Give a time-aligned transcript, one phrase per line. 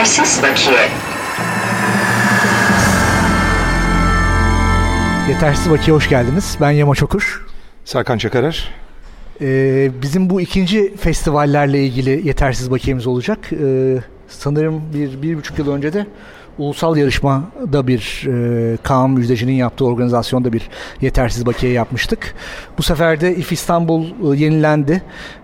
[0.00, 0.88] Yetersiz bakiye.
[5.28, 6.56] Yetersiz Bakiye hoş geldiniz.
[6.60, 7.46] Ben Yama Çokur.
[7.84, 8.70] Serkan Çakarer.
[9.40, 13.38] Ee, bizim bu ikinci festivallerle ilgili yetersiz bakiyemiz olacak.
[13.52, 13.96] Ee,
[14.28, 16.06] sanırım bir, bir buçuk yıl önce de
[16.58, 20.68] ulusal yarışmada bir e, Kaan Müjdeci'nin yaptığı organizasyonda bir
[21.00, 22.34] yetersiz bakiye yapmıştık.
[22.78, 25.02] Bu sefer de İF İstanbul e, yenilendi.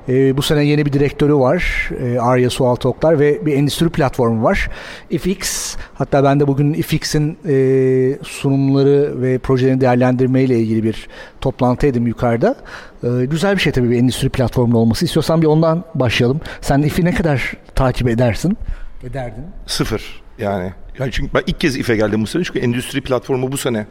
[0.09, 1.91] E, bu sene yeni bir direktörü var.
[2.03, 4.71] E, Arya Sualtı Oklar ve bir endüstri platformu var.
[5.11, 11.09] IFX hatta ben de bugün IFX'in e, sunumları ve projelerini değerlendirme ile ilgili bir
[11.41, 12.57] toplantıdaydım yukarıda.
[13.03, 15.05] E, güzel bir şey tabii bir endüstri platformunun olması.
[15.05, 16.41] İstiyorsan bir ondan başlayalım.
[16.61, 18.59] Sen IF'i ne kadar takip edersin?
[19.05, 19.45] Ederdin.
[19.67, 20.73] Sıfır yani.
[20.99, 23.87] Yani çünkü ben ilk kez İF'e geldim bu sene çünkü endüstri platformu bu sene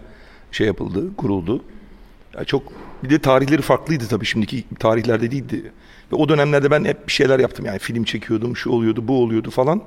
[0.52, 1.64] şey yapıldı, kuruldu.
[2.36, 2.64] Yani çok
[3.04, 5.72] bir de tarihleri farklıydı tabii şimdiki tarihlerde değildi.
[6.12, 9.50] Ve o dönemlerde ben hep bir şeyler yaptım yani film çekiyordum, şu oluyordu, bu oluyordu
[9.50, 9.82] falan.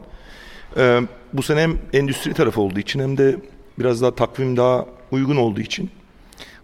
[0.77, 1.01] Ee,
[1.33, 3.37] bu sene hem endüstri tarafı olduğu için hem de
[3.79, 5.91] biraz daha takvim daha uygun olduğu için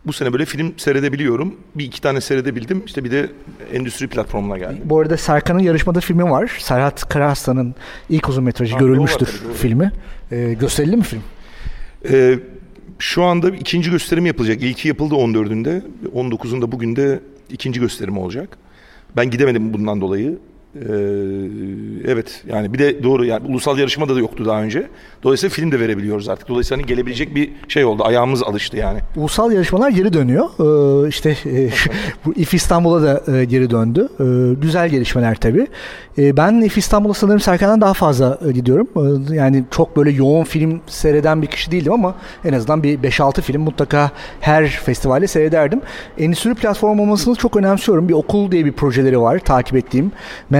[0.06, 1.56] bu sene böyle film seyredebiliyorum.
[1.74, 2.82] Bir iki tane seyredebildim.
[2.86, 3.30] İşte bir de
[3.72, 4.80] endüstri platformuna geldim.
[4.84, 6.56] Bu arada Serkan'ın yarışmada filmi var.
[6.58, 7.74] Serhat Karahaslan'ın
[8.08, 9.54] ilk uzun metrajı Ha, görülmüştür doğru, doğru.
[9.54, 9.92] filmi.
[10.34, 11.22] Ee, gösterildi mi film?
[12.10, 12.38] Ee,
[12.98, 14.62] şu anda ikinci gösterim yapılacak.
[14.62, 15.82] İlki yapıldı 14'ünde.
[16.14, 18.58] 19'unda bugün de ikinci gösterim olacak.
[19.16, 20.38] Ben gidemedim bundan dolayı.
[20.74, 20.86] Ee,
[22.04, 24.88] evet yani bir de doğru yani ulusal yarışmada da yoktu daha önce.
[25.22, 26.48] Dolayısıyla film de verebiliyoruz artık.
[26.48, 28.02] Dolayısıyla hani gelebilecek bir şey oldu.
[28.04, 28.98] Ayağımız alıştı yani.
[29.16, 30.46] Ulusal yarışmalar geri dönüyor.
[31.04, 31.70] Ee, işte e,
[32.24, 34.08] bu İF İstanbul'a da e, geri döndü.
[34.20, 34.24] Ee,
[34.62, 35.66] güzel gelişmeler tabii.
[36.18, 38.88] Ee, ben İF İstanbul'a sanırım Serkan'dan daha fazla e, gidiyorum.
[38.96, 42.14] Ee, yani çok böyle yoğun film seyreden bir kişi değildim ama
[42.44, 45.80] en azından bir 5-6 film mutlaka her festivalde seyrederdim.
[46.18, 48.08] Endüstri platformu olmasını çok önemsiyorum.
[48.08, 50.12] Bir okul diye bir projeleri var takip ettiğim.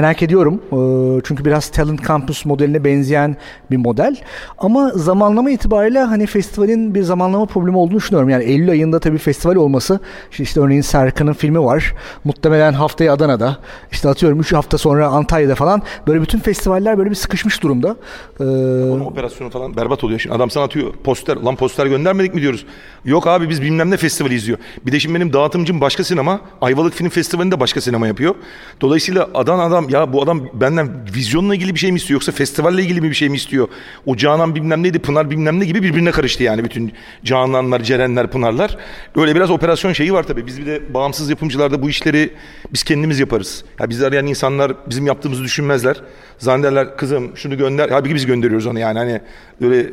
[0.05, 0.55] Merak ediyorum.
[0.73, 3.37] Ee, çünkü biraz Talent Campus modeline benzeyen
[3.71, 4.17] bir model.
[4.59, 8.29] Ama zamanlama itibariyle hani festivalin bir zamanlama problemi olduğunu düşünüyorum.
[8.29, 10.01] Yani Eylül ayında tabii festival olması.
[10.31, 11.95] işte işte örneğin Serkan'ın filmi var.
[12.25, 13.57] Muhtemelen haftaya Adana'da.
[13.93, 15.83] işte atıyorum 3 hafta sonra Antalya'da falan.
[16.07, 17.97] Böyle bütün festivaller böyle bir sıkışmış durumda.
[18.41, 20.21] Ee, Onun operasyonu falan berbat oluyor.
[20.21, 21.37] Şimdi adam sana atıyor poster.
[21.37, 22.67] Lan poster göndermedik mi diyoruz.
[23.05, 24.59] Yok abi biz bilmem ne festivali izliyor.
[24.87, 26.41] Bir de şimdi benim dağıtımcım başka sinema.
[26.61, 28.35] Ayvalık Film Festivali'nde başka sinema yapıyor.
[28.81, 33.01] Dolayısıyla adam ya bu adam benden vizyonla ilgili bir şey mi istiyor yoksa festivalle ilgili
[33.01, 33.69] mi bir şey mi istiyor?
[34.07, 36.93] O Canan bilmem neydi Pınar bilmem ne gibi birbirine karıştı yani bütün
[37.25, 38.77] Cananlar, Cerenler, Pınarlar.
[39.17, 40.47] Öyle biraz operasyon şeyi var tabii.
[40.47, 42.31] Biz bir de bağımsız yapımcılarda bu işleri
[42.73, 43.65] biz kendimiz yaparız.
[43.81, 45.97] Ya biz arayan insanlar bizim yaptığımızı düşünmezler.
[46.39, 47.89] Zannederler kızım şunu gönder.
[47.91, 48.99] Halbuki biz gönderiyoruz onu yani.
[48.99, 49.21] Hani
[49.61, 49.87] böyle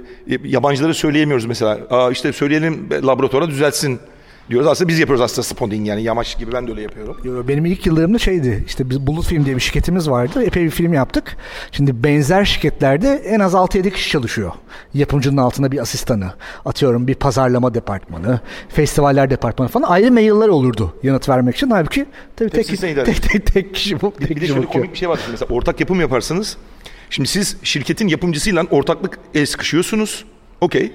[0.44, 1.80] yabancılara söyleyemiyoruz mesela.
[1.90, 4.00] Aa işte söyleyelim laboratuvara düzeltsin
[4.50, 4.68] diyoruz.
[4.68, 7.47] Aslında biz yapıyoruz aslında sponding yani yamaç gibi ben de öyle yapıyorum.
[7.47, 10.44] Benim ilk yıllarımda şeydi işte biz Bulut Film diye bir şirketimiz vardı.
[10.44, 11.38] Epey bir film yaptık.
[11.72, 14.52] Şimdi benzer şirketlerde en az 6-7 kişi çalışıyor.
[14.94, 16.34] Yapımcının altında bir asistanı,
[16.66, 21.69] atıyorum bir pazarlama departmanı, festivaller departmanı falan ayrı mailler olurdu yanıt vermek için.
[21.69, 24.13] Halbuki tabii tek, tek, tek, tek, kişi bu.
[24.19, 25.19] Tek bir de şöyle komik bir şey var.
[25.31, 26.58] Mesela ortak yapım yaparsınız.
[27.09, 30.25] Şimdi siz şirketin yapımcısıyla ortaklık el sıkışıyorsunuz.
[30.62, 30.91] Okey.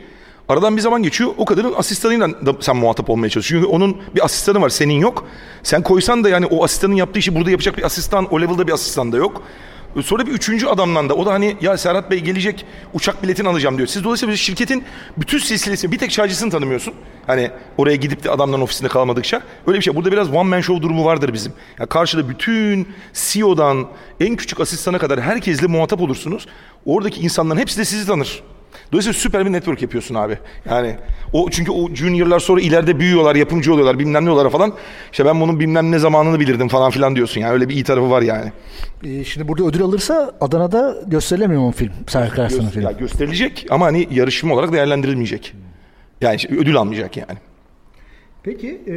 [0.48, 1.30] Aradan bir zaman geçiyor.
[1.38, 3.68] O kadının asistanıyla da sen muhatap olmaya çalışıyorsun.
[3.68, 4.68] Çünkü onun bir asistanı var.
[4.68, 5.24] Senin yok.
[5.62, 8.72] Sen koysan da yani o asistanın yaptığı işi burada yapacak bir asistan, o level'da bir
[8.72, 9.42] asistan da yok.
[10.02, 13.76] Sonra bir üçüncü adamdan da o da hani ya Serhat Bey gelecek uçak biletini alacağım
[13.76, 13.88] diyor.
[13.88, 14.84] Siz dolayısıyla şirketin
[15.16, 16.94] bütün silsilesini bir tek çaycısını tanımıyorsun.
[17.26, 19.42] Hani oraya gidip de adamların ofisinde kalmadıkça.
[19.66, 19.94] Öyle bir şey.
[19.94, 21.52] Burada biraz one man show durumu vardır bizim.
[21.78, 23.86] Ya karşıda bütün CEO'dan
[24.20, 26.46] en küçük asistana kadar herkesle muhatap olursunuz.
[26.86, 28.42] Oradaki insanların hepsi de sizi tanır.
[28.92, 30.38] Dolayısıyla süper bir network yapıyorsun abi.
[30.70, 30.96] Yani
[31.32, 34.72] o çünkü o juniorlar sonra ileride büyüyorlar, yapımcı oluyorlar, bilmem ne oluyorlar falan.
[35.12, 37.40] İşte ben bunun bilmem ne zamanını bilirdim falan filan diyorsun.
[37.40, 38.52] Yani öyle bir iyi tarafı var yani.
[39.04, 41.92] Ee, şimdi burada ödül alırsa Adana'da gösterilemiyor mu film?
[42.08, 42.96] Serkan Arslan'ın Ya filmi.
[42.98, 45.54] gösterilecek ama hani yarışma olarak değerlendirilmeyecek.
[46.20, 47.38] Yani işte ödül almayacak yani.
[48.42, 48.94] Peki e,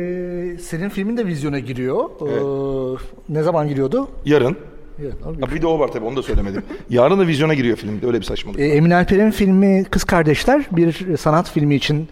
[0.62, 2.10] senin filmin de vizyona giriyor.
[2.22, 3.00] Ee,
[3.30, 4.08] ne zaman giriyordu?
[4.26, 4.58] Yarın.
[5.02, 6.64] Evet, bir de o var tabii onu da söylemedim.
[6.90, 8.00] Yarın da vizyona giriyor film.
[8.04, 8.60] Öyle bir saçmalık.
[8.60, 12.08] E, Emin Alper'in filmi Kız Kardeşler bir sanat filmi için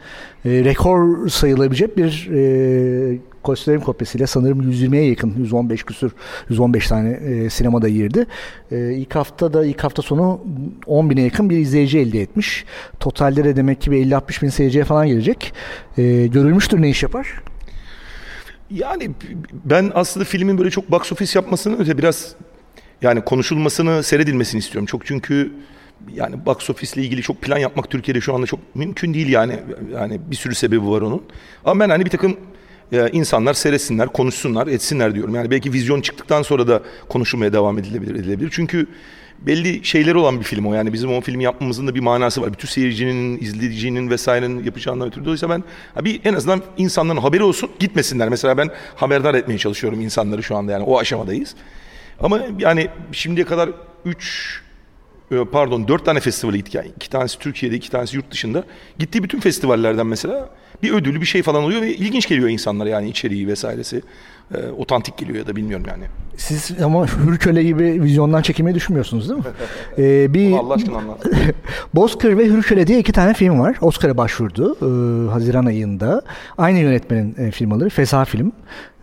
[0.45, 6.11] e, rekor sayılabilecek bir e, gösterim kopyasıyla sanırım 120'ye yakın 115 küsür
[6.49, 8.25] 115 tane e, sinemada girdi.
[8.71, 10.41] E, ilk hafta da ilk hafta sonu
[10.85, 12.65] 10 bine yakın bir izleyici elde etmiş.
[12.99, 15.53] Totalde de demek ki bir 50-60 bin seyirciye falan gelecek.
[15.97, 17.43] E, görülmüştür ne iş yapar?
[18.71, 19.11] Yani
[19.65, 22.35] ben aslında filmin böyle çok box office yapmasını öte biraz
[23.01, 24.85] yani konuşulmasını, seyredilmesini istiyorum.
[24.85, 25.51] Çok çünkü
[26.13, 29.59] yani box office ilgili çok plan yapmak Türkiye'de şu anda çok mümkün değil yani.
[29.93, 31.23] Yani bir sürü sebebi var onun.
[31.65, 32.37] Ama ben hani bir takım
[32.91, 35.35] e, insanlar seyretsinler, konuşsunlar, etsinler diyorum.
[35.35, 38.15] Yani belki vizyon çıktıktan sonra da konuşulmaya devam edilebilir.
[38.15, 38.49] edilebilir.
[38.51, 38.87] Çünkü
[39.39, 40.73] belli şeyleri olan bir film o.
[40.73, 42.53] Yani bizim o filmi yapmamızın da bir manası var.
[42.53, 45.25] Bütün seyircinin, izleyicinin vesairenin yapacağından ötürü.
[45.25, 45.63] Dolayısıyla ben
[46.05, 48.29] bir en azından insanların haberi olsun gitmesinler.
[48.29, 51.55] Mesela ben haberdar etmeye çalışıyorum insanları şu anda yani o aşamadayız.
[52.21, 53.69] Ama yani şimdiye kadar
[54.05, 54.61] 3
[55.51, 56.75] pardon 4 tane festivale gittik.
[56.75, 58.63] Yani iki tanesi Türkiye'de, iki tanesi yurt dışında.
[58.99, 60.49] Gittiği bütün festivallerden mesela
[60.83, 64.01] bir ödülü bir şey falan oluyor ve ilginç geliyor insanlara yani içeriği vesairesi.
[64.55, 66.03] E, otantik geliyor ya da bilmiyorum yani.
[66.37, 69.45] Siz ama Hürköle gibi vizyondan çekilmeyi düşünmüyorsunuz değil mi?
[69.97, 71.25] ee, bir Allah aşkına anlat.
[71.95, 73.77] Bozkır ve Hürköle diye iki tane film var.
[73.81, 76.21] Oscar'a başvurdu e, Haziran ayında.
[76.57, 77.89] Aynı yönetmenin e, firmaları.
[77.89, 78.51] Feza Film.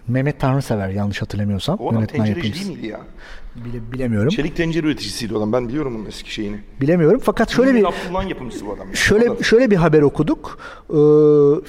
[0.09, 1.79] Mehmet Tanrısever yanlış hatırlamıyorsam.
[1.79, 3.01] O adam tencereci değil miydi ya?
[3.57, 4.29] Bile, bilemiyorum.
[4.29, 5.53] Çelik tencere üreticisiydi adam.
[5.53, 6.57] Ben biliyorum onun eski şeyini.
[6.81, 8.95] Bilemiyorum fakat şöyle bir Abdullah'ın yapımcısı bu adam.
[8.95, 9.45] Şöyle adam.
[9.45, 10.59] şöyle bir haber okuduk.
[10.91, 10.95] Ee,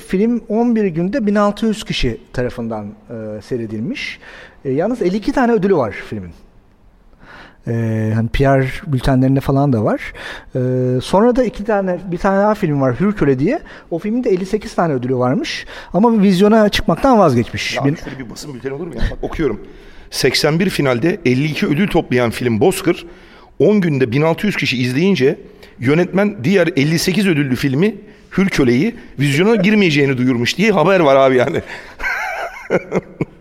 [0.07, 4.19] film 11 günde 1600 kişi tarafından e, seyredilmiş.
[4.65, 6.31] E, yalnız 52 tane ödülü var filmin.
[7.67, 10.01] Ee, hani PR bültenlerinde falan da var.
[10.55, 10.59] Ee,
[11.01, 13.59] sonra da iki tane bir tane daha film var Hürköle diye.
[13.91, 15.65] O filmin de 58 tane ödülü varmış.
[15.93, 17.75] Ama vizyona çıkmaktan vazgeçmiş.
[17.75, 19.01] Ya şöyle bir basın bülteni olur mu ya?
[19.11, 19.61] Bak, okuyorum.
[20.11, 23.05] 81 finalde 52 ödül toplayan film Bozkır
[23.59, 25.39] 10 günde 1600 kişi izleyince
[25.79, 27.95] yönetmen diğer 58 ödüllü filmi
[28.37, 31.61] Hürköle'yi vizyona girmeyeceğini duyurmuş diye haber var abi yani.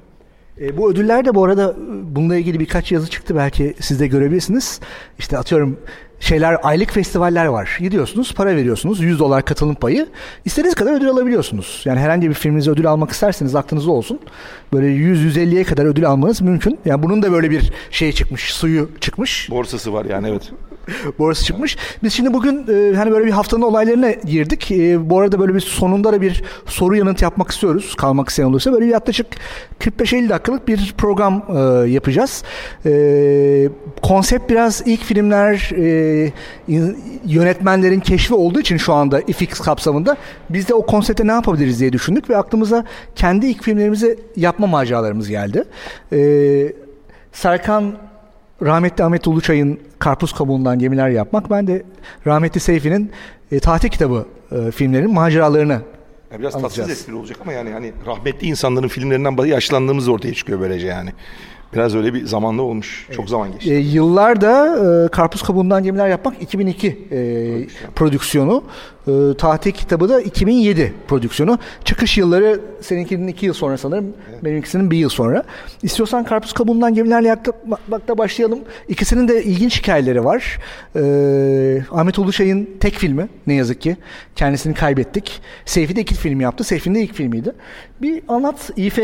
[0.61, 4.07] E, bu ödüller de bu arada e, bununla ilgili birkaç yazı çıktı belki siz de
[4.07, 4.81] görebilirsiniz.
[5.19, 5.79] İşte atıyorum
[6.21, 7.79] şeyler aylık festivaller var.
[7.81, 9.01] Gidiyorsunuz, para veriyorsunuz.
[9.01, 10.07] 100 dolar katılım payı.
[10.45, 11.83] İstediğiniz kadar ödül alabiliyorsunuz.
[11.85, 14.21] Yani herhangi bir filminize ödül almak isterseniz aklınızda olsun.
[14.73, 16.79] Böyle 100-150'ye kadar ödül almanız mümkün.
[16.85, 19.51] Yani bunun da böyle bir şey çıkmış, suyu çıkmış.
[19.51, 20.53] Borsası var yani evet.
[21.19, 21.77] Borası çıkmış.
[22.03, 24.71] Biz şimdi bugün e, hani böyle bir haftanın olaylarına girdik.
[24.71, 27.95] E, bu arada böyle bir sonunda da bir soru yanıt yapmak istiyoruz.
[27.97, 29.27] Kalmak isteyen olursa böyle bir yaklaşık
[29.81, 32.45] 45-50 dakikalık bir program e, yapacağız.
[32.87, 33.69] E,
[34.03, 36.33] konsept biraz ilk filmler e,
[37.27, 40.17] yönetmenlerin keşfi olduğu için şu anda IFX kapsamında
[40.51, 42.85] biz de o konsepte ne yapabiliriz diye düşündük ve aklımıza
[43.15, 45.65] kendi ilk filmlerimizi yapma maceralarımız geldi.
[46.13, 46.73] E,
[47.33, 47.95] Serkan
[48.63, 51.51] rahmetli Ahmet Uluçay'ın Karpuz Kabuğundan Gemiler Yapmak.
[51.51, 51.83] Ben de
[52.27, 53.11] rahmetli Seyfi'nin
[53.53, 55.81] e, tatil kitabı e, filmlerin maceralarını
[56.33, 60.87] ya biraz tatsız espri olacak ama yani hani rahmetli insanların filmlerinden yaşlandığımız ortaya çıkıyor böylece
[60.87, 61.11] yani.
[61.75, 63.05] Biraz öyle bir zamanlı olmuş.
[63.07, 63.17] Evet.
[63.17, 63.73] Çok zaman geçti.
[63.73, 68.65] E, yıllarda e, Karpuz Kabuğundan Gemiler Yapmak 2002 e, prodüksiyonu.
[69.09, 71.59] E, tatil kitabı da 2007 prodüksiyonu.
[71.85, 74.13] Çıkış yılları seninkinin iki yıl sonra sanırım.
[74.33, 74.45] Evet.
[74.45, 75.43] Benimkisinin bir yıl sonra.
[75.83, 78.59] İstiyorsan Karpuz Kabuğundan Gemilerle Yakmak'ta başlayalım.
[78.89, 80.59] İkisinin de ilginç hikayeleri var.
[80.97, 81.03] E,
[81.91, 83.97] Ahmet Uluşay'ın tek filmi ne yazık ki.
[84.37, 85.41] Kendisini kaybettik.
[85.65, 86.65] Seyfi de iki film yaptı.
[86.65, 87.53] Seyfi'nin de ilk filmiydi.
[88.03, 89.01] Bir anlat İFR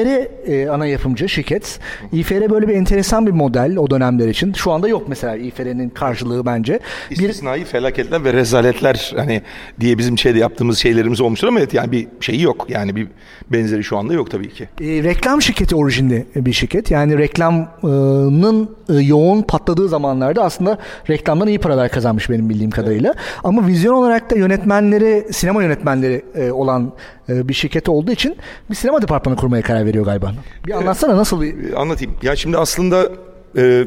[0.46, 1.80] e, ana yapımcı şirket.
[2.12, 4.52] İFR böyle bir enteresan bir model o dönemler için.
[4.52, 6.80] Şu anda yok mesela İFR'nin karşılığı bence.
[7.10, 7.64] İstisnai bir...
[7.64, 9.42] felaketler ve rezaletler hani
[9.80, 12.66] diye bizim şeyde yaptığımız şeylerimiz olmuştur ama evet yani bir şeyi yok.
[12.68, 13.08] Yani bir
[13.52, 14.68] benzeri şu anda yok tabii ki.
[14.80, 16.90] E, reklam şirketi orijinli bir şirket.
[16.90, 20.78] Yani reklamın e, yoğun patladığı zamanlarda aslında
[21.10, 23.10] reklamdan iyi paralar kazanmış benim bildiğim kadarıyla.
[23.10, 23.40] Evet.
[23.44, 26.92] Ama vizyon olarak da yönetmenleri, sinema yönetmenleri e, olan
[27.28, 28.36] e, bir şirket olduğu için
[28.70, 30.32] bir sinema departmanı kurmaya karar veriyor galiba.
[30.66, 31.80] Bir anlatsana nasıl bir...
[31.80, 32.14] Anlatayım.
[32.22, 33.08] Ya şimdi aslında
[33.56, 33.84] e,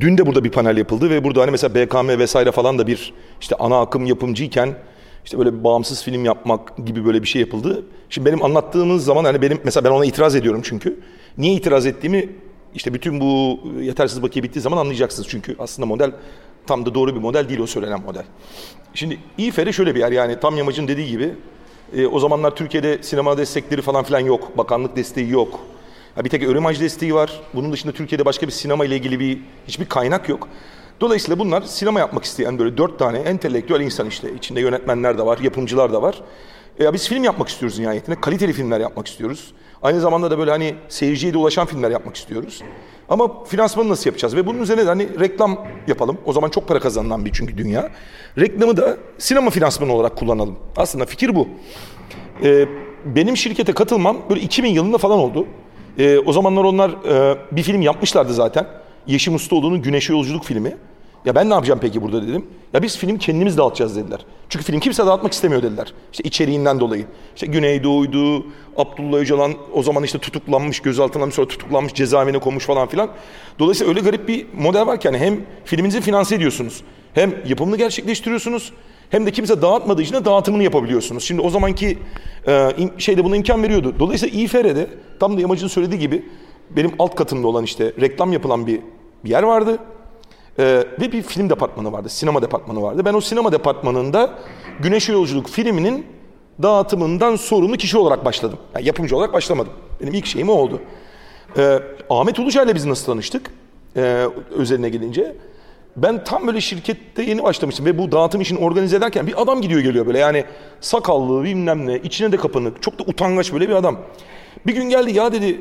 [0.00, 3.12] dün de burada bir panel yapıldı ve burada hani mesela BKM vesaire falan da bir
[3.40, 4.74] işte ana akım yapımcıyken
[5.24, 7.84] işte böyle bir bağımsız film yapmak gibi böyle bir şey yapıldı.
[8.10, 11.00] Şimdi benim anlattığımız zaman hani benim mesela ben ona itiraz ediyorum çünkü.
[11.38, 12.28] Niye itiraz ettiğimi
[12.74, 15.28] işte bütün bu yetersiz bakiye bittiği zaman anlayacaksınız.
[15.28, 16.12] Çünkü aslında model
[16.66, 18.24] tam da doğru bir model değil o söylenen model.
[18.94, 21.34] Şimdi İFR şöyle bir yer yani tam yamacın dediği gibi
[21.96, 24.58] e, o zamanlar Türkiye'de sinema destekleri falan filan yok.
[24.58, 25.60] Bakanlık desteği yok.
[26.16, 27.40] Ya bir tek Öğrenmaj desteği var.
[27.54, 30.48] Bunun dışında Türkiye'de başka bir sinema ile ilgili bir hiçbir kaynak yok.
[31.00, 34.34] Dolayısıyla bunlar sinema yapmak isteyen böyle dört tane entelektüel insan işte.
[34.34, 36.22] İçinde yönetmenler de var, yapımcılar da var.
[36.78, 38.20] E ya biz film yapmak istiyoruz nihayetinde.
[38.20, 39.54] Kaliteli filmler yapmak istiyoruz.
[39.82, 42.62] Aynı zamanda da böyle hani seyirciye de ulaşan filmler yapmak istiyoruz.
[43.08, 44.36] Ama finansmanı nasıl yapacağız?
[44.36, 46.18] Ve bunun üzerine de hani reklam yapalım.
[46.24, 47.90] O zaman çok para kazanılan bir çünkü dünya.
[48.38, 50.56] Reklamı da sinema finansmanı olarak kullanalım.
[50.76, 51.48] Aslında fikir bu.
[52.42, 52.68] Ee,
[53.04, 55.46] benim şirkete katılmam böyle 2000 yılında falan oldu.
[55.98, 58.66] Ee, o zamanlar onlar e, bir film yapmışlardı zaten.
[59.06, 60.76] Yeşim Ustaoğlu'nun Güneşe Yolculuk filmi.
[61.24, 62.46] Ya ben ne yapacağım peki burada dedim.
[62.72, 64.20] Ya biz film kendimiz dağıtacağız dediler.
[64.48, 65.92] Çünkü film kimse dağıtmak istemiyor dediler.
[66.12, 67.04] İşte içeriğinden dolayı.
[67.34, 68.46] İşte Güneydoğu'ydu,
[68.76, 73.10] Abdullah Öcalan o zaman işte tutuklanmış, gözaltına alınmış sonra tutuklanmış, cezaevine konmuş falan filan.
[73.58, 76.82] Dolayısıyla öyle garip bir model var ki yani hem filminizi finanse ediyorsunuz,
[77.14, 78.72] hem yapımını gerçekleştiriyorsunuz,
[79.10, 81.24] Hem de kimse dağıtmadığı için de dağıtımını yapabiliyorsunuz.
[81.24, 81.98] Şimdi o zamanki
[82.48, 83.94] e, şeyde buna imkan veriyordu.
[83.98, 84.86] Dolayısıyla İFR'de
[85.20, 86.24] tam da Yamacı'nın söylediği gibi
[86.70, 88.80] benim alt katımda olan işte reklam yapılan bir,
[89.24, 89.78] bir yer vardı.
[90.58, 90.64] E,
[91.00, 93.04] ve bir film departmanı vardı, sinema departmanı vardı.
[93.04, 94.30] Ben o sinema departmanında
[94.80, 96.06] Güneş Yolculuk filminin
[96.62, 98.58] dağıtımından sorumlu kişi olarak başladım.
[98.74, 99.72] Yani yapımcı olarak başlamadım.
[100.00, 100.80] Benim ilk şeyim o oldu.
[101.56, 101.78] Ee,
[102.10, 103.50] Ahmet Uluca ile biz nasıl tanıştık?
[103.96, 105.36] Ee, özeline gelince.
[105.96, 109.80] Ben tam böyle şirkette yeni başlamıştım ve bu dağıtım işini organize ederken bir adam gidiyor
[109.80, 110.44] geliyor böyle yani
[110.80, 114.00] sakallı bilmem ne içine de kapanık çok da utangaç böyle bir adam.
[114.66, 115.60] Bir gün geldi ya dedi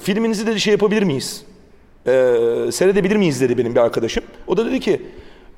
[0.00, 1.44] filminizi dedi şey yapabilir miyiz?
[2.06, 2.34] Ee,
[2.72, 4.24] seyredebilir miyiz dedi benim bir arkadaşım.
[4.46, 5.02] O da dedi ki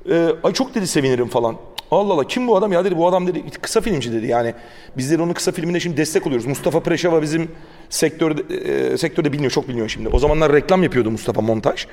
[0.09, 1.55] e, ay çok dedi sevinirim falan.
[1.91, 4.53] Allah Allah kim bu adam ya dedi bu adam dedi kısa filmci dedi yani
[4.97, 6.45] bizleri onun kısa filmine şimdi destek oluyoruz.
[6.45, 7.51] Mustafa Preşava bizim
[7.89, 10.09] sektörde, e, sektörde biliniyor çok biliniyor şimdi.
[10.09, 11.87] O zamanlar reklam yapıyordu Mustafa montaj.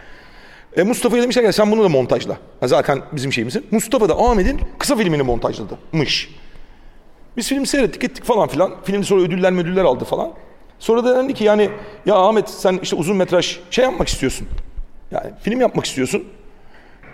[0.76, 2.36] E, Mustafa'ya demişler ki sen bunu da montajla.
[2.60, 3.66] Ha, zaten bizim şeyimizin.
[3.70, 6.30] Mustafa da Ahmet'in kısa filmini montajladımış.
[7.36, 8.74] Biz film seyrettik ettik falan filan.
[8.84, 10.32] Film sonra ödüller ödüller aldı falan.
[10.78, 11.70] Sonra da dendi ki yani
[12.06, 14.46] ya Ahmet sen işte uzun metraj şey yapmak istiyorsun.
[15.10, 16.24] Yani film yapmak istiyorsun.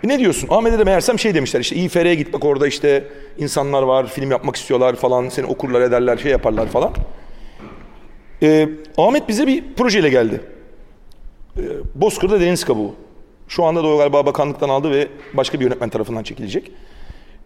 [0.03, 0.47] E ne diyorsun?
[0.51, 4.55] Ahmet'e de meğersem şey demişler işte İFR'ye git bak orada işte insanlar var film yapmak
[4.55, 6.93] istiyorlar falan seni okurlar ederler şey yaparlar falan.
[8.43, 10.41] Ee, Ahmet bize bir projeyle geldi.
[11.57, 11.61] Ee,
[11.95, 12.95] Bozkır'da deniz kabuğu.
[13.47, 16.71] Şu anda da o galiba bakanlıktan aldı ve başka bir yönetmen tarafından çekilecek.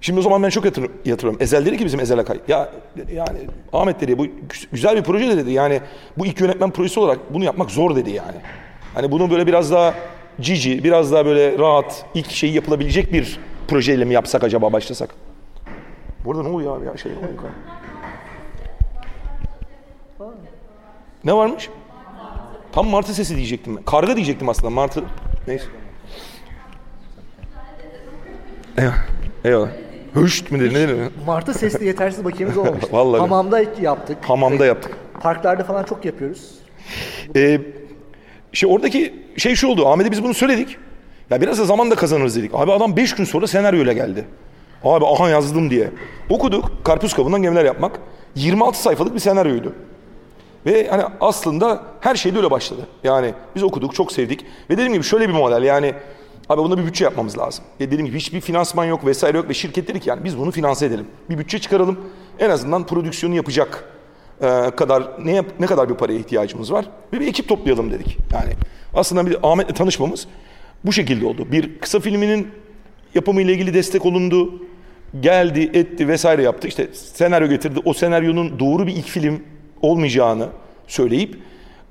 [0.02, 1.42] Şimdi o zaman ben çok yatır, yatırıyorum.
[1.42, 2.40] Ezel dedi ki bizim Ezel Akay.
[2.48, 2.70] Ya
[3.14, 3.40] yani
[3.74, 4.28] Ahmet dedi bu
[4.72, 5.52] güzel bir proje dedi.
[5.52, 5.82] Yani
[6.18, 8.38] bu ilk yönetmen projesi olarak bunu yapmak zor dedi yani.
[8.94, 9.94] Hani bunu böyle biraz daha
[10.42, 15.16] cici, biraz daha böyle rahat, ilk şeyi yapılabilecek bir projeyle mi yapsak acaba başlasak?
[16.26, 17.30] Burada ne oluyor abi ya şey oluyor.
[21.24, 21.70] Ne varmış?
[22.72, 23.84] Tam martı sesi diyecektim ben.
[23.84, 24.70] Karga diyecektim aslında.
[24.70, 25.04] Martı.
[25.48, 25.66] Neyse.
[28.78, 28.96] Eyvallah.
[29.46, 29.70] Eyvallah.
[30.16, 30.74] Hüşt mü dedi?
[30.74, 31.10] Ne dedi?
[31.26, 32.94] Martı sesli yetersiz bakiyemiz olmamıştı.
[32.94, 33.20] Vallahi.
[33.20, 34.18] Hamamda yaptık.
[34.22, 34.98] Hamamda yaptık.
[35.22, 36.52] Parklarda falan çok yapıyoruz.
[37.36, 37.62] Ee,
[38.54, 39.88] işte oradaki şey şu oldu.
[39.88, 40.78] Ahmet'e biz bunu söyledik.
[41.30, 42.52] Ya biraz da zaman da kazanırız dedik.
[42.54, 44.26] Abi adam 5 gün sonra senaryoyla geldi.
[44.84, 45.92] Abi aha yazdım diye.
[46.30, 46.86] Okuduk.
[46.86, 48.00] Karpuz kabından gemiler yapmak.
[48.36, 49.74] 26 sayfalık bir senaryoydu.
[50.66, 52.82] Ve hani aslında her şey de öyle başladı.
[53.04, 54.46] Yani biz okuduk, çok sevdik.
[54.70, 55.94] Ve dediğim gibi şöyle bir model yani
[56.50, 57.66] abi bunda bir bütçe yapmamız lazım.
[57.80, 60.52] E dediğim gibi hiçbir finansman yok vesaire yok ve şirket dedi ki yani biz bunu
[60.52, 61.08] finanse edelim.
[61.30, 62.00] Bir bütçe çıkaralım.
[62.40, 63.86] En azından prodüksiyonu yapacak
[64.42, 68.18] e, kadar ne yap, ne kadar bir paraya ihtiyacımız var ve bir ekip toplayalım dedik.
[68.34, 68.54] Yani
[68.94, 70.28] aslında bir Ahmet'le tanışmamız
[70.86, 71.48] bu şekilde oldu.
[71.52, 72.48] Bir kısa filminin
[73.16, 74.54] yapımı ile ilgili destek olundu.
[75.20, 76.68] Geldi, etti vesaire yaptı.
[76.68, 77.80] İşte senaryo getirdi.
[77.86, 79.44] O senaryonun doğru bir ilk film
[79.82, 80.48] olmayacağını
[80.88, 81.38] söyleyip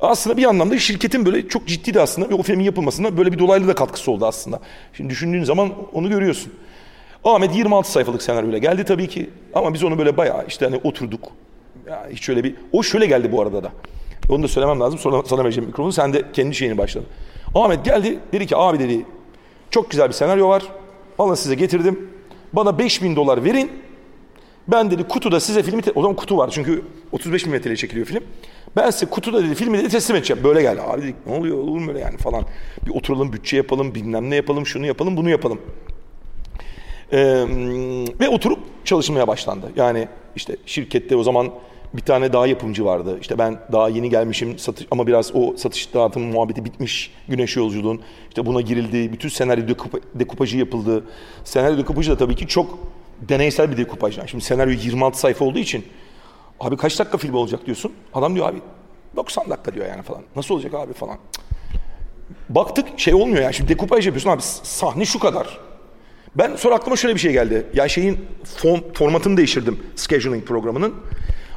[0.01, 3.39] aslında bir anlamda şirketin böyle çok ciddi de aslında ve o filmin yapılmasına böyle bir
[3.39, 4.61] dolaylı da katkısı oldu aslında.
[4.93, 6.53] Şimdi düşündüğün zaman onu görüyorsun.
[7.25, 11.29] Ahmet 26 sayfalık senaryoyla geldi tabii ki ama biz onu böyle bayağı işte hani oturduk.
[11.89, 13.73] Ya hiç şöyle bir o şöyle geldi bu arada da.
[14.31, 14.99] Onu da söylemem lazım.
[14.99, 15.93] Sonra sana vereceğim mikrofonu.
[15.93, 17.09] Sen de kendi şeyini başladın.
[17.55, 18.19] Ahmet geldi.
[18.33, 19.07] Dedi ki abi dedi
[19.71, 20.63] çok güzel bir senaryo var.
[21.19, 22.11] Alın size getirdim.
[22.53, 23.71] Bana 5000 dolar verin.
[24.69, 28.25] Ben dedi kutuda size filmi, o zaman kutu var çünkü 35 milimetre çekiliyor film.
[28.77, 30.45] Ben size kutuda dedi filmi dedi teslim edeceğim.
[30.45, 30.81] Böyle geldi.
[30.81, 32.45] Abi dedik ne oluyor olur mu böyle yani falan.
[32.87, 35.61] Bir oturalım bütçe yapalım bilmem ne yapalım şunu yapalım bunu yapalım.
[37.13, 37.47] Ee,
[38.21, 39.73] ve oturup çalışmaya başlandı.
[39.77, 41.51] Yani işte şirkette o zaman
[41.95, 43.19] bir tane daha yapımcı vardı.
[43.21, 48.01] İşte ben daha yeni gelmişim satış, ama biraz o satış dağıtım muhabbeti bitmiş güneş yolculuğun.
[48.29, 49.13] İşte buna girildi.
[49.13, 49.65] Bütün senaryo
[50.15, 51.05] dekupajı yapıldı.
[51.45, 52.79] Senaryo dekupajı da tabii ki çok
[53.29, 54.19] deneysel bir dekupaj.
[54.19, 55.85] Yani şimdi senaryo 26 sayfa olduğu için
[56.61, 57.93] abi kaç dakika film olacak diyorsun.
[58.15, 58.59] Adam diyor abi
[59.17, 60.23] 90 dakika diyor yani falan.
[60.37, 61.19] Nasıl olacak abi falan.
[62.49, 63.55] Baktık şey olmuyor yani.
[63.55, 65.59] Şimdi dekupaj yapıyorsun abi sahne şu kadar.
[66.37, 67.67] Ben sonra aklıma şöyle bir şey geldi.
[67.75, 70.95] Ya şeyin form, formatını değiştirdim scheduling programının.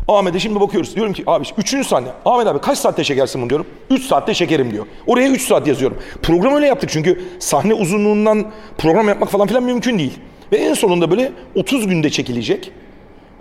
[0.08, 0.96] Ahmet'e şimdi bakıyoruz.
[0.96, 2.08] Diyorum ki abi üçüncü sahne.
[2.26, 3.68] Ahmet abi kaç saatte çekersin bunu diyorum.
[3.90, 4.86] Üç saatte çekerim diyor.
[5.08, 5.98] Oraya üç saat yazıyorum.
[6.22, 10.20] Program öyle yaptık çünkü sahne uzunluğundan program yapmak falan filan mümkün değil.
[10.52, 12.72] Ve en sonunda böyle 30 günde çekilecek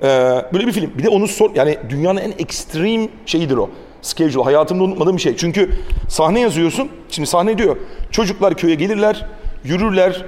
[0.02, 0.06] ee,
[0.52, 0.90] böyle bir film.
[0.98, 3.70] Bir de onu sor yani dünyanın en ekstrem şeyidir o.
[4.02, 4.42] Schedule.
[4.42, 5.36] Hayatımda unutmadığım bir şey.
[5.36, 5.70] Çünkü
[6.08, 6.88] sahne yazıyorsun.
[7.08, 7.76] Şimdi sahne diyor.
[8.10, 9.26] Çocuklar köye gelirler,
[9.64, 10.24] yürürler.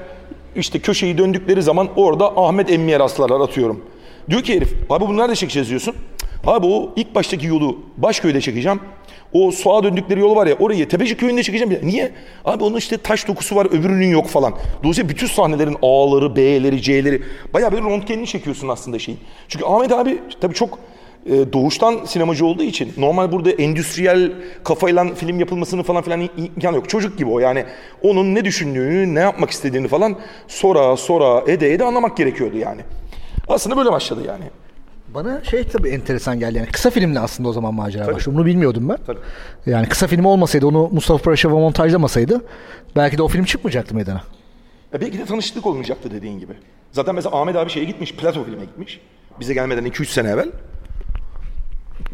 [0.57, 3.81] işte köşeyi döndükleri zaman orada Ahmet Emmi'ye rastlarlar atıyorum.
[4.31, 5.95] Diyor ki herif abi bunu nerede çekeceğiz diyorsun.
[6.47, 8.81] Abi o ilk baştaki yolu Başköy'de çekeceğim.
[9.35, 11.79] O soğa döndükleri yol var ya orayı Tepecik köyünde çekeceğim.
[11.83, 12.13] Niye?
[12.45, 14.55] Abi onun işte taş dokusu var öbürünün yok falan.
[14.83, 17.23] Dolayısıyla bütün sahnelerin A'ları, B'leri, C'leri
[17.55, 19.21] bayağı böyle röntgenini çekiyorsun aslında şeyin.
[19.49, 20.79] Çünkü Ahmet abi tabii çok
[21.27, 24.33] e, doğuştan sinemacı olduğu için normal burada endüstriyel
[24.65, 26.89] kafayla film yapılmasını falan filan imkanı yok.
[26.89, 27.65] Çocuk gibi o yani
[28.03, 30.17] onun ne düşündüğünü, ne yapmak istediğini falan
[30.49, 32.81] sonra sonra ede ede anlamak gerekiyordu yani.
[33.49, 34.45] Aslında böyle başladı yani.
[35.15, 38.39] Bana şey tabii enteresan geldi yani kısa filmle aslında o zaman macera başlıyor.
[38.39, 38.99] Bunu bilmiyordum ben.
[39.07, 39.19] Tabii.
[39.67, 42.45] Yani kısa film olmasaydı onu Mustafa Paraşova montajlamasaydı
[42.97, 44.23] belki de o film çıkmayacaktı meydana.
[44.93, 46.53] Ya belki de tanışıklık olmayacaktı dediğin gibi.
[46.93, 49.01] Zaten mesela Ahmet abi şeye gitmiş, Plato filme gitmiş.
[49.41, 50.51] Bize gelmeden 2-3 sene evvel.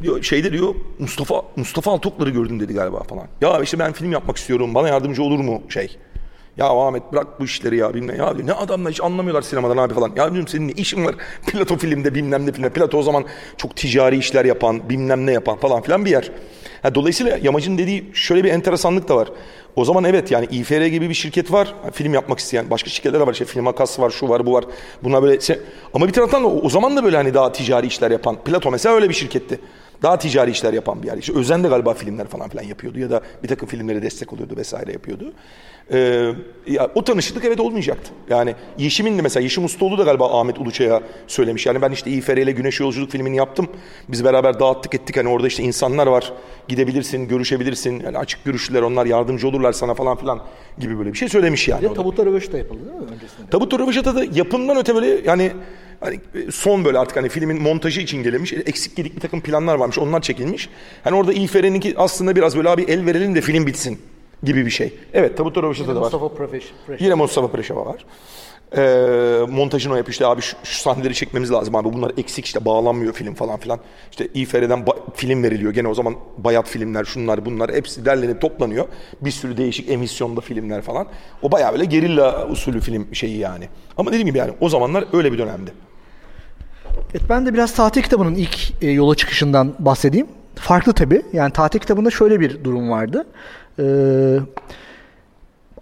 [0.03, 3.27] Diyor, şeyde diyor Mustafa Mustafa Altoklar'ı gördüm dedi galiba falan.
[3.41, 5.97] Ya işte ben film yapmak istiyorum bana yardımcı olur mu şey.
[6.57, 9.95] Ya Ahmet bırak bu işleri ya bilmem ya diyor, ne adamlar hiç anlamıyorlar sinemadan abi
[9.95, 10.13] falan.
[10.17, 11.15] Ya diyorum senin ne işin var
[11.47, 12.71] Plato filmde bilmem ne filmde.
[12.71, 13.25] Plato o zaman
[13.57, 16.31] çok ticari işler yapan bilmem ne yapan falan filan bir yer.
[16.83, 19.29] Ha, dolayısıyla Yamacın dediği şöyle bir enteresanlık da var.
[19.77, 21.75] O zaman evet yani İFR gibi bir şirket var.
[21.93, 23.33] Film yapmak isteyen başka şirketler de var.
[23.33, 24.65] İşte film Akas var, şu var, bu var.
[25.03, 25.39] Bunlar böyle
[25.95, 28.37] ama bir taraftan da o zaman da böyle hani daha ticari işler yapan.
[28.45, 29.61] Plato mesela öyle bir şirketti.
[30.03, 31.19] Daha ticari işler yapan bir yer.
[31.19, 34.55] İşte Özen de galiba filmler falan filan yapıyordu ya da bir takım filmlere destek oluyordu
[34.57, 35.33] vesaire yapıyordu.
[35.93, 36.33] Ee,
[36.67, 38.11] ya, o tanışıklık evet olmayacaktı.
[38.29, 41.67] Yani Yeşim'in de mesela Yeşim Ustaoğlu da galiba Ahmet Uluçay'a söylemiş.
[41.67, 43.69] Yani ben işte İFR ile Güneş Yolculuk filmini yaptım.
[44.09, 45.17] Biz beraber dağıttık ettik.
[45.17, 46.33] Hani orada işte insanlar var.
[46.69, 48.01] Gidebilirsin, görüşebilirsin.
[48.01, 50.41] Yani açık görüşlüler onlar yardımcı olurlar sana falan filan
[50.79, 51.85] gibi böyle bir şey söylemiş yani.
[51.85, 53.51] Ya Tabutta Röveş de yapıldı değil mi öncesinde?
[53.51, 55.53] Tabutta Röveşat'a da yapımdan öte böyle yani
[56.01, 58.53] hani son böyle artık hani filmin montajı için gelinmiş.
[58.53, 59.99] Eksik gedik bir takım planlar varmış.
[59.99, 60.69] Onlar çekilmiş.
[61.05, 64.01] Hani orada İFR'ninki aslında biraz böyle abi el verelim de film bitsin
[64.43, 64.95] gibi bir şey.
[65.13, 66.05] Evet Tabutta Röveşat'ta da var.
[66.05, 66.29] Mustafa.
[66.99, 68.05] Yine Mustafa Preşeva var.
[68.77, 73.13] Ee, montajını yapıyor işte abi şu, şu sahneleri çekmemiz lazım abi bunlar eksik işte bağlanmıyor
[73.13, 73.81] film falan filan.
[74.11, 78.89] İşte İFR'den film veriliyor gene o zaman bayat filmler şunlar bunlar hepsi derlenip toplanıyor.
[79.21, 81.07] Bir sürü değişik emisyonda filmler falan.
[81.43, 83.69] O bayağı böyle gerilla usulü film şeyi yani.
[83.97, 85.73] Ama dediğim gibi yani o zamanlar öyle bir dönemdi.
[87.15, 90.27] Evet, ben de biraz tatil kitabının ilk e, yola çıkışından bahsedeyim.
[90.55, 91.23] Farklı tabii.
[91.33, 93.27] Yani tatil kitabında şöyle bir durum vardı.
[93.79, 94.39] Ee,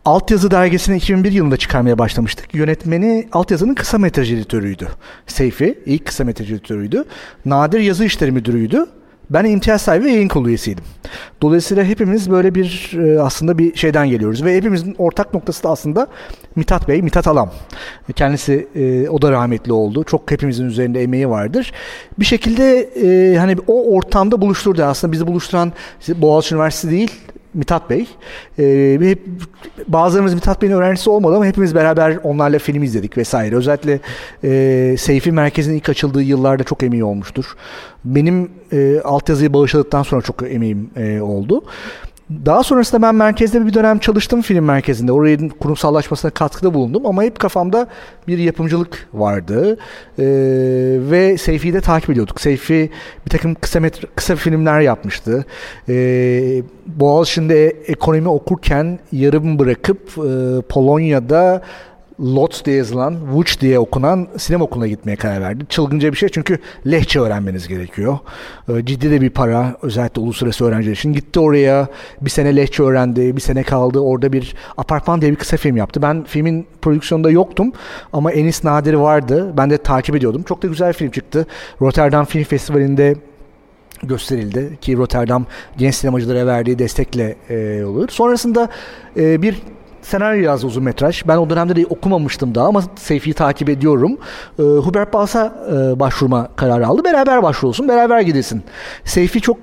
[0.04, 2.54] Altyazı dergisini 2001 yılında çıkarmaya başlamıştık.
[2.54, 4.88] Yönetmeni Altyazı'nın kısa metraj editörüydü.
[5.26, 7.04] Seyfi ilk kısa metraj editörüydü.
[7.44, 8.86] Nadir yazı işleri müdürüydü.
[9.30, 10.84] Ben imtiyaz sahibi ve yayın kurulu üyesiydim.
[11.42, 16.06] Dolayısıyla hepimiz böyle bir e, aslında bir şeyden geliyoruz ve hepimizin ortak noktası da aslında
[16.56, 17.50] Mithat Bey, Mithat Alam.
[18.16, 20.04] Kendisi e, o da rahmetli oldu.
[20.04, 21.72] Çok hepimizin üzerinde emeği vardır.
[22.18, 25.72] Bir şekilde e, hani o ortamda buluşturdu aslında bizi buluşturan
[26.08, 27.12] Boğaziçi Üniversitesi değil,
[27.54, 28.08] Mithat Bey.
[28.58, 29.22] Ee, hep,
[29.88, 33.56] bazılarımız Mithat Bey'in öğrencisi olmadı ama hepimiz beraber onlarla film izledik vesaire.
[33.56, 34.00] Özellikle
[34.44, 37.56] e, Seyfi Merkezi'nin ilk açıldığı yıllarda çok emeği olmuştur.
[38.04, 41.62] Benim e, altyazıyı bağışladıktan sonra çok emeğim e, oldu.
[42.30, 45.12] Daha sonrasında ben merkezde bir dönem çalıştım film merkezinde.
[45.12, 47.88] Orayın kurumsallaşmasına katkıda bulundum ama hep kafamda
[48.28, 49.78] bir yapımcılık vardı.
[50.18, 50.24] Ee,
[51.10, 52.40] ve Seyfi'yi de takip ediyorduk.
[52.40, 52.90] Seyfi
[53.26, 55.44] bir takım kısa, metre, kısa filmler yapmıştı.
[55.88, 61.62] Ee, Boğaziçi'nde ekonomi okurken yarım bırakıp e, Polonya'da
[62.20, 65.64] Lot diye yazılan, Vuç diye okunan sinema okuluna gitmeye karar verdi.
[65.68, 68.18] Çılgınca bir şey çünkü lehçe öğrenmeniz gerekiyor.
[68.68, 71.12] Ee, ciddi de bir para özellikle uluslararası öğrenciler için.
[71.12, 71.88] Gitti oraya
[72.20, 74.00] bir sene lehçe öğrendi, bir sene kaldı.
[74.00, 76.02] Orada bir apartman diye bir kısa film yaptı.
[76.02, 77.72] Ben filmin prodüksiyonunda yoktum
[78.12, 79.52] ama Enis Nadir vardı.
[79.56, 80.42] Ben de takip ediyordum.
[80.42, 81.46] Çok da güzel film çıktı.
[81.82, 83.14] Rotterdam Film Festivali'nde
[84.02, 88.08] gösterildi ki Rotterdam genç sinemacılara verdiği destekle e, olur.
[88.08, 88.68] Sonrasında
[89.16, 89.62] e, bir
[90.08, 91.22] senaryo yazdı uzun metraj.
[91.28, 94.18] Ben o dönemde de okumamıştım daha ama Seyfi'yi takip ediyorum.
[94.58, 97.04] E, Hubert Bals'a e, başvurma kararı aldı.
[97.04, 98.62] Beraber başvurulsun, beraber gidesin.
[99.04, 99.58] Seyfi çok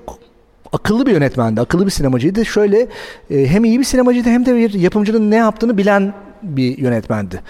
[0.73, 2.45] akıllı bir yönetmendi, akıllı bir sinemacıydı.
[2.45, 2.87] Şöyle
[3.29, 7.41] e, hem iyi bir sinemacıydı hem de bir yapımcının ne yaptığını bilen bir yönetmendi.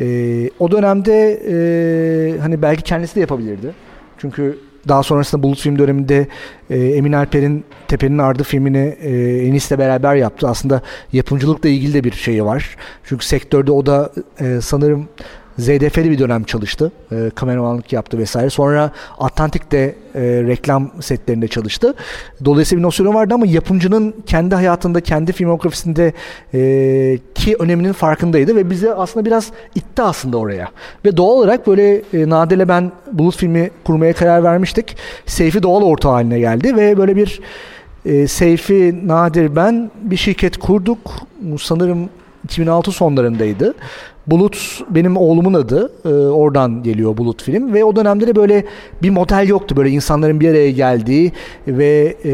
[0.00, 0.06] E,
[0.58, 3.74] o dönemde e, hani belki kendisi de yapabilirdi.
[4.18, 6.26] Çünkü daha sonrasında Bulut Film döneminde
[6.70, 9.10] e, Emin Alper'in Tepe'nin Ardı filmini e,
[9.46, 10.48] Enis'le beraber yaptı.
[10.48, 12.76] Aslında yapımcılıkla ilgili de bir şeyi var.
[13.04, 15.08] Çünkü sektörde o da e, sanırım
[15.58, 16.92] ZDF'li bir dönem çalıştı.
[17.12, 18.50] E, kameramanlık yaptı vesaire.
[18.50, 21.94] Sonra Atlantik'te e, reklam setlerinde çalıştı.
[22.44, 26.12] Dolayısıyla bir nosyonu vardı ama yapımcının kendi hayatında, kendi filmografisinde
[26.54, 30.68] e, ki öneminin farkındaydı ve bize aslında biraz itti aslında oraya.
[31.04, 34.96] Ve doğal olarak böyle e, Nadir'le ben Bulut filmi kurmaya karar vermiştik.
[35.26, 37.40] Seyfi doğal orta haline geldi ve böyle bir
[38.04, 40.98] e, Seyfi, Nadir, ben bir şirket kurduk.
[41.60, 42.08] Sanırım
[42.44, 43.74] 2006 sonlarındaydı.
[44.26, 45.92] Bulut benim oğlumun adı.
[46.04, 47.74] Ee, oradan geliyor Bulut film.
[47.74, 48.64] Ve o dönemde de böyle
[49.02, 49.76] bir model yoktu.
[49.76, 51.32] Böyle insanların bir araya geldiği
[51.68, 52.32] ve e,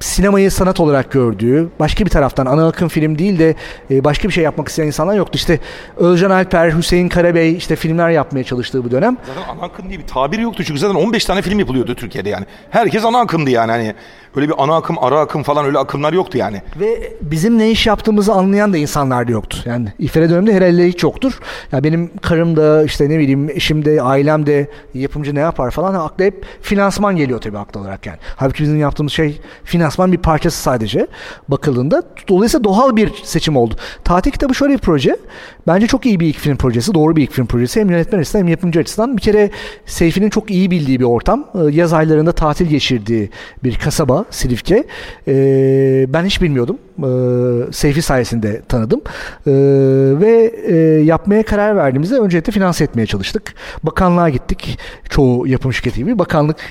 [0.00, 3.54] sinemayı sanat olarak gördüğü, başka bir taraftan ana akım film değil de
[3.90, 5.32] e, başka bir şey yapmak isteyen insanlar yoktu.
[5.34, 5.60] İşte
[5.96, 9.16] Özcan Alper, Hüseyin Karabey işte filmler yapmaya çalıştığı bu dönem.
[9.26, 12.46] Zaten ana akım diye bir tabir yoktu çünkü zaten 15 tane film yapılıyordu Türkiye'de yani.
[12.70, 13.94] Herkes ana akımdı yani hani
[14.36, 16.62] öyle bir ana akım, ara akım falan öyle akımlar yoktu yani.
[16.80, 19.58] Ve bizim ne iş yaptığımızı anlayan da insanlar da yoktu.
[19.64, 21.38] Yani İFRE döneminde herhalde hiç yoktur.
[21.72, 25.94] Ya benim karım da işte ne bileyim eşim de ailem de yapımcı ne yapar falan
[25.94, 28.18] akla hep finansman geliyor tabii aklı olarak yani.
[28.36, 29.40] Halbuki bizim yaptığımız şey
[29.90, 31.06] finansman bir parçası sadece
[31.48, 32.02] bakıldığında.
[32.28, 33.74] Dolayısıyla doğal bir seçim oldu.
[34.04, 35.16] Tatil kitabı şöyle bir proje.
[35.66, 36.94] Bence çok iyi bir ilk film projesi.
[36.94, 37.80] Doğru bir ilk film projesi.
[37.80, 39.16] Hem yönetmen açısından hem yapımcı açısından.
[39.16, 39.50] Bir kere
[39.86, 41.44] Seyfi'nin çok iyi bildiği bir ortam.
[41.54, 43.30] Ee, yaz aylarında tatil geçirdiği
[43.64, 44.84] bir kasaba Silifke.
[45.28, 46.78] Ee, ben hiç bilmiyordum.
[46.98, 49.00] Ee, Seyfi sayesinde tanıdım.
[50.20, 50.74] Ve e,
[51.04, 53.54] yapmaya karar verdiğimizde öncelikle finanse etmeye çalıştık.
[53.82, 54.78] Bakanlığa gittik.
[55.08, 56.18] Çoğu yapım şirketi gibi.
[56.18, 56.70] Bakanlık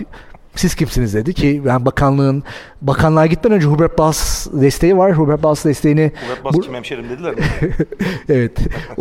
[0.60, 2.44] siz kimsiniz dedi ki ben bakanlığın
[2.82, 5.14] bakanlığa gitmeden önce Hubert Bas desteği var.
[5.14, 6.62] Hubert Bas desteğini Hubert Bas bu...
[6.62, 7.42] kim hemşerim dediler mi?
[8.30, 8.60] evet.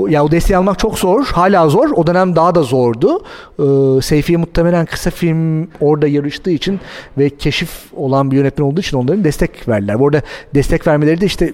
[0.08, 1.26] ya o desteği almak çok zor.
[1.26, 1.90] Hala zor.
[1.90, 3.22] O dönem daha da zordu.
[3.58, 6.80] Ee, Seyfiye muhtemelen kısa film orada yarıştığı için
[7.18, 10.00] ve keşif olan bir yönetmen olduğu için onların destek verdiler.
[10.00, 10.22] Bu arada
[10.54, 11.52] destek vermeleri de işte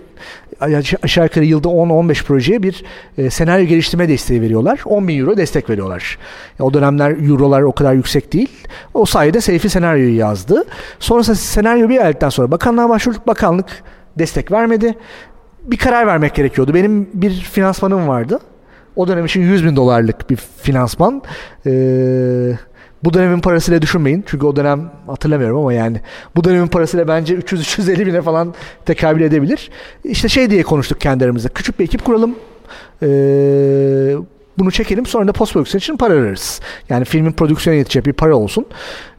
[1.03, 2.85] aşağı yukarı yılda 10-15 projeye bir
[3.19, 4.81] e, senaryo geliştirme desteği veriyorlar.
[4.85, 6.19] 10 bin euro destek veriyorlar.
[6.61, 8.51] O dönemler eurolar o kadar yüksek değil.
[8.95, 10.65] O sayede Seyfi senaryoyu yazdı.
[10.99, 13.27] Sonrasında senaryo bir geldikten sonra bakanlığa başvurduk.
[13.27, 13.67] Bakanlık
[14.19, 14.95] destek vermedi.
[15.65, 16.75] Bir karar vermek gerekiyordu.
[16.75, 18.39] Benim bir finansmanım vardı.
[18.97, 21.23] O dönem için 100 bin dolarlık bir finansman.
[21.67, 22.59] Eee
[23.05, 24.25] bu dönemin parasıyla düşünmeyin.
[24.27, 26.01] Çünkü o dönem hatırlamıyorum ama yani
[26.37, 29.71] bu dönemin parasıyla bence 300-350 bine falan tekabül edebilir.
[30.05, 31.49] İşte şey diye konuştuk kendi aramızda.
[31.49, 32.35] Küçük bir ekip kuralım.
[33.03, 34.15] Ee,
[34.59, 36.61] bunu çekelim sonra da post prodüksiyon için para ararız.
[36.89, 38.67] Yani filmin prodüksiyona yetecek bir para olsun.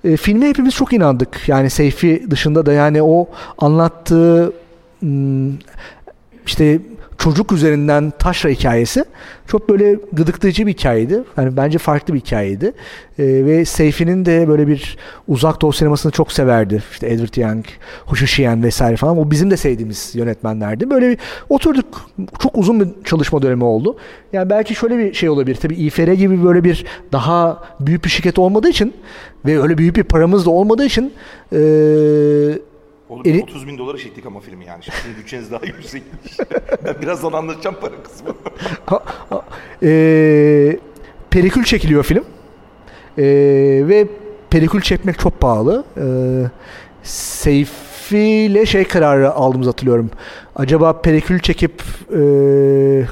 [0.03, 1.49] E, filme hepimiz çok inandık.
[1.49, 4.53] Yani Seyfi dışında da yani o anlattığı
[4.99, 5.53] hmm,
[6.45, 6.79] işte
[7.17, 9.05] çocuk üzerinden taşra hikayesi
[9.47, 11.23] çok böyle gıdıklayıcı bir hikayeydi.
[11.37, 12.65] Yani bence farklı bir hikayeydi.
[13.19, 14.97] E, ve Seyfi'nin de böyle bir
[15.27, 16.83] uzak doğu sinemasını çok severdi.
[16.91, 17.65] İşte Edward Young,
[18.05, 19.17] Hu Shiyan vesaire falan.
[19.17, 20.89] O bizim de sevdiğimiz yönetmenlerdi.
[20.89, 21.17] Böyle bir
[21.49, 22.09] oturduk.
[22.39, 23.97] Çok uzun bir çalışma dönemi oldu.
[24.33, 25.55] Yani belki şöyle bir şey olabilir.
[25.55, 28.93] Tabii İFR gibi böyle bir daha büyük bir şirket olmadığı için
[29.45, 31.13] ve öyle büyük bir paramız da olmadığı için
[31.51, 32.59] eee
[33.09, 33.43] Oğlum Eli...
[33.43, 34.83] 30 bin dolara çektik ama filmi yani.
[34.83, 36.37] Şimdi bütçeniz daha yüksekmiş.
[36.85, 38.35] ben birazdan anlatacağım para kısmı.
[39.83, 40.79] e,
[41.29, 42.25] perikül çekiliyor film.
[43.17, 43.23] E,
[43.87, 44.07] ve
[44.49, 45.83] perikül çekmek çok pahalı.
[45.97, 46.05] E,
[48.05, 50.11] Seyfi'yle şey kararı aldığımızı hatırlıyorum.
[50.55, 52.17] Acaba perikül çekip e,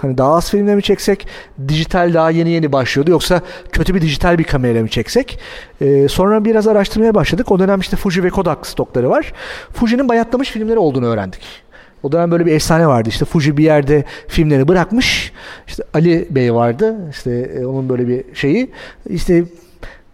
[0.02, 1.28] hani daha az filmle mi çeksek?
[1.68, 3.12] Dijital daha yeni yeni başlıyordu.
[3.12, 5.40] Yoksa kötü bir dijital bir kamerayla mı çeksek?
[5.82, 7.52] E, sonra biraz araştırmaya başladık.
[7.52, 9.34] O dönem işte Fuji ve Kodak stokları var.
[9.74, 11.42] Fuji'nin bayatlamış filmleri olduğunu öğrendik.
[12.04, 13.10] O dönem böyle bir efsane vardı.
[13.10, 15.32] İşte Fuji bir yerde filmleri bırakmış.
[15.68, 16.96] İşte Ali Bey vardı.
[17.12, 18.72] İşte e, onun böyle bir şeyi.
[19.10, 19.44] İşte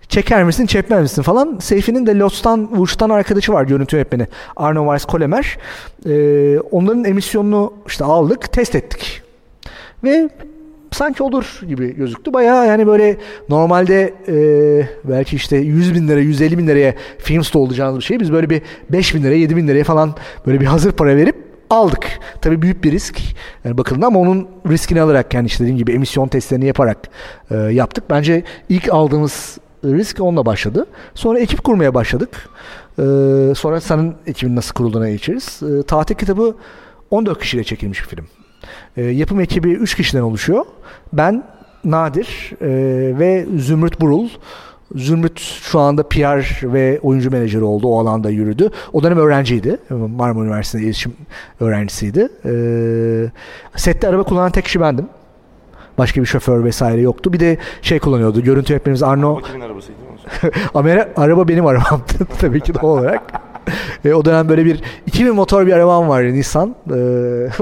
[0.09, 1.57] çeker misin çekmez misin falan.
[1.61, 4.27] Seyfi'nin de Lost'tan Vuç'tan arkadaşı var görüntü yönetmeni.
[4.55, 5.57] Arno Weiss Kolemer.
[6.05, 9.21] Ee, onların emisyonunu işte aldık test ettik.
[10.03, 10.29] Ve
[10.91, 12.33] sanki olur gibi gözüktü.
[12.33, 13.17] Bayağı yani böyle
[13.49, 18.19] normalde e, belki işte 100 bin lira 150 bin liraya film store olacağınız bir şey.
[18.19, 21.35] Biz böyle bir 5 bin liraya 7 bin liraya falan böyle bir hazır para verip
[21.69, 22.07] aldık.
[22.41, 23.21] Tabii büyük bir risk
[23.65, 26.97] yani bakıldığında ama onun riskini alarak yani işte dediğim gibi emisyon testlerini yaparak
[27.51, 28.03] e, yaptık.
[28.09, 30.85] Bence ilk aldığımız risk onunla başladı.
[31.13, 32.49] Sonra ekip kurmaya başladık.
[32.99, 33.03] Ee,
[33.55, 35.59] sonra senin ekibin nasıl kurulduğuna geçeriz.
[35.63, 36.55] Ee, tatil kitabı
[37.11, 38.25] 14 kişiyle çekilmiş bir film.
[38.97, 40.65] Ee, yapım ekibi 3 kişiden oluşuyor.
[41.13, 41.43] Ben,
[41.83, 42.67] Nadir e,
[43.19, 44.29] ve Zümrüt Burul.
[44.95, 47.87] Zümrüt şu anda PR ve oyuncu menajeri oldu.
[47.87, 48.69] O alanda yürüdü.
[48.93, 49.77] O dönem öğrenciydi.
[49.89, 51.13] Marmara Üniversitesi'nde iletişim
[51.59, 52.29] öğrencisiydi.
[52.45, 53.31] Ee,
[53.75, 55.05] sette araba kullanan tek kişi bendim.
[55.99, 57.33] Başka bir şoför vesaire yoktu.
[57.33, 58.41] Bir de şey kullanıyordu.
[58.41, 59.41] Görüntü yönetmenimiz Arno.
[59.41, 59.97] Kimin arabasıydı?
[60.73, 62.01] Amera, araba benim arabam
[62.41, 63.21] tabii ki doğal olarak.
[64.05, 66.75] e, o dönem böyle bir 2000 motor bir arabam var Nissan.
[66.89, 66.93] E,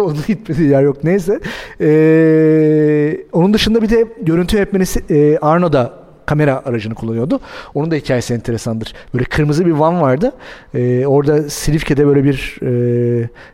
[0.02, 1.40] onun gitmediği yer yok neyse.
[1.82, 7.40] E, onun dışında bir de görüntü yönetmeni e, Arno da kamera aracını kullanıyordu.
[7.76, 8.94] Onun da hikayesi enteresandır.
[9.14, 10.32] Böyle kırmızı bir van vardı.
[10.74, 12.70] Ee, orada Silifke'de böyle bir e,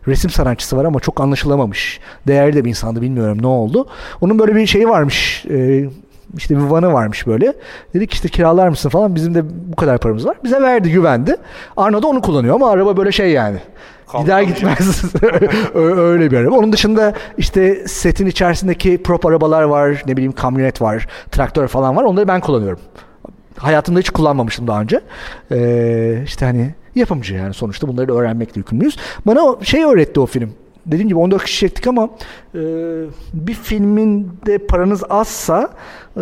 [0.08, 2.00] resim sanatçısı var ama çok anlaşılamamış.
[2.28, 3.88] Değerli de bir insandı bilmiyorum ne oldu.
[4.22, 5.46] Onun böyle bir şeyi varmış.
[5.50, 5.86] E,
[6.38, 7.54] işte bir vanı varmış böyle.
[7.94, 9.16] Dedik işte kiralar mısın falan.
[9.16, 10.38] Bizim de bu kadar paramız var.
[10.44, 11.36] Bize verdi güvendi.
[11.78, 13.58] Arno da onu kullanıyor ama araba böyle şey yani.
[14.22, 15.04] Gider gitmez.
[15.74, 16.56] Öyle bir araba.
[16.56, 20.04] Onun dışında işte setin içerisindeki prop arabalar var.
[20.08, 21.08] Ne bileyim kamyonet var.
[21.32, 22.04] Traktör falan var.
[22.04, 22.80] Onları ben kullanıyorum.
[23.58, 25.02] Hayatımda hiç kullanmamıştım daha önce.
[25.52, 28.98] Ee, işte hani yapımcı yani sonuçta bunları da öğrenmekle yükümlüyüz.
[29.26, 30.54] Bana şey öğretti o film.
[30.86, 32.10] Dediğim gibi 14 kişi çektik ama
[32.56, 32.60] e,
[33.34, 35.70] bir filmin de paranız azsa
[36.18, 36.20] e,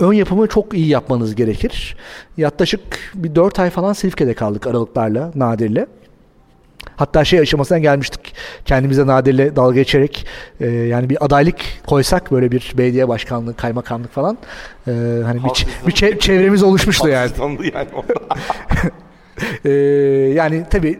[0.00, 1.96] ön yapımı çok iyi yapmanız gerekir.
[2.36, 2.80] Yaklaşık
[3.14, 5.86] bir 4 ay falan Silifke'de kaldık aralıklarla, Nadir'le.
[6.96, 8.34] Hatta şey aşamasına gelmiştik.
[8.64, 10.26] Kendimize Nadir'le dalga geçerek
[10.60, 14.38] e, yani bir adaylık koysak böyle bir belediye başkanlığı, kaymakamlık falan
[14.88, 14.90] e,
[15.24, 17.30] hani bir, ç- bir çe- çevremiz oluşmuştu yani.
[17.74, 17.88] Yani.
[19.64, 19.70] Ee,
[20.34, 20.98] yani tabii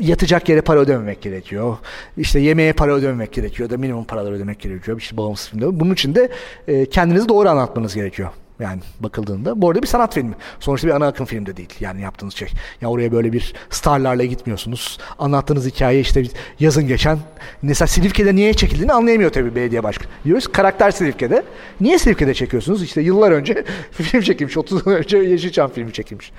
[0.00, 1.76] yatacak yere para ödememek gerekiyor.
[2.16, 4.98] İşte yemeğe para ödememek gerekiyor da minimum paralar ödemek gerekiyor.
[4.98, 5.60] İşte bağımsız.
[5.60, 6.28] Bunun için de
[6.68, 8.28] e, kendinizi doğru anlatmanız gerekiyor.
[8.60, 9.62] Yani bakıldığında.
[9.62, 10.34] Bu arada bir sanat filmi.
[10.60, 11.68] Sonuçta bir ana akım film de değil.
[11.80, 12.48] Yani yaptığınız şey.
[12.80, 14.98] Ya oraya böyle bir starlarla gitmiyorsunuz.
[15.18, 16.22] Anlattığınız hikaye işte
[16.60, 17.18] yazın geçen.
[17.62, 20.08] Mesela Silifke'de niye çekildiğini anlayamıyor tabii belediye başkanı.
[20.24, 21.42] Diyoruz karakter Silifke'de.
[21.80, 22.82] Niye Silifke'de çekiyorsunuz?
[22.82, 24.56] İşte yıllar önce film çekilmiş.
[24.56, 26.32] 30 yıl önce Yeşilçam filmi çekilmiş.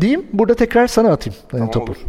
[0.00, 1.92] Diyeyim burada tekrar sana atayım yani Tamam, topu.
[1.92, 2.00] olur.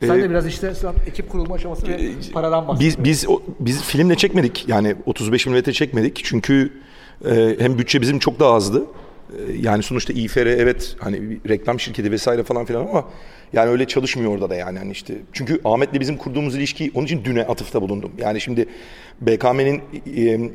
[0.00, 0.72] Sen Ee, de biraz işte
[1.06, 1.98] ekip kurulma aşaması ve
[2.32, 2.80] paradan bahset.
[2.86, 3.26] Biz biz
[3.60, 4.64] biz filmle çekmedik.
[4.68, 6.20] Yani 35 mm çekmedik.
[6.24, 6.72] Çünkü
[7.30, 8.84] e, hem bütçe bizim çok daha azdı.
[9.30, 13.04] E, yani sonuçta İFR evet hani reklam şirketi vesaire falan filan ama
[13.52, 14.78] yani öyle çalışmıyor orada da yani.
[14.78, 18.12] Hani işte çünkü Ahmet'le bizim kurduğumuz ilişki onun için düne atıfta bulundum.
[18.18, 18.66] Yani şimdi
[19.20, 19.82] BKM'nin
[20.16, 20.50] e,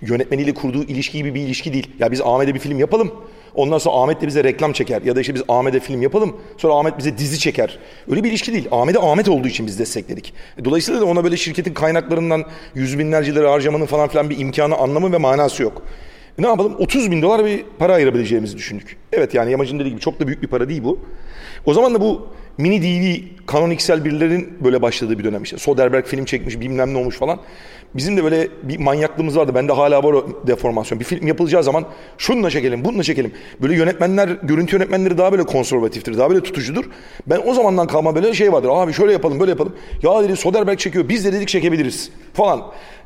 [0.00, 1.90] yönetmeniyle kurduğu ilişki gibi bir ilişki değil.
[1.98, 3.12] Ya biz Ahmet'e bir film yapalım.
[3.56, 5.02] Ondan sonra Ahmet de bize reklam çeker.
[5.02, 6.36] Ya da işte biz Ahmet'e film yapalım.
[6.58, 7.78] Sonra Ahmet bize dizi çeker.
[8.10, 8.68] Öyle bir ilişki değil.
[8.70, 10.34] Ahmet'e Ahmet olduğu için biz destekledik.
[10.64, 15.12] Dolayısıyla da ona böyle şirketin kaynaklarından yüz binlerce lira harcamanın falan filan bir imkanı, anlamı
[15.12, 15.82] ve manası yok.
[16.38, 16.74] Ne yapalım?
[16.78, 18.96] 30 bin dolar bir para ayırabileceğimizi düşündük.
[19.12, 20.98] Evet yani Yamacın dediği gibi çok da büyük bir para değil bu.
[21.66, 22.26] O zaman da bu
[22.58, 23.20] mini DV,
[23.52, 25.58] Canon XL1'lerin böyle başladığı bir dönem işte.
[25.58, 27.38] Soderbergh film çekmiş bilmem ne olmuş falan.
[27.94, 29.54] Bizim de böyle bir manyaklığımız vardı.
[29.54, 31.00] Bende hala var o deformasyon.
[31.00, 31.86] Bir film yapılacağı zaman
[32.18, 33.32] şununla çekelim, bununla çekelim.
[33.62, 36.84] Böyle yönetmenler, görüntü yönetmenleri daha böyle konservatiftir, daha böyle tutucudur.
[37.26, 38.68] Ben o zamandan kalma böyle şey vardır.
[38.72, 39.72] Abi şöyle yapalım, böyle yapalım.
[40.02, 42.62] Ya dedi Soderbergh çekiyor, biz de dedik çekebiliriz falan.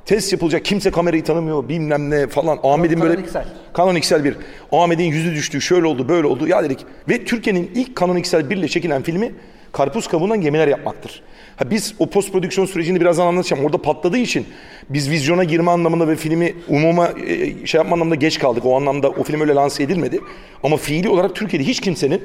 [0.07, 2.59] Test yapılacak, kimse kamerayı tanımıyor, bilmem ne falan.
[2.63, 3.21] Ahmet'in böyle...
[3.21, 3.37] XL.
[3.77, 4.35] Canon XL1.
[4.73, 6.49] Ahmet'in yüzü düştü, şöyle oldu, böyle oldu.
[6.49, 6.79] Ya dedik.
[7.09, 9.33] Ve Türkiye'nin ilk Canon XL1 ile çekilen filmi
[9.73, 11.23] karpuz kabuğundan gemiler yapmaktır.
[11.57, 13.65] Ha biz o post prodüksiyon sürecini birazdan anlatacağım.
[13.65, 14.47] Orada patladığı için
[14.89, 18.67] biz vizyona girme anlamında ve filmi umuma e, şey yapma anlamında geç kaldık.
[18.67, 20.21] O anlamda o film öyle lanse edilmedi.
[20.63, 22.23] Ama fiili olarak Türkiye'de hiç kimsenin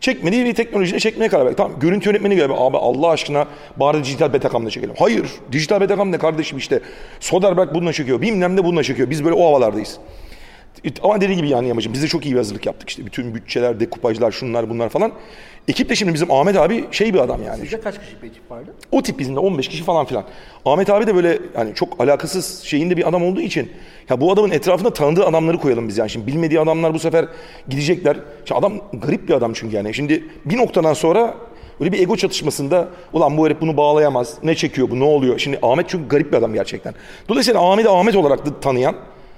[0.00, 1.58] çekmediği bir teknolojiyle çekmeye karar verdik.
[1.58, 4.94] Tamam görüntü yönetmeni gibi abi Allah aşkına bari dijital betakamla çekelim.
[4.98, 6.80] Hayır dijital betakam ne kardeşim işte.
[7.20, 9.10] Soderbergh bununla çekiyor bilmem ne bununla çekiyor.
[9.10, 9.98] Biz böyle o havalardayız.
[11.02, 13.06] Ama dediği gibi yani yamacım biz de çok iyi bir hazırlık yaptık işte.
[13.06, 15.12] Bütün bütçeler, dekupajlar, şunlar bunlar falan.
[15.68, 17.60] Ekip de şimdi bizim Ahmet abi şey bir adam yani.
[17.60, 18.70] Sizde kaç kişi bir ekip vardı?
[18.92, 20.24] O tip bizim de 15 kişi falan filan.
[20.64, 23.70] Ahmet abi de böyle yani çok alakasız şeyinde bir adam olduğu için
[24.10, 26.10] ya bu adamın etrafında tanıdığı adamları koyalım biz yani.
[26.10, 27.28] Şimdi bilmediği adamlar bu sefer
[27.68, 28.16] gidecekler.
[28.44, 29.94] Şimdi adam garip bir adam çünkü yani.
[29.94, 31.34] Şimdi bir noktadan sonra
[31.80, 34.34] öyle bir ego çatışmasında ulan bu herif bunu bağlayamaz.
[34.42, 35.38] Ne çekiyor bu ne oluyor?
[35.38, 36.94] Şimdi Ahmet çünkü garip bir adam gerçekten.
[37.28, 38.94] Dolayısıyla Ahmet'i Ahmet olarak tanıyan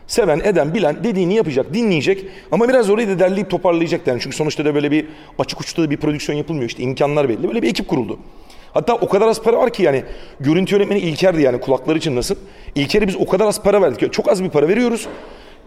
[0.07, 4.21] seven, eden, bilen dediğini yapacak, dinleyecek ama biraz orayı da derleyip toparlayacak yani.
[4.21, 5.07] Çünkü sonuçta da böyle bir
[5.39, 7.49] açık uçta bir prodüksiyon yapılmıyor işte imkanlar belli.
[7.49, 8.19] Böyle bir ekip kuruldu.
[8.75, 10.03] Hatta o kadar az para var ki yani
[10.41, 12.39] görüntü yönetmeni İlker'di yani kulakları çınlasın.
[12.75, 14.13] İlker'e biz o kadar az para verdik.
[14.13, 15.07] Çok az bir para veriyoruz.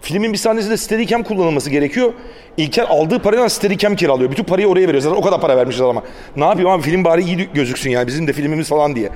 [0.01, 2.13] Filmin bir sahnesinde Steadicam kullanılması gerekiyor.
[2.57, 4.31] İlker aldığı parayla Steadicam kiralıyor.
[4.31, 5.01] Bütün parayı oraya veriyor.
[5.01, 6.03] Zaten o kadar para vermişler ama.
[6.35, 9.09] Ne yapayım abi film bari iyi gözüksün yani bizim de filmimiz falan diye.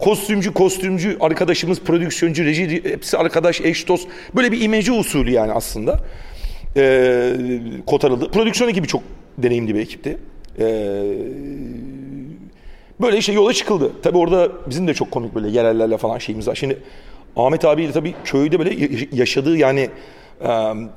[0.00, 4.08] Kostümcü, kostümcü, arkadaşımız, prodüksiyoncu, reji hepsi arkadaş, eş dost.
[4.36, 6.00] Böyle bir imece usulü yani aslında.
[6.76, 7.32] Ee,
[7.86, 8.30] kotarıldı.
[8.30, 9.02] Prodüksiyon ekibi çok
[9.38, 10.18] deneyimli bir ekipti.
[10.58, 10.64] Ee,
[13.00, 13.92] böyle işte yola çıkıldı.
[14.02, 16.54] Tabi orada bizim de çok komik böyle yerellerle falan şeyimiz var.
[16.54, 16.78] Şimdi
[17.36, 19.88] Ahmet abiyle tabii köyde böyle yaşadığı yani
[20.44, 20.48] e,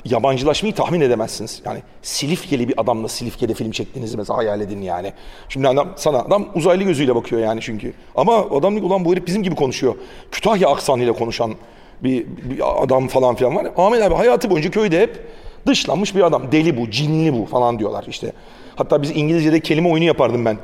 [0.05, 1.61] yabancılaşmayı tahmin edemezsiniz.
[1.65, 5.13] Yani Silifkeli bir adamla Silifke'de film çektiğinizi mesela hayal edin yani.
[5.49, 7.93] Şimdi adam sana adam uzaylı gözüyle bakıyor yani çünkü.
[8.15, 9.95] Ama adam diyor ulan bu herif bizim gibi konuşuyor.
[10.31, 11.55] Kütahya aksanıyla konuşan
[12.03, 13.67] bir, bir adam falan filan var.
[13.77, 15.27] Ahmet abi hayatı boyunca köyde hep
[15.67, 16.51] dışlanmış bir adam.
[16.51, 18.31] Deli bu, cinli bu falan diyorlar işte.
[18.75, 20.57] Hatta biz İngilizce'de kelime oyunu yapardım ben.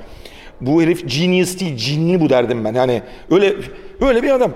[0.62, 2.74] Bu herif genius değil, cinli bu derdim ben.
[2.74, 3.56] Yani öyle
[4.02, 4.52] öyle bir adam.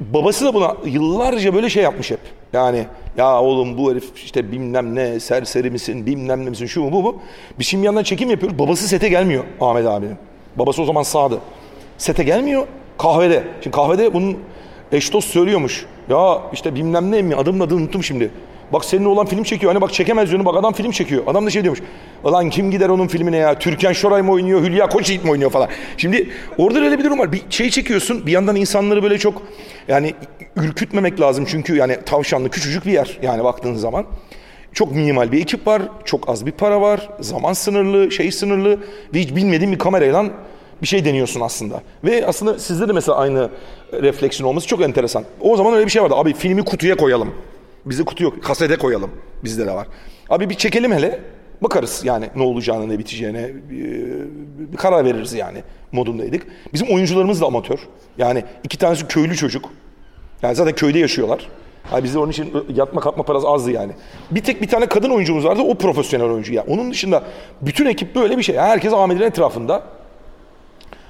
[0.00, 2.20] Babası da buna yıllarca böyle şey yapmış hep.
[2.52, 6.92] Yani ya oğlum bu herif işte bilmem ne serseri misin bilmem ne misin şu mu
[6.92, 7.22] bu mu.
[7.58, 8.58] Biz şimdi yandan çekim yapıyoruz.
[8.58, 10.16] Babası sete gelmiyor Ahmet abinin.
[10.56, 11.38] Babası o zaman sağdı.
[11.98, 12.66] Sete gelmiyor
[12.98, 13.44] kahvede.
[13.62, 14.38] Şimdi kahvede bunun
[14.92, 15.86] eş dost söylüyormuş.
[16.08, 18.30] Ya işte bilmem ne mi adımın adını unuttum şimdi.
[18.72, 19.72] Bak senin olan film çekiyor.
[19.72, 20.46] Hani bak çekemez diyorsun.
[20.46, 21.22] Bak adam film çekiyor.
[21.26, 21.82] Adam da şey diyormuş.
[22.24, 23.58] Ulan kim gider onun filmine ya?
[23.58, 24.62] Türkan Şoray mı oynuyor?
[24.62, 25.68] Hülya Koçyiğit mi oynuyor falan.
[25.96, 27.32] Şimdi orada öyle bir durum var.
[27.32, 28.26] Bir şey çekiyorsun.
[28.26, 29.42] Bir yandan insanları böyle çok
[29.88, 30.14] yani
[30.56, 31.44] ürkütmemek lazım.
[31.48, 33.18] Çünkü yani tavşanlı küçücük bir yer.
[33.22, 34.04] Yani baktığın zaman.
[34.74, 38.78] Çok minimal bir ekip var, çok az bir para var, zaman sınırlı, şey sınırlı
[39.14, 40.24] ve hiç bilmediğin bir kamerayla
[40.82, 41.82] bir şey deniyorsun aslında.
[42.04, 43.50] Ve aslında sizde de mesela aynı
[43.92, 45.24] refleksiyon olması çok enteresan.
[45.40, 46.14] O zaman öyle bir şey vardı.
[46.14, 47.34] Abi filmi kutuya koyalım.
[47.86, 48.42] Bizde kutu yok.
[48.42, 49.10] Kasete koyalım.
[49.44, 49.86] Bizde de var.
[50.30, 51.20] Abi bir çekelim hele.
[51.62, 53.50] Bakarız yani ne olacağını, ne biteceğine.
[53.70, 56.46] Bir karar veririz yani modundaydık.
[56.72, 57.78] Bizim oyuncularımız da amatör.
[58.18, 59.70] Yani iki tanesi köylü çocuk.
[60.42, 61.48] Yani zaten köyde yaşıyorlar.
[61.92, 63.92] Yani bizde onun için yatma kalkma parası azdı yani.
[64.30, 65.62] Bir tek bir tane kadın oyuncumuz vardı.
[65.62, 66.64] O profesyonel oyuncu ya.
[66.68, 67.22] Onun dışında
[67.62, 68.54] bütün ekip böyle bir şey.
[68.54, 69.82] Yani herkes Ahmet'in etrafında.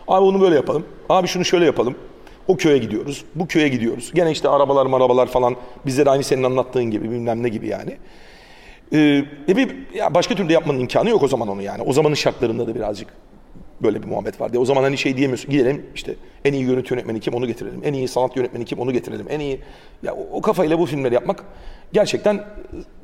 [0.09, 0.85] Abi onu böyle yapalım.
[1.09, 1.95] Abi şunu şöyle yapalım.
[2.49, 3.25] O köye gidiyoruz.
[3.35, 4.13] Bu köye gidiyoruz.
[4.15, 5.57] Gene işte arabalar marabalar falan.
[5.87, 7.97] Bizde de aynı senin anlattığın gibi bilmem ne gibi yani.
[8.93, 11.83] Ee, e bir, ya başka türlü yapmanın imkanı yok o zaman onu yani.
[11.83, 13.09] O zamanın şartlarında da birazcık
[13.83, 14.59] böyle bir muhabbet vardı.
[14.59, 15.51] O zaman hani şey diyemiyorsun.
[15.51, 17.81] Gidelim işte en iyi görüntü yönetmeni kim onu getirelim.
[17.85, 19.27] En iyi sanat yönetmeni kim onu getirelim.
[19.31, 19.61] En iyi
[20.03, 21.45] ya o, o kafayla bu filmleri yapmak
[21.93, 22.45] gerçekten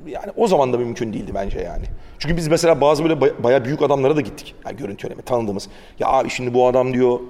[0.06, 1.84] yani o zaman da mümkün değildi bence yani.
[2.18, 4.54] Çünkü biz mesela bazı böyle baya, baya büyük adamlara da gittik.
[4.66, 5.68] Yani görüntü yönetmeni tanıdığımız.
[5.98, 7.20] Ya abi şimdi bu adam diyor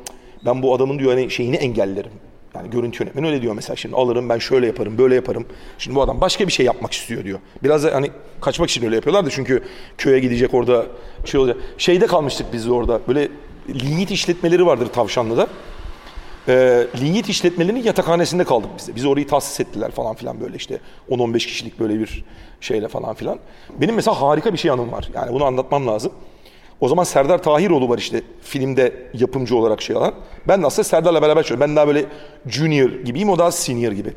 [0.44, 2.10] ben bu adamın diyor hani şeyini engellerim.
[2.54, 5.46] Yani görüntü yönetmeni öyle diyor mesela şimdi alırım ben şöyle yaparım böyle yaparım.
[5.78, 7.38] Şimdi bu adam başka bir şey yapmak istiyor diyor.
[7.62, 9.62] Biraz da hani kaçmak için öyle yapıyorlar da çünkü
[9.98, 10.86] köye gidecek orada
[11.24, 11.56] şey olacak.
[11.78, 13.28] Şeyde kalmıştık biz de orada böyle
[13.68, 15.46] linyit işletmeleri vardır Tavşanlı'da.
[16.48, 18.94] E, linyit işletmelerinin yatakhanesinde kaldık biz de.
[18.94, 22.24] Bizi orayı tahsis ettiler falan filan böyle işte 10-15 kişilik böyle bir
[22.60, 23.38] şeyle falan filan.
[23.80, 25.08] Benim mesela harika bir şey anım var.
[25.14, 26.12] Yani bunu anlatmam lazım.
[26.80, 30.14] O zaman Serdar Tahiroğlu var işte filmde yapımcı olarak şey alan.
[30.48, 31.68] Ben de aslında Serdar'la beraber çalışıyorum.
[31.68, 32.04] Ben daha böyle
[32.46, 34.12] junior gibiyim o daha senior gibi.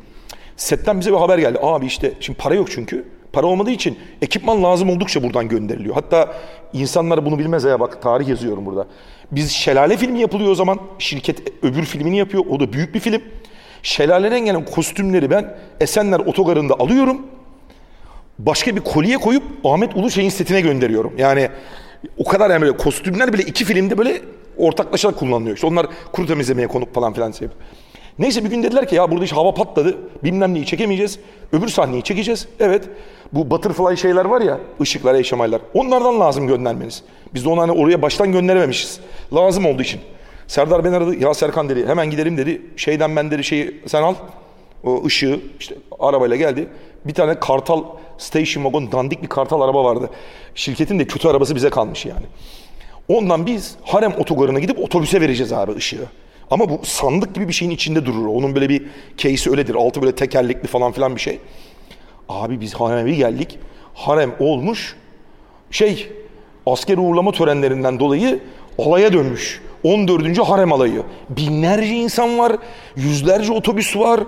[0.56, 1.58] Setten bize bir haber geldi.
[1.62, 3.04] Abi işte şimdi para yok çünkü.
[3.32, 5.94] Para olmadığı için ekipman lazım oldukça buradan gönderiliyor.
[5.94, 6.34] Hatta
[6.72, 8.86] insanlar bunu bilmez ya bak tarih yazıyorum burada.
[9.32, 10.78] Biz Şelale filmi yapılıyor o zaman.
[10.98, 12.44] Şirket öbür filmini yapıyor.
[12.50, 13.22] O da büyük bir film.
[13.82, 17.26] Şelale'den gelen kostümleri ben Esenler Otogarı'nda alıyorum.
[18.38, 21.12] Başka bir kolye koyup Ahmet Uluçay'ın setine gönderiyorum.
[21.18, 21.48] Yani
[22.18, 24.22] o kadar yani böyle kostümler bile iki filmde böyle
[24.56, 25.54] ortaklaşarak kullanılıyor.
[25.54, 27.48] İşte onlar kuru temizlemeye konup falan filan şey
[28.18, 29.98] Neyse bir gün dediler ki ya burada iş hava patladı.
[30.24, 31.18] Bilmem neyi çekemeyeceğiz.
[31.52, 32.48] Öbür sahneyi çekeceğiz.
[32.60, 32.88] Evet.
[33.32, 35.60] Bu butterfly şeyler var ya ışıklar, eşyamaylar.
[35.74, 37.02] Onlardan lazım göndermeniz.
[37.34, 39.00] Biz de onu hani oraya baştan gönderememişiz.
[39.34, 40.00] Lazım olduğu için.
[40.46, 41.16] Serdar beni aradı.
[41.16, 42.62] Ya Serkan dedi hemen gidelim dedi.
[42.76, 44.14] Şeyden ben dedi şeyi sen al.
[44.84, 46.68] O ışığı işte arabayla geldi.
[47.04, 47.84] Bir tane Kartal
[48.18, 50.10] Station Wagon dandik bir Kartal araba vardı.
[50.54, 52.26] Şirketin de kötü arabası bize kalmış yani.
[53.08, 56.06] Ondan biz Harem otogarına gidip otobüse vereceğiz abi ışığı.
[56.50, 58.26] Ama bu sandık gibi bir şeyin içinde durur.
[58.26, 58.82] Onun böyle bir
[59.16, 59.74] case'i öyledir.
[59.74, 61.38] Altı böyle tekerlekli falan filan bir şey.
[62.28, 63.58] Abi biz hareme geldik.
[63.94, 64.96] Harem olmuş.
[65.70, 66.12] Şey
[66.66, 68.40] asker uğurlama törenlerinden dolayı
[68.78, 69.60] alaya dönmüş.
[69.84, 70.38] 14.
[70.38, 71.02] harem alayı.
[71.28, 72.52] Binlerce insan var.
[72.96, 74.20] Yüzlerce otobüs var.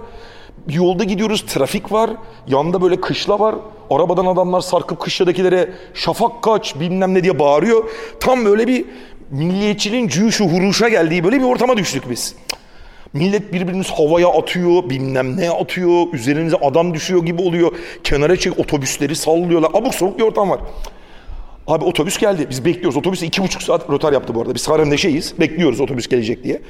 [0.68, 2.10] Yolda gidiyoruz trafik var.
[2.48, 3.54] Yanında böyle kışla var.
[3.90, 7.90] Arabadan adamlar sarkıp kışladakilere şafak kaç bilmem ne diye bağırıyor.
[8.20, 8.84] Tam böyle bir
[9.30, 12.34] milliyetçiliğin cüşü huruşa geldiği böyle bir ortama düştük biz.
[13.12, 17.72] Millet birbiriniz havaya atıyor, bilmem ne atıyor, üzerinize adam düşüyor gibi oluyor.
[18.04, 19.70] Kenara çek otobüsleri sallıyorlar.
[19.74, 20.60] Abuk sabuk bir ortam var.
[21.66, 22.46] Abi otobüs geldi.
[22.50, 22.96] Biz bekliyoruz.
[22.96, 24.54] Otobüs iki buçuk saat rotar yaptı bu arada.
[24.54, 25.40] Biz Harem'de şeyiz.
[25.40, 26.62] Bekliyoruz otobüs gelecek diye.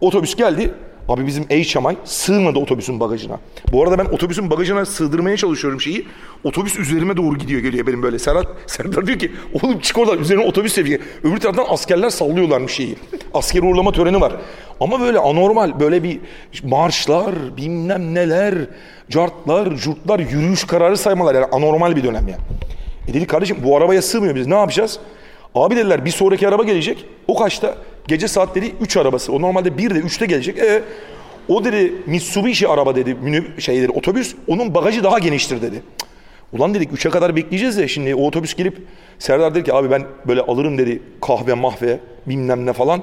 [0.00, 0.74] Otobüs geldi.
[1.08, 3.38] Abi bizim HMI sığmadı otobüsün bagajına.
[3.72, 6.06] Bu arada ben otobüsün bagajına sığdırmaya çalışıyorum şeyi.
[6.44, 8.18] Otobüs üzerime doğru gidiyor geliyor benim böyle.
[8.18, 11.00] Serhat, Serdar diyor ki oğlum çık oradan üzerine otobüs seviye.
[11.22, 12.96] Öbür taraftan askerler sallıyorlarmış şeyi.
[13.34, 14.32] Asker uğurlama töreni var.
[14.80, 16.20] Ama böyle anormal böyle bir
[16.62, 18.54] marşlar bilmem neler
[19.10, 22.42] cartlar curtlar yürüyüş kararı saymalar yani anormal bir dönem yani.
[23.08, 24.98] E dedik kardeşim bu arabaya sığmıyor biz ne yapacağız?
[25.54, 27.06] Abi dediler bir sonraki araba gelecek.
[27.28, 27.74] O kaçta?
[28.08, 29.32] Gece saatleri 3 arabası.
[29.32, 30.58] O normalde 1'de 3'te gelecek.
[30.58, 30.82] E,
[31.48, 34.34] o dedi Mitsubishi araba dedi, minib şey dedi, otobüs.
[34.46, 35.82] Onun bagajı daha geniştir dedi.
[36.52, 38.78] Ulan dedik 3'e kadar bekleyeceğiz de şimdi o otobüs gelip
[39.18, 43.02] Serdar dedi ki abi ben böyle alırım dedi kahve mahve bilmem ne falan.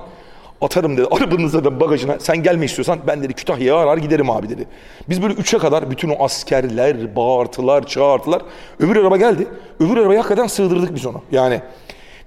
[0.61, 4.67] Atarım dedi arabanıza da bagajına sen gelme istiyorsan ben dedi Kütahya'ya arar giderim abi dedi.
[5.09, 8.41] Biz böyle 3'e kadar bütün o askerler bağırtılar çağırtılar.
[8.79, 9.47] Öbür araba geldi.
[9.79, 11.21] Öbür arabayı hakikaten sığdırdık biz onu.
[11.31, 11.61] Yani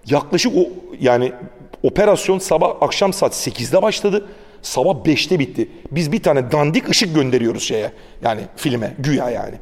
[0.07, 0.69] yaklaşık o
[1.01, 1.33] yani
[1.85, 4.27] Operasyon sabah akşam saat 8'de başladı.
[4.63, 5.69] Sabah 5'te bitti.
[5.91, 7.93] Biz bir tane dandik ışık gönderiyoruz şeye.
[8.23, 9.55] Yani filme güya yani.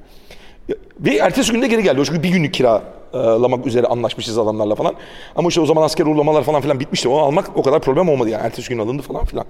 [1.01, 2.03] Ve ertesi günde geri geldi.
[2.07, 4.95] Çünkü bir günlük kiralamak üzere anlaşmışız adamlarla falan.
[5.37, 7.09] Ama işte o zaman asker uğurlamalar falan filan bitmişti.
[7.09, 8.43] Onu almak o kadar problem olmadı yani.
[8.43, 9.45] Ertesi gün alındı falan filan.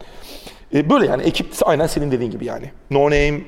[0.74, 2.70] E böyle yani ekip aynen senin dediğin gibi yani.
[2.90, 3.40] No name,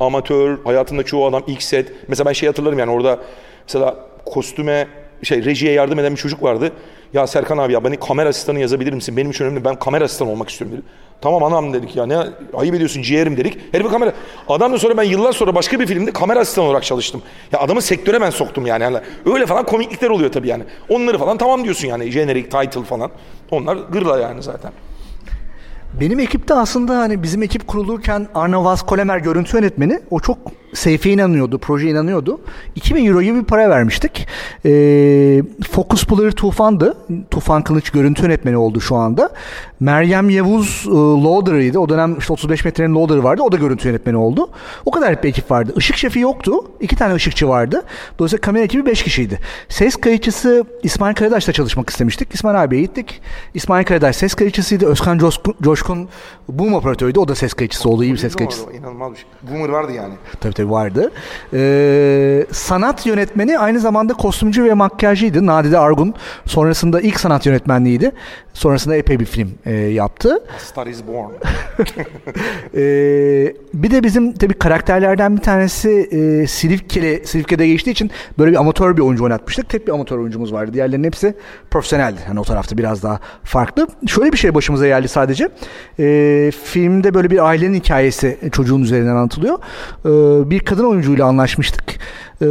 [0.00, 1.92] amatör, hayatında çoğu adam ilk set.
[2.08, 3.18] Mesela ben şey hatırlarım yani orada
[3.66, 4.88] mesela kostüme
[5.22, 6.72] şey rejiye yardım eden bir çocuk vardı.
[7.12, 9.16] Ya Serkan abi ya beni kamera asistanı yazabilir misin?
[9.16, 9.64] Benim için önemli.
[9.64, 10.86] Ben kamera asistanı olmak istiyorum dedi.
[11.20, 12.18] Tamam anam dedik ya ne
[12.54, 13.58] ayıp ediyorsun ciğerim dedik.
[13.72, 14.12] Herifi kamera.
[14.48, 17.22] Adam da sonra ben yıllar sonra başka bir filmde kamera asistanı olarak çalıştım.
[17.52, 18.82] Ya adamı sektöre ben soktum yani.
[18.82, 18.98] yani
[19.34, 20.64] öyle falan komiklikler oluyor tabii yani.
[20.88, 22.10] Onları falan tamam diyorsun yani.
[22.10, 23.10] Generic, title falan.
[23.50, 24.72] Onlar gırla yani zaten.
[26.00, 30.38] Benim ekipte aslında hani bizim ekip kurulurken Arno Vaz Kolemer görüntü yönetmeni o çok
[30.74, 32.40] Seyfe inanıyordu, proje inanıyordu.
[32.74, 34.28] 2000 euro gibi bir para vermiştik.
[34.64, 34.70] E,
[35.70, 36.96] Focus Puller Tufan'dı.
[37.30, 39.30] Tufan Kılıç görüntü yönetmeni oldu şu anda.
[39.80, 41.78] Meryem Yavuz e, Loader'ıydı.
[41.78, 43.42] O dönem işte 35 metrenin Loader vardı.
[43.42, 44.48] O da görüntü yönetmeni oldu.
[44.84, 45.72] O kadar bir ekip vardı.
[45.76, 46.52] Işık şefi yoktu.
[46.80, 47.82] İki tane ışıkçı vardı.
[48.18, 49.38] Dolayısıyla kamera ekibi 5 kişiydi.
[49.68, 52.34] Ses kayıtçısı İsmail Karadaş'la çalışmak istemiştik.
[52.34, 53.20] İsmail abiye gittik.
[53.54, 54.86] İsmail Karadaş ses kayıtçısıydı.
[54.86, 56.08] Özkan Coşkun, Coşkun
[56.48, 57.18] boom operatörüydü.
[57.18, 58.04] O da ses kayıtçısı oldu.
[58.04, 58.72] iyi bir ses kayıtçısı.
[58.72, 59.26] İnanılmaz bir şey.
[59.42, 60.14] Boomer vardı yani.
[60.40, 61.12] Tabii tabii vardı.
[61.52, 65.46] Ee, sanat yönetmeni aynı zamanda kostümcü ve makyajcıydı.
[65.46, 66.14] Nadide Argun.
[66.46, 68.12] Sonrasında ilk sanat yönetmenliğiydi.
[68.56, 70.38] Sonrasında epey bir film e, yaptı.
[70.58, 71.32] Star is Born.
[72.74, 78.56] ee, bir de bizim tabii karakterlerden bir tanesi e, Silifke'li, Silifke'de geçtiği için böyle bir
[78.56, 79.68] amatör bir oyuncu oynatmıştık.
[79.68, 80.72] Tek bir amatör oyuncumuz vardı.
[80.74, 81.34] Diğerlerinin hepsi
[81.70, 82.20] profesyoneldi.
[82.26, 83.86] Hani o tarafta biraz daha farklı.
[84.06, 85.48] Şöyle bir şey başımıza geldi sadece.
[85.98, 89.58] E, filmde böyle bir ailenin hikayesi çocuğun üzerinden anlatılıyor.
[90.04, 91.84] E, bir kadın oyuncuyla anlaşmıştık.
[92.42, 92.46] E,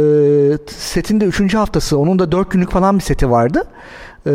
[0.66, 1.98] setin de üçüncü haftası.
[1.98, 3.64] Onun da dört günlük falan bir seti vardı.
[4.26, 4.32] E,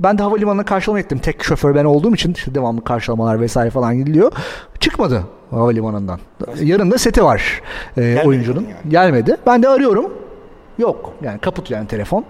[0.00, 1.18] ben de havalimanına karşılama ettim.
[1.18, 4.32] Tek şoför ben olduğum için işte devamlı karşılamalar vesaire falan gidiliyor.
[4.80, 6.20] Çıkmadı havalimanından.
[6.62, 7.62] Yarın da seti var
[7.98, 8.60] e, oyuncunun.
[8.62, 8.90] Yani.
[8.90, 9.36] Gelmedi.
[9.46, 10.12] Ben de arıyorum.
[10.78, 11.12] Yok.
[11.22, 12.24] Yani kaput yani telefon.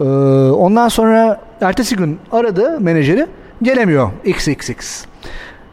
[0.00, 0.04] Ee,
[0.50, 3.26] ondan sonra ertesi gün aradı menajeri.
[3.62, 4.10] Gelemiyor.
[4.24, 5.04] XXX.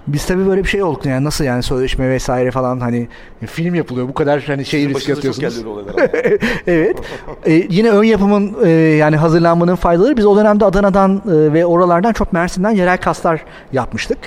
[0.07, 3.07] Biz tabii böyle bir şey olduk yani nasıl yani sözleşme vesaire falan hani
[3.45, 5.63] film yapılıyor bu kadar hani şey risk atıyorsunuz.
[6.67, 6.97] evet.
[7.45, 12.13] ee, yine ön yapımın e, yani hazırlanmanın faydaları biz o dönemde Adana'dan e, ve oralardan
[12.13, 14.17] çok Mersin'den yerel kaslar yapmıştık.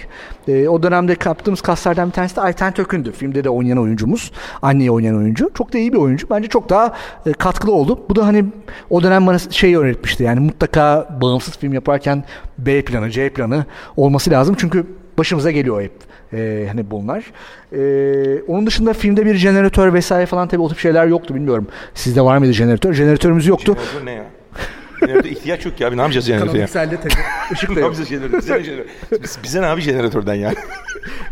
[0.49, 3.13] E, o dönemde yaptığımız kaslardan bir tanesi de Ayten Tökün'dü.
[3.13, 4.33] Filmde de oynayan oyuncumuz.
[4.63, 5.51] Anneyi oynayan oyuncu.
[5.55, 6.27] Çok da iyi bir oyuncu.
[6.31, 6.95] Bence çok daha
[7.27, 8.01] e, katkılı oldu.
[8.09, 8.45] Bu da hani
[8.91, 10.23] o dönem bana şey öğretmişti.
[10.23, 12.25] Yani mutlaka bağımsız film yaparken
[12.59, 13.65] B planı, C planı
[13.97, 14.55] olması lazım.
[14.59, 14.87] Çünkü
[15.21, 15.93] başımıza geliyor hep
[16.33, 17.25] e, hani bunlar.
[17.73, 21.67] E, onun dışında filmde bir jeneratör vesaire falan tabii o tip şeyler yoktu bilmiyorum.
[21.95, 22.95] Sizde var mıydı jeneratör?
[22.95, 23.77] Jeneratörümüz yoktu.
[23.77, 24.25] Jeneratör ne ya?
[25.01, 26.63] Jeneratör ihtiyaç yok ki abi ne yapacağız jeneratörü ya?
[26.63, 27.13] Yükseldi tabii.
[27.53, 28.39] Işık da ne yapacağız jeneratör?
[28.39, 29.23] Bize ne, jeneratör?
[29.23, 30.53] Biz, bize ne abi jeneratörden ya?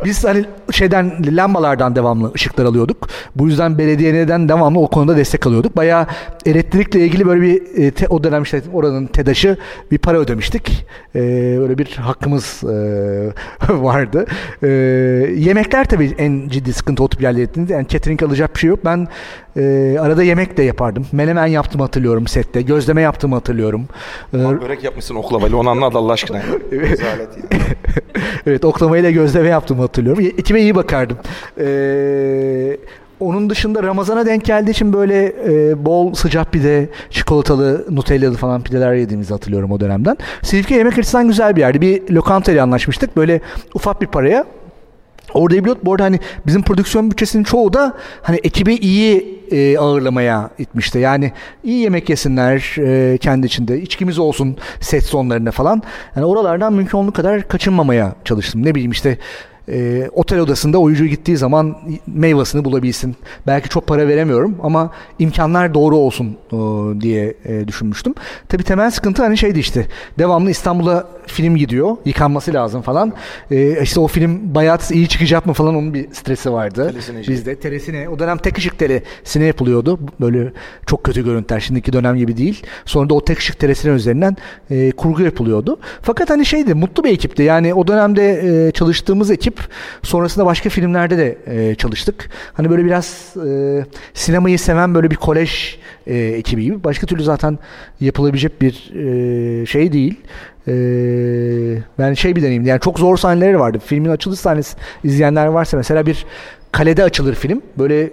[0.04, 3.08] Biz hani şeyden lambalardan devamlı ışıklar alıyorduk.
[3.36, 5.76] Bu yüzden belediyeden devamlı o konuda destek alıyorduk.
[5.76, 6.06] Bayağı
[6.46, 9.56] elektrikle ilgili böyle bir e, te, o dönem işte oranın TEDAŞ'ı
[9.90, 10.86] bir para ödemiştik.
[11.14, 11.20] E,
[11.58, 12.68] böyle bir hakkımız e,
[13.68, 14.26] vardı.
[14.62, 14.68] E,
[15.36, 17.72] yemekler tabii en ciddi sıkıntı o tip yerlerinde.
[17.72, 18.84] Yani catering alacak bir şey yok.
[18.84, 19.08] Ben
[19.56, 21.06] e, arada yemek de yapardım.
[21.12, 22.62] Menemen yaptım hatırlıyorum sette.
[22.62, 23.88] Gözleme yaptım hatırlıyorum.
[24.34, 25.56] E, börek yapmışsın oklavayla.
[25.56, 26.38] Onu anlat Allah aşkına.
[26.72, 27.00] evet.
[28.46, 30.24] evet oklamayla gözleme yaptım hatırlıyorum.
[30.24, 31.18] Ekibe iyi bakardım.
[31.58, 32.76] Ee,
[33.20, 38.94] onun dışında Ramazan'a denk geldiği için böyle e, bol sıcak pide, çikolatalı, nutellalı falan pideler
[38.94, 40.16] yediğimizi hatırlıyorum o dönemden.
[40.42, 41.80] Silifke yemek açısından güzel bir yerdi.
[41.80, 43.16] Bir lokantayla anlaşmıştık.
[43.16, 43.40] Böyle
[43.74, 44.44] ufak bir paraya
[45.34, 50.50] Orada pilot bu arada hani bizim prodüksiyon bütçesinin çoğu da hani ekibi iyi e, ağırlamaya
[50.58, 50.98] itmişti.
[50.98, 51.32] Yani
[51.64, 53.80] iyi yemek yesinler e, kendi içinde.
[53.80, 55.82] içkimiz olsun set sonlarında falan.
[56.16, 58.64] Yani oralardan mümkün olduğu kadar kaçınmamaya çalıştım.
[58.64, 59.18] Ne bileyim işte
[59.68, 61.76] e, otel odasında oyuncu gittiği zaman
[62.06, 63.16] meyvasını bulabilsin.
[63.46, 66.56] Belki çok para veremiyorum ama imkanlar doğru olsun e,
[67.00, 68.14] diye e, düşünmüştüm.
[68.48, 69.86] Tabi temel sıkıntı hani şeydi işte
[70.18, 71.06] devamlı İstanbul'a
[71.38, 73.12] film gidiyor yıkanması lazım falan.
[73.50, 76.88] E, işte o film bayat iyi çıkacak mı falan onun bir stresi vardı.
[76.90, 79.98] Telesine Bizde telesine o dönem tek ışık telesine yapılıyordu.
[80.20, 80.52] Böyle
[80.86, 82.62] çok kötü görüntüler şimdiki dönem gibi değil.
[82.84, 84.36] Sonra da o tek ışık telesine üzerinden
[84.70, 85.78] e, kurgu yapılıyordu.
[86.02, 87.42] Fakat hani şeydi mutlu bir ekipti.
[87.42, 89.60] Yani o dönemde e, çalıştığımız ekip
[90.02, 92.30] sonrasında başka filmlerde de e, çalıştık.
[92.52, 93.84] Hani böyle biraz e,
[94.14, 96.84] sinemayı seven böyle bir kolej e, ekibi gibi.
[96.84, 97.58] Başka türlü zaten
[98.00, 98.90] yapılabilecek bir
[99.62, 100.14] e, şey değil.
[100.68, 100.72] E,
[101.98, 102.66] ben şey bir deneyim.
[102.66, 103.78] Yani çok zor sahneleri vardı.
[103.86, 106.26] Filmin açılış sahnesi izleyenler varsa mesela bir
[106.72, 107.62] kalede açılır film.
[107.78, 108.10] Böyle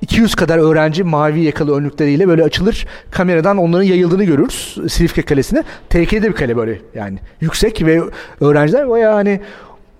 [0.00, 2.86] 200 kadar öğrenci mavi yakalı önlükleriyle böyle açılır.
[3.10, 4.78] Kameradan onların yayıldığını görürüz.
[4.88, 5.62] Silifke Kalesi'ne.
[5.88, 7.18] Tehlikeli bir kale böyle yani.
[7.40, 8.02] Yüksek ve
[8.40, 9.40] öğrenciler bayağı hani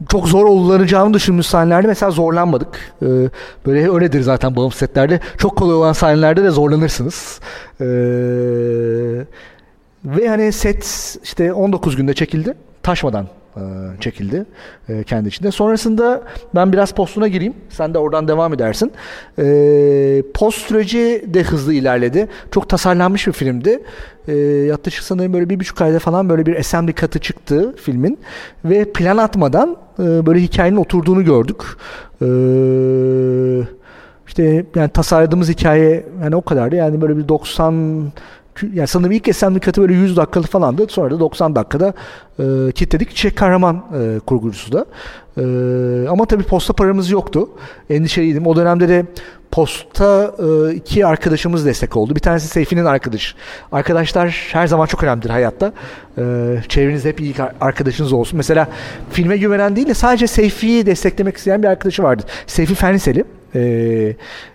[0.09, 2.69] çok zor olacağını düşündüğümüz sahnelerde mesela zorlanmadık.
[3.03, 3.07] Ee,
[3.67, 5.21] böyle öyledir zaten bağımsız setlerde.
[5.39, 7.41] Çok kolay olan sahnelerde de zorlanırsınız.
[7.81, 7.85] Ee,
[10.05, 12.55] ve hani set işte 19 günde çekildi.
[12.83, 13.27] Taşmadan
[13.57, 13.61] e,
[14.01, 14.47] çekildi
[14.89, 15.51] e, kendi içinde.
[15.51, 16.23] Sonrasında
[16.55, 17.55] ben biraz postuna gireyim.
[17.69, 18.93] Sen de oradan devam edersin.
[19.39, 22.29] E, post süreci de hızlı ilerledi.
[22.51, 23.83] Çok tasarlanmış bir filmdi.
[24.29, 24.35] E,
[24.69, 28.19] yaklaşık sanırım böyle bir buçuk ayda falan böyle bir assembly katı çıktı filmin.
[28.65, 31.63] Ve plan atmadan e, böyle hikayenin oturduğunu gördük.
[32.23, 33.79] Eee
[34.29, 36.77] işte yani tasarladığımız hikaye yani o kadardı.
[36.77, 38.13] Yani böyle bir 90
[38.75, 40.87] yani sanırım ilk esenlik katı böyle 100 dakikalı falandı.
[40.89, 41.93] Sonra da 90 dakikada
[42.39, 43.11] e, kitledik.
[43.11, 44.87] Çiçek Kahraman e, kurgucusu da.
[45.37, 45.43] E,
[46.09, 47.49] ama tabii posta paramız yoktu.
[47.91, 48.47] Endişeliydim.
[48.47, 49.07] O dönemde de
[49.51, 52.15] posta e, iki arkadaşımız destek oldu.
[52.15, 53.35] Bir tanesi Seyfi'nin arkadaş.
[53.73, 55.73] Arkadaşlar her zaman çok önemlidir hayatta.
[56.19, 56.23] E,
[56.69, 58.37] çevrenizde hep iyi arkadaşınız olsun.
[58.37, 58.69] Mesela
[59.11, 62.23] filme güvenen değil de sadece Seyfi'yi desteklemek isteyen bir arkadaşı vardı.
[62.47, 63.61] Seyfi Feniseli e,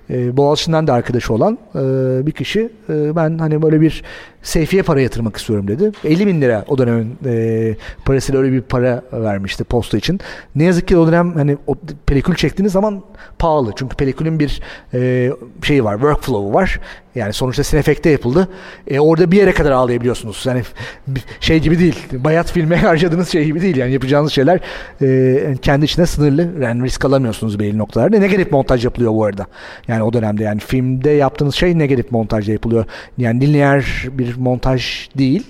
[0.10, 1.80] e, Boğaziçi'nden de arkadaşı olan e,
[2.28, 4.04] bir kişi e, ben hani böyle bir
[4.44, 5.92] Seyfi'ye para yatırmak istiyorum dedi.
[6.04, 7.76] 50 bin lira o dönemin e,
[8.06, 10.20] parasıyla öyle bir para vermişti posta için.
[10.56, 11.76] Ne yazık ki o dönem hani o
[12.06, 13.04] pelikül çektiğiniz zaman
[13.40, 13.72] pahalı.
[13.76, 14.62] Çünkü pelikülün bir
[14.94, 15.32] e,
[15.62, 16.80] şeyi var, workflow'u var.
[17.16, 18.48] Yani sonuçta Sinefek'te yapıldı.
[18.88, 20.44] E, orada bir yere kadar ağlayabiliyorsunuz.
[20.46, 20.64] Yani
[21.40, 21.96] şey gibi değil.
[22.12, 23.78] Bayat filme harcadığınız şey gibi değil.
[23.78, 24.60] Yani yapacağınız şeyler
[25.02, 26.50] e, kendi içinde sınırlı.
[26.62, 28.20] Yani risk alamıyorsunuz belli noktalarda.
[28.20, 29.46] Negatif montaj yapılıyor bu arada.
[29.88, 32.86] Yani o dönemde yani filmde yaptığınız şey negatif montajla yapılıyor.
[33.18, 35.44] Yani lineer bir montaj değil.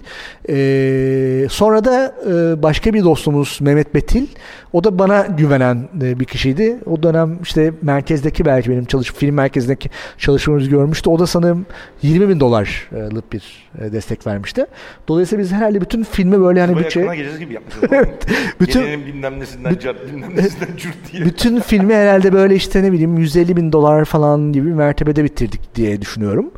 [0.50, 4.28] E, sonra da e, başka bir dostumuz Mehmet Betil.
[4.74, 6.78] O da bana güvenen e, bir kişiydi.
[6.86, 11.10] O dönem işte merkezdeki belki benim çalış film merkezindeki çalışmamızı görmüştü.
[11.10, 11.66] O da sanırım
[12.02, 14.66] 20 bin dolarlık bir e, destek vermişti.
[15.08, 17.00] Dolayısıyla biz herhalde bütün filmi böyle hani bütçe...
[17.00, 17.84] Yakına gibi yapmışız.
[18.60, 19.76] bütün, bilmem nesinden,
[20.08, 21.26] bilmem nesinden cürt diye.
[21.26, 25.76] Bütün filmi herhalde böyle işte ne bileyim 150 bin dolar falan gibi bir mertebede bitirdik
[25.76, 26.52] diye düşünüyorum.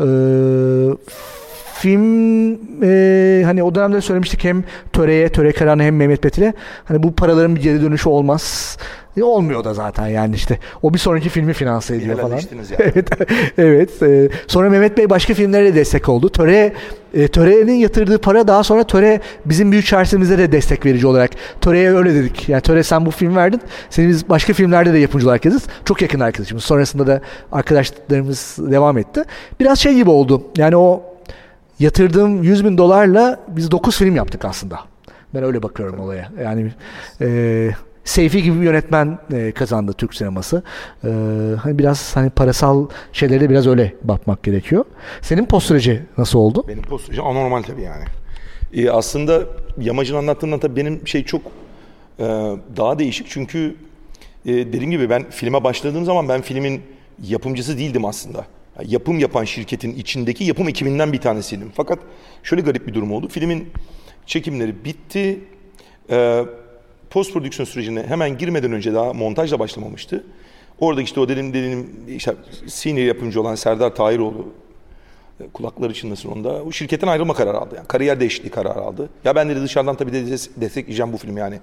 [0.00, 0.04] Ee,
[1.74, 2.52] film
[2.82, 6.54] e, hani o dönemde söylemiştik hem Töre'ye, Töre Karan'a hem Mehmet Betil'e
[6.84, 8.76] hani bu paraların bir geri dönüşü olmaz.
[9.16, 10.58] E, olmuyor da zaten yani işte.
[10.82, 12.32] O bir sonraki filmi finanse ediyor falan.
[12.52, 12.62] Yani.
[12.78, 13.08] evet.
[13.58, 14.02] evet.
[14.02, 16.28] E, sonra Mehmet Bey başka filmlere de destek oldu.
[16.28, 16.72] Töre
[17.14, 21.30] e, Töre'nin yatırdığı para daha sonra Töre bizim büyük çerçevemizde de destek verici olarak.
[21.60, 22.48] Töre'ye öyle dedik.
[22.48, 23.60] Yani Töre sen bu film verdin.
[23.90, 25.62] Seni biz başka filmlerde de yapımcı olarak yazız.
[25.84, 26.64] Çok yakın arkadaşımız.
[26.64, 27.20] Sonrasında da
[27.52, 29.22] arkadaşlarımız devam etti.
[29.60, 30.42] Biraz şey gibi oldu.
[30.56, 31.02] Yani o
[31.78, 34.78] yatırdığım 100 bin dolarla biz 9 film yaptık aslında.
[35.34, 36.28] Ben öyle bakıyorum olaya.
[36.42, 36.72] Yani
[37.20, 37.70] e,
[38.04, 40.62] Seyfi gibi bir yönetmen e, kazandı Türk sineması.
[41.04, 41.08] E,
[41.62, 44.84] hani biraz hani parasal şeylere biraz öyle bakmak gerekiyor.
[45.22, 46.64] Senin post süreci nasıl oldu?
[46.68, 48.04] Benim post süreci anormal tabii yani.
[48.74, 49.42] E, aslında
[49.80, 51.42] Yamacın anlattığından tabii benim şey çok
[52.18, 52.24] e,
[52.76, 53.76] daha değişik çünkü
[54.46, 56.82] e, dediğim gibi ben filme başladığım zaman ben filmin
[57.22, 58.46] yapımcısı değildim aslında
[58.86, 61.72] yapım yapan şirketin içindeki yapım ekibinden bir tanesiydim.
[61.74, 61.98] Fakat
[62.42, 63.28] şöyle garip bir durum oldu.
[63.28, 63.68] Filmin
[64.26, 65.40] çekimleri bitti.
[66.10, 66.44] Ee,
[67.12, 70.24] post prodüksiyon sürecine hemen girmeden önce daha montajla başlamamıştı.
[70.80, 72.34] Orada işte o dedim dedim işte
[72.66, 74.46] senior yapımcı olan Serdar Tahiroğlu
[75.40, 76.62] e, kulakları çınlasın onda.
[76.62, 77.74] O şirketten ayrılma kararı aldı.
[77.76, 79.08] Yani kariyer değişikliği kararı aldı.
[79.24, 81.60] Ya ben dedi dışarıdan tabii de destekleyeceğim bu filmi yani.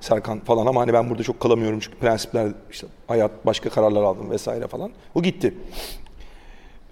[0.00, 4.30] Serkan falan ama hani ben burada çok kalamıyorum çünkü prensipler işte hayat başka kararlar aldım
[4.30, 4.90] vesaire falan.
[5.14, 5.54] O gitti.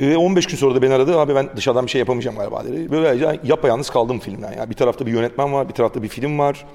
[0.00, 1.18] E, 15 gün sonra da beni aradı.
[1.18, 2.90] Abi ben dışarıdan bir şey yapamayacağım galiba dedi.
[2.90, 4.52] Böylece yapayalnız kaldım filmden.
[4.52, 6.66] Yani bir tarafta bir yönetmen var, bir tarafta bir film var.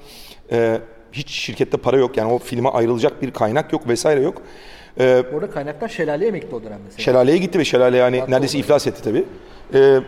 [0.50, 0.80] E,
[1.16, 2.16] hiç şirkette para yok.
[2.16, 4.42] Yani o filme ayrılacak bir kaynak yok vesaire yok.
[5.00, 7.02] Ee, Orada kaynaklar şelaleye mi gitti o dönem mesela?
[7.02, 8.64] Şelaleye gitti ve şelale yani Farklı neredeyse oldu.
[8.64, 9.24] iflas etti tabii.
[9.74, 10.00] Ee,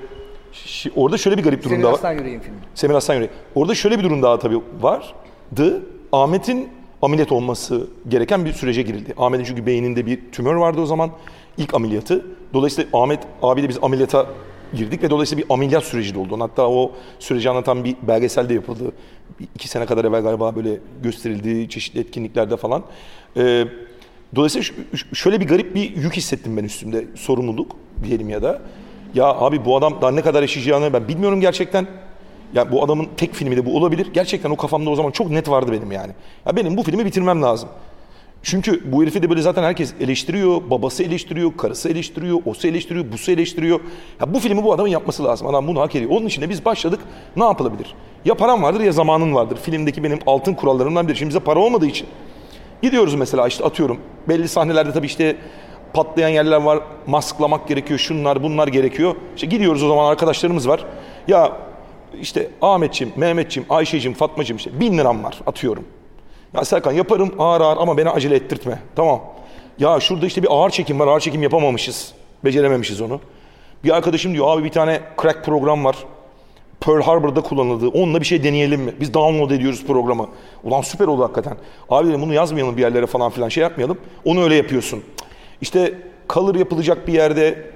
[0.97, 1.99] orada şöyle bir garip durum daha var.
[1.99, 2.57] Semir Aslan Yüreğin filmi.
[2.75, 3.33] Semir Aslan Yüreğin.
[3.55, 5.83] Orada şöyle bir durum daha tabii vardı.
[6.13, 6.69] Ahmet'in
[7.03, 9.15] ameliyat olması gereken bir sürece girildi.
[9.19, 11.11] Ahmet'in çünkü beyninde bir tümör vardı o zaman
[11.59, 12.27] ilk ameliyatı.
[12.55, 14.27] Dolayısıyla Ahmet abiyle biz ameliyata
[14.75, 16.41] girdik ve dolayısıyla bir ameliyat süreci de oldu.
[16.41, 18.93] Hatta o süreci anlatan bir belgesel de yapıldı.
[19.55, 22.83] İki sene kadar evvel galiba böyle gösterildi çeşitli etkinliklerde falan.
[23.37, 23.65] Ee,
[24.35, 24.69] dolayısıyla
[25.13, 27.05] şöyle bir garip bir yük hissettim ben üstümde.
[27.15, 28.63] Sorumluluk diyelim ya da.
[29.15, 31.87] Ya abi bu adam daha ne kadar yaşayacağını ben bilmiyorum gerçekten.
[32.55, 34.07] Ya bu adamın tek filmi de bu olabilir.
[34.15, 36.13] Gerçekten o kafamda o zaman çok net vardı benim yani.
[36.47, 37.69] Ya benim bu filmi bitirmem lazım.
[38.51, 40.71] Çünkü bu herifi de böyle zaten herkes eleştiriyor.
[40.71, 43.81] Babası eleştiriyor, karısı eleştiriyor, osu eleştiriyor, busu eleştiriyor.
[44.21, 45.47] Ya bu filmi bu adamın yapması lazım.
[45.47, 46.11] Adam bunu hak ediyor.
[46.11, 47.01] Onun için de biz başladık.
[47.37, 47.95] Ne yapılabilir?
[48.25, 49.57] Ya param vardır ya zamanın vardır.
[49.63, 51.17] Filmdeki benim altın kurallarımdan biri.
[51.17, 52.07] Şimdi bize para olmadığı için.
[52.83, 53.99] Gidiyoruz mesela işte atıyorum.
[54.29, 55.37] Belli sahnelerde tabii işte
[55.93, 56.81] patlayan yerler var.
[57.07, 57.99] Masklamak gerekiyor.
[57.99, 59.15] Şunlar bunlar gerekiyor.
[59.35, 60.85] İşte gidiyoruz o zaman arkadaşlarımız var.
[61.29, 61.53] Ya
[62.21, 65.85] işte Ahmetçim, Mehmetçim, Ayşe'cim, Fatmacım işte bin liram var atıyorum.
[66.59, 68.79] Ya Serkan yaparım ağır ağır ama beni acele ettirtme.
[68.97, 69.21] Tamam.
[69.79, 71.07] Ya şurada işte bir ağır çekim var.
[71.07, 72.13] Ağır çekim yapamamışız.
[72.45, 73.21] Becerememişiz onu.
[73.85, 75.97] Bir arkadaşım diyor abi bir tane crack program var.
[76.81, 77.89] Pearl Harbor'da kullanıldı.
[77.89, 78.95] Onunla bir şey deneyelim mi?
[79.01, 80.29] Biz download ediyoruz programı.
[80.65, 81.57] Ulan süper oldu hakikaten.
[81.91, 83.99] Abi dedim bunu yazmayalım bir yerlere falan filan şey yapmayalım.
[84.25, 85.03] Onu öyle yapıyorsun.
[85.61, 85.95] İşte
[86.29, 87.71] color yapılacak bir yerde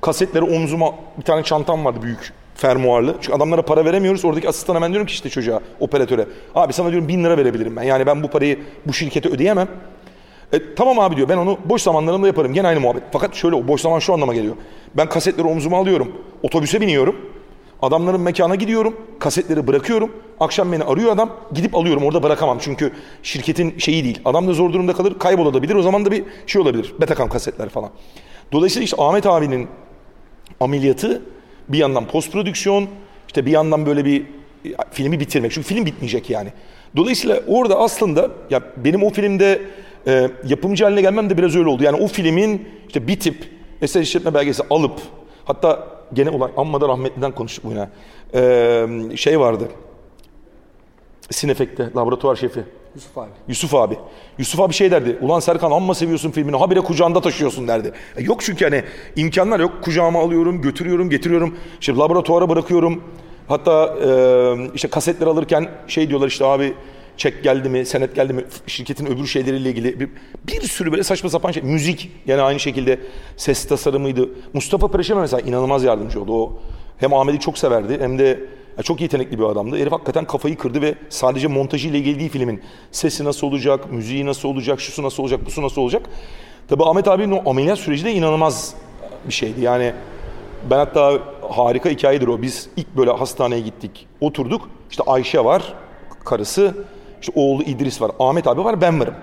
[0.00, 3.16] kasetleri omzuma bir tane çantam vardı büyük fermuarlı.
[3.20, 4.24] Çünkü adamlara para veremiyoruz.
[4.24, 6.26] Oradaki asistana ben diyorum ki işte çocuğa, operatöre.
[6.54, 7.82] Abi sana diyorum bin lira verebilirim ben.
[7.82, 9.68] Yani ben bu parayı bu şirkete ödeyemem.
[10.52, 12.52] E, tamam abi diyor ben onu boş zamanlarımda yaparım.
[12.52, 13.02] Gene aynı muhabbet.
[13.12, 14.56] Fakat şöyle o boş zaman şu anlama geliyor.
[14.96, 16.12] Ben kasetleri omzuma alıyorum.
[16.42, 17.16] Otobüse biniyorum.
[17.82, 18.96] Adamların mekana gidiyorum.
[19.18, 20.12] Kasetleri bırakıyorum.
[20.40, 21.30] Akşam beni arıyor adam.
[21.52, 22.04] Gidip alıyorum.
[22.04, 22.58] Orada bırakamam.
[22.60, 22.92] Çünkü
[23.22, 24.20] şirketin şeyi değil.
[24.24, 25.18] Adam da zor durumda kalır.
[25.18, 25.74] Kaybolabilir.
[25.74, 26.94] O zaman da bir şey olabilir.
[27.00, 27.90] Betacam kasetler falan.
[28.52, 29.68] Dolayısıyla işte Ahmet abinin
[30.60, 31.22] ameliyatı
[31.68, 32.88] bir yandan post prodüksiyon
[33.26, 34.22] işte bir yandan böyle bir
[34.90, 35.52] filmi bitirmek.
[35.52, 36.52] Çünkü film bitmeyecek yani.
[36.96, 39.62] Dolayısıyla orada aslında ya benim o filmde
[40.06, 41.82] e, yapımcı haline gelmem de biraz öyle oldu.
[41.84, 43.50] Yani o filmin işte bir tip
[43.82, 45.00] eser işletme belgesi alıp
[45.44, 47.88] hatta gene olan amma da rahmetliden konuştuk bu yine.
[48.34, 49.68] E, şey vardı.
[51.30, 52.64] Sinefek'te laboratuvar şefi.
[52.96, 53.30] Yusuf abi.
[53.48, 53.98] Yusuf abi.
[54.38, 55.18] Yusuf abi şey derdi.
[55.20, 56.56] Ulan Serkan amma seviyorsun filmini.
[56.56, 57.92] Habire kucağında taşıyorsun derdi.
[58.16, 58.82] E yok çünkü hani
[59.16, 59.72] imkanlar yok.
[59.82, 61.56] Kucağıma alıyorum, götürüyorum, getiriyorum.
[61.80, 63.02] İşte laboratuvara bırakıyorum.
[63.48, 66.74] Hatta e, işte kasetler alırken şey diyorlar işte abi
[67.16, 70.08] çek geldi mi, senet geldi mi, şirketin öbür şeyleriyle ilgili bir,
[70.46, 71.62] bir sürü böyle saçma sapan şey.
[71.62, 73.00] Müzik yani aynı şekilde
[73.36, 74.28] ses tasarımıydı.
[74.52, 76.32] Mustafa Pereşeme mesela inanılmaz yardımcı oldu.
[76.32, 76.58] O
[76.98, 78.40] hem Ahmet'i çok severdi hem de
[78.78, 79.78] ya çok yetenekli bir adamdı.
[79.78, 82.62] Herif hakikaten kafayı kırdı ve sadece montajıyla ilgili değil filmin.
[82.92, 86.02] Sesi nasıl olacak, müziği nasıl olacak, şusu nasıl olacak, busu nasıl olacak.
[86.68, 88.74] Tabi Ahmet abinin o ameliyat süreci de inanılmaz
[89.28, 89.60] bir şeydi.
[89.60, 89.92] Yani
[90.70, 91.18] ben hatta
[91.50, 92.42] harika hikayedir o.
[92.42, 94.68] Biz ilk böyle hastaneye gittik, oturduk.
[94.90, 95.74] İşte Ayşe var,
[96.24, 96.74] karısı.
[97.20, 99.14] İşte oğlu İdris var, Ahmet abi var, ben varım.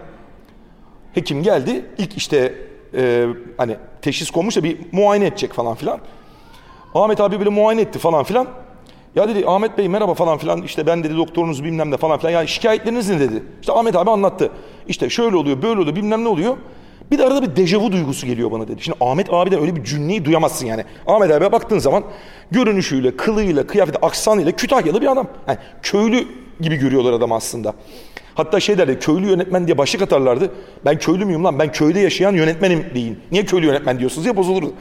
[1.14, 1.86] Hekim geldi.
[1.98, 2.54] İlk işte
[2.96, 3.28] e,
[3.58, 6.00] hani teşhis konmuş da bir muayene edecek falan filan.
[6.96, 8.48] Ahmet abi böyle muayene etti falan filan.
[9.16, 12.32] Ya dedi Ahmet Bey merhaba falan filan işte ben dedi doktorunuz bilmem ne falan filan.
[12.32, 13.44] Ya şikayetleriniz ne dedi.
[13.62, 14.52] İşte Ahmet abi anlattı.
[14.88, 16.58] İşte şöyle oluyor böyle oluyor bilmem ne oluyor.
[17.12, 18.82] Bir de arada bir dejavu duygusu geliyor bana dedi.
[18.84, 20.84] Şimdi Ahmet abiden öyle bir cümleyi duyamazsın yani.
[21.08, 22.04] Ahmet abiye baktığın zaman
[22.52, 25.28] görünüşüyle, kılığıyla, kıyafeti, aksanıyla Kütahyalı bir adam.
[25.48, 26.28] Yani köylü
[26.62, 27.74] gibi görüyorlar adam aslında.
[28.36, 30.52] Hatta şey derdi köylü yönetmen diye başlık atarlardı.
[30.86, 33.20] Ben köylü müyüm lan ben köyde yaşayan yönetmenim deyin.
[33.32, 34.74] Niye köylü yönetmen diyorsunuz diye bozulurdu.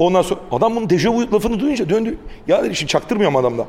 [0.00, 2.18] Ondan sonra adam bunun dejavu lafını duyunca döndü.
[2.48, 3.66] Ya dedi şimdi çaktırmıyorum adamda.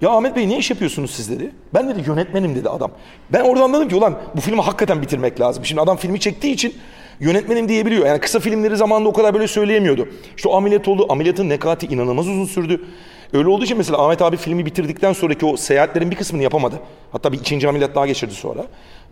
[0.00, 1.50] Ya Ahmet Bey ne iş yapıyorsunuz siz dedi.
[1.74, 2.90] Ben dedi yönetmenim dedi adam.
[3.32, 5.64] Ben orada anladım ki ulan bu filmi hakikaten bitirmek lazım.
[5.64, 6.74] Şimdi adam filmi çektiği için
[7.20, 8.06] yönetmenim diyebiliyor.
[8.06, 10.08] Yani kısa filmleri zamanında o kadar böyle söyleyemiyordu.
[10.36, 11.06] İşte o ameliyat oldu.
[11.08, 12.80] Ameliyatın nekati inanılmaz uzun sürdü.
[13.32, 16.74] Öyle olduğu için mesela Ahmet abi filmi bitirdikten sonraki o seyahatlerin bir kısmını yapamadı.
[17.12, 18.64] Hatta bir ikinci ameliyat daha geçirdi sonra.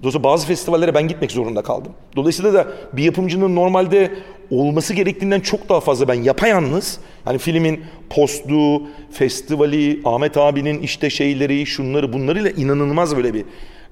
[0.02, 1.92] Dolayısıyla bazı festivallere ben gitmek zorunda kaldım.
[2.16, 4.11] Dolayısıyla da bir yapımcının normalde
[4.50, 7.80] olması gerektiğinden çok daha fazla ben yapayalnız hani filmin
[8.11, 13.44] postu, festivali, Ahmet abinin işte şeyleri, şunları bunlarıyla inanılmaz böyle bir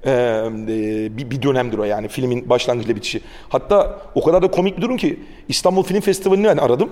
[0.05, 0.11] e,
[1.17, 3.21] bir, dönemdir o yani filmin başlangıcıyla bitişi.
[3.49, 6.89] Hatta o kadar da komik bir durum ki İstanbul Film Festivali'ni ben aradım.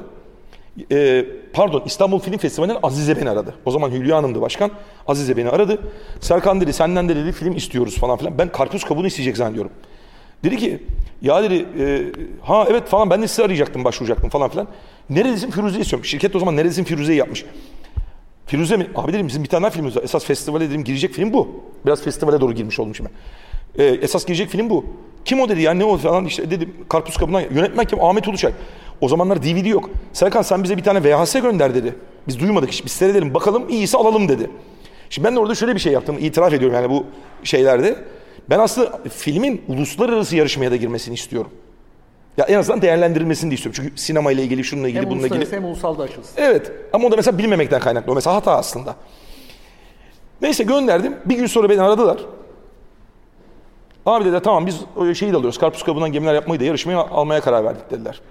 [1.54, 3.54] Pardon İstanbul Film Festivali'nden Azize beni aradı.
[3.66, 4.72] O zaman Hülya Hanım'dı başkan.
[5.08, 5.82] Azize beni aradı.
[6.22, 8.38] Serkan dedi senden de dedi film istiyoruz falan filan.
[8.38, 9.72] Ben karpuz kabuğunu isteyecek zannediyorum.
[10.44, 10.84] Dedi ki
[11.22, 12.02] ya dedi e,
[12.42, 14.68] ha evet falan ben de sizi arayacaktım başvuracaktım falan filan.
[15.10, 16.06] Neredesin Firuze istiyorum.
[16.06, 17.46] Şirket o zaman neredesin Firuze'yi yapmış.
[18.46, 18.88] Firuze mi?
[18.96, 20.04] Abi dedim bizim bir tane daha filmimiz var.
[20.04, 21.48] Esas festivale dedim girecek film bu.
[21.86, 23.10] Biraz festivale doğru girmiş oldum şimdi.
[23.78, 24.86] Ee, esas girecek film bu.
[25.26, 28.52] Kim o dedi ya ne o falan işte dedim karpuz kabından yönetmen kim Ahmet Uluçay.
[29.02, 29.90] O zamanlar DVD yok.
[30.14, 31.96] Serkan sen bize bir tane VHS gönder dedi.
[32.28, 34.50] Biz duymadık hiç biz seyredelim bakalım iyisi alalım dedi.
[35.10, 37.06] Şimdi ben de orada şöyle bir şey yaptım itiraf ediyorum yani bu
[37.44, 37.96] şeylerde.
[38.50, 41.52] Ben aslında filmin uluslararası yarışmaya da girmesini istiyorum.
[42.38, 43.82] Ya en azından değerlendirilmesini de istiyorum.
[43.84, 45.52] Çünkü sinema ile ilgili, şununla ilgili, hem bununla ilgili.
[45.52, 46.34] Hem ulusal da açılsın.
[46.38, 46.72] Evet.
[46.94, 48.12] Ama o da mesela bilmemekten kaynaklı.
[48.12, 48.96] O mesela hata aslında.
[50.42, 51.16] Neyse gönderdim.
[51.26, 52.18] Bir gün sonra beni aradılar.
[54.06, 54.80] Abi dedi tamam biz
[55.18, 55.58] şeyi de alıyoruz.
[55.58, 58.22] Karpuz kabuğundan gemiler yapmayı da yarışmaya almaya karar verdik dediler.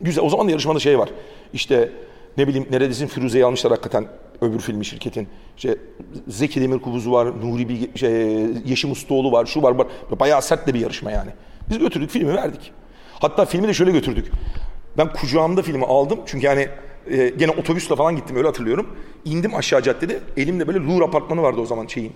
[0.00, 0.24] Güzel.
[0.24, 1.08] O zaman da yarışmada şey var.
[1.52, 1.92] İşte
[2.36, 4.06] ne bileyim neredesin Firuze'yi almışlar hakikaten
[4.40, 5.28] öbür filmi şirketin.
[5.56, 5.78] İşte
[6.28, 8.12] Zeki Demirkubuz var, Nuri Bilge, şey,
[8.64, 9.86] Yeşim Ustaoğlu var, şu var, var.
[10.20, 11.30] Bayağı sert de bir yarışma yani.
[11.70, 12.72] Biz götürdük filmi verdik.
[13.20, 14.32] Hatta filmi de şöyle götürdük.
[14.98, 16.20] Ben kucağımda filmi aldım.
[16.26, 16.68] Çünkü yani
[17.10, 18.86] e, gene otobüsle falan gittim öyle hatırlıyorum.
[19.24, 20.20] İndim aşağı caddede.
[20.36, 22.12] Elimde böyle Louvre apartmanı vardı o zaman şeyin.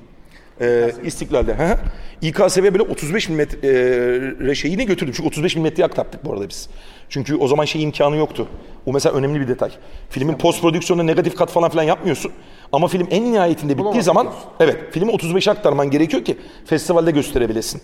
[0.61, 1.55] E, İstiklal'de.
[1.55, 1.78] Hı hı.
[2.22, 5.14] İKSV böyle 35 milimetre e, şeyini götürdüm.
[5.16, 6.68] Çünkü 35 milimetreye aktarttık bu arada biz.
[7.09, 8.48] Çünkü o zaman şey imkanı yoktu.
[8.86, 9.70] O mesela önemli bir detay.
[10.11, 12.32] Filmin post prodüksiyonunda negatif kat falan filan yapmıyorsun.
[12.72, 14.28] Ama film en nihayetinde bittiği zaman
[14.61, 16.36] evet filmi 35 aktarman gerekiyor ki
[16.66, 17.82] festivalde gösterebilesin.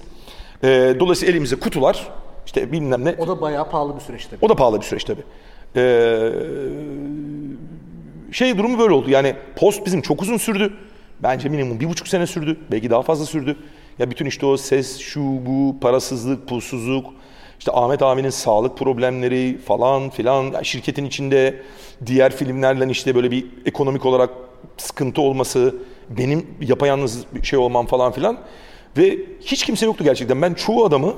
[0.62, 2.08] E, dolayısıyla elimize kutular
[2.46, 3.14] işte bilmem ne.
[3.18, 4.38] O da bayağı pahalı bir süreç tabii.
[4.42, 5.22] O da pahalı bir süreç tabii.
[5.76, 6.32] Ee,
[8.32, 9.10] şey durumu böyle oldu.
[9.10, 10.72] Yani post bizim çok uzun sürdü.
[11.22, 12.56] Bence minimum bir buçuk sene sürdü.
[12.70, 13.56] Belki daha fazla sürdü.
[13.98, 17.06] Ya bütün işte o ses, şu, bu, parasızlık, pulsuzluk,
[17.58, 20.42] işte Ahmet abinin sağlık problemleri falan filan.
[20.42, 21.62] Yani şirketin içinde
[22.06, 24.30] diğer filmlerle işte böyle bir ekonomik olarak
[24.76, 25.74] sıkıntı olması,
[26.10, 28.38] benim yapayalnız bir şey olmam falan filan.
[28.96, 30.42] Ve hiç kimse yoktu gerçekten.
[30.42, 31.14] Ben çoğu adamı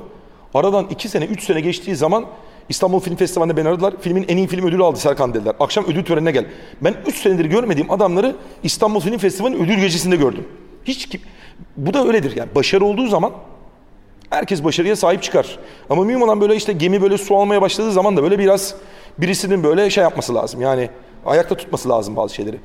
[0.53, 2.25] aradan iki sene, üç sene geçtiği zaman
[2.69, 3.93] İstanbul Film Festivali'nde beni aradılar.
[4.01, 5.55] Filmin en iyi film ödülü aldı Serkan dediler.
[5.59, 6.45] Akşam ödül törenine gel.
[6.81, 10.47] Ben 3 senedir görmediğim adamları İstanbul Film Festivali'nin ödül gecesinde gördüm.
[10.85, 11.21] Hiç kim...
[11.77, 12.49] Bu da öyledir yani.
[12.55, 13.31] Başarı olduğu zaman
[14.29, 15.59] herkes başarıya sahip çıkar.
[15.89, 18.75] Ama mühim olan böyle işte gemi böyle su almaya başladığı zaman da böyle biraz
[19.17, 20.61] birisinin böyle şey yapması lazım.
[20.61, 20.89] Yani
[21.25, 22.57] ayakta tutması lazım bazı şeyleri.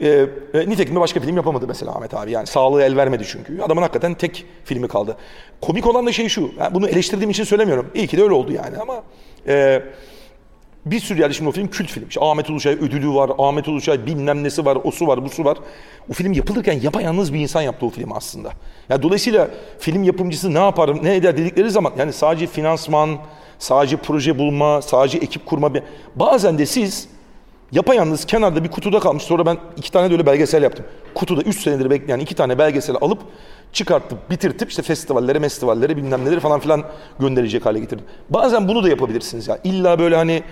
[0.00, 2.30] E, nitekim de başka film yapamadı mesela Ahmet abi.
[2.30, 3.62] Yani sağlığı el vermedi çünkü.
[3.62, 5.16] Adamın hakikaten tek filmi kaldı.
[5.60, 6.50] Komik olan da şey şu.
[6.58, 7.90] Yani bunu eleştirdiğim için söylemiyorum.
[7.94, 9.02] İyi ki de öyle oldu yani ama
[9.46, 9.82] e,
[10.86, 12.08] bir sürü yerde şimdi o film kült film.
[12.08, 15.58] İşte Ahmet Uluşay ödülü var, Ahmet Uluşay bilmem nesi var, osu var, busu var.
[16.10, 18.50] O film yapılırken yapayalnız bir insan yaptı o filmi aslında.
[18.88, 23.18] Yani dolayısıyla film yapımcısı ne yapar, ne eder dedikleri zaman yani sadece finansman,
[23.58, 25.72] sadece proje bulma, sadece ekip kurma.
[26.14, 27.08] Bazen de siz
[27.74, 29.22] yapayalnız kenarda bir kutuda kalmış.
[29.22, 30.84] Sonra ben iki tane de öyle belgesel yaptım.
[31.14, 33.18] Kutuda üç senedir bekleyen iki tane belgeseli alıp
[33.72, 36.84] çıkartıp bitirtip işte festivallere, festivallere bilmem neleri falan filan
[37.20, 38.04] gönderecek hale getirdim.
[38.30, 39.58] Bazen bunu da yapabilirsiniz ya.
[39.64, 40.42] İlla böyle hani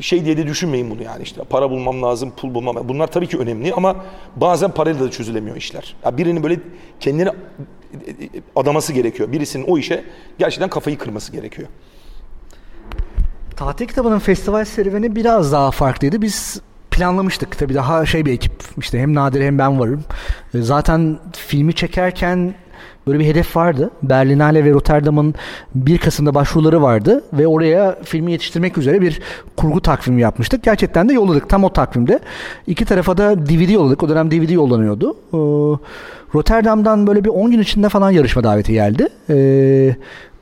[0.00, 2.88] şey diye de düşünmeyin bunu yani işte para bulmam lazım, pul bulmam.
[2.88, 3.96] Bunlar tabii ki önemli ama
[4.36, 5.96] bazen parayla da çözülemiyor işler.
[6.04, 6.60] Ya birinin böyle
[7.00, 7.28] kendini
[8.56, 9.32] adaması gerekiyor.
[9.32, 10.04] Birisinin o işe
[10.38, 11.68] gerçekten kafayı kırması gerekiyor.
[13.62, 16.22] Tatil kitabının festival serüveni biraz daha farklıydı.
[16.22, 16.60] Biz
[16.90, 17.58] planlamıştık.
[17.58, 18.52] Tabii daha şey bir ekip.
[18.78, 20.04] İşte hem Nadir hem ben varım.
[20.54, 22.54] E, zaten filmi çekerken
[23.06, 23.90] böyle bir hedef vardı.
[24.02, 25.34] Berlinale ve Rotterdam'ın
[25.74, 29.20] 1 Kasım'da başvuruları vardı ve oraya filmi yetiştirmek üzere bir
[29.56, 30.62] kurgu takvimi yapmıştık.
[30.62, 32.18] Gerçekten de yolladık tam o takvimde.
[32.66, 34.02] İki tarafa da DVD yolladık.
[34.02, 35.16] O dönem DVD yollanıyordu.
[35.32, 35.38] Ee,
[36.34, 39.08] Rotterdam'dan böyle bir 10 gün içinde falan yarışma daveti geldi.
[39.30, 39.96] Ee,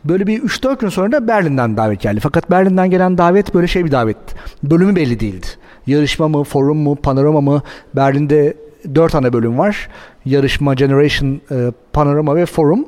[0.05, 2.21] Böyle bir 3-4 gün sonra da Berlin'den davet geldi.
[2.21, 4.17] Fakat Berlin'den gelen davet böyle şey bir davet.
[4.63, 5.47] Bölümü belli değildi.
[5.87, 7.63] Yarışma mı, forum mu, panorama mı?
[7.97, 8.55] Berlin'de
[8.95, 9.89] 4 ana bölüm var.
[10.25, 12.87] Yarışma, Generation, e, Panorama ve Forum.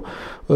[0.53, 0.55] Ee,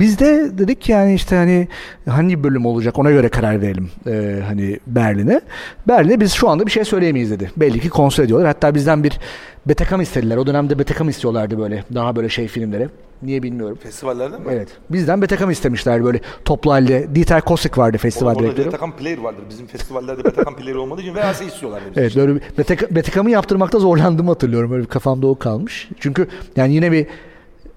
[0.00, 1.68] biz de dedik yani işte hani
[2.08, 5.40] hangi bölüm olacak ona göre karar verelim ee, hani Berlin'e.
[5.88, 7.50] Berlin'e biz şu anda bir şey söyleyemeyiz dedi.
[7.56, 8.46] Belli ki kontrol ediyorlar.
[8.48, 9.18] Hatta bizden bir
[9.66, 10.36] Betacam istediler.
[10.36, 11.84] O dönemde Betacam istiyorlardı böyle.
[11.94, 12.88] Daha böyle şey filmlere.
[13.22, 13.78] Niye bilmiyorum.
[13.82, 14.44] Festivallerde mi?
[14.50, 14.68] Evet.
[14.90, 17.14] Bizden Betacam istemişler böyle toplu halde.
[17.14, 18.66] Dieter Kosik vardı festival Orada direktörü.
[18.66, 19.42] Betacam player vardır.
[19.50, 21.82] Bizim festivallerde Betacam player olmadığı için VHS istiyorlar.
[21.96, 22.42] Evet böyle bir
[22.90, 24.70] Betacam'ı yaptırmakta zorlandığımı hatırlıyorum.
[24.70, 25.88] Böyle bir kafamda o kalmış.
[26.00, 27.06] Çünkü yani yine bir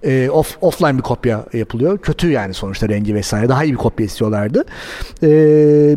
[0.03, 1.97] e, off, offline bir kopya yapılıyor.
[1.97, 3.49] Kötü yani sonuçta rengi vesaire.
[3.49, 4.65] Daha iyi bir kopya istiyorlardı.
[5.23, 5.29] E,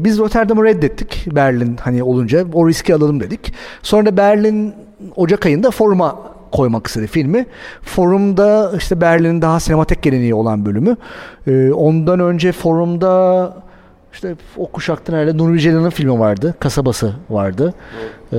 [0.05, 1.27] biz Rotterdam'ı reddettik.
[1.35, 3.53] Berlin hani olunca o riski alalım dedik.
[3.83, 4.75] Sonra Berlin
[5.17, 6.19] Ocak ayında foruma
[6.53, 7.47] koymak istedi filmi.
[7.83, 10.97] Forumda işte Berlin'in daha sinematek geleneği olan bölümü.
[11.47, 13.55] E, ondan önce forumda
[14.13, 16.55] işte o kuşakta nerede Nuri Celal'ın filmi vardı.
[16.61, 17.75] Kasabası vardı.
[18.33, 18.39] Eee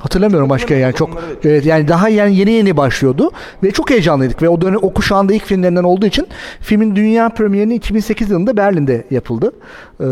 [0.00, 1.10] Hatırlamıyorum başka yani çok
[1.44, 3.30] evet yani daha yani yeni yeni başlıyordu
[3.62, 6.26] ve çok heyecanlıydık ve o dönem o kuşağında ilk filmlerinden olduğu için
[6.60, 9.52] filmin dünya premierini 2008 yılında Berlin'de yapıldı.
[10.00, 10.04] Ee,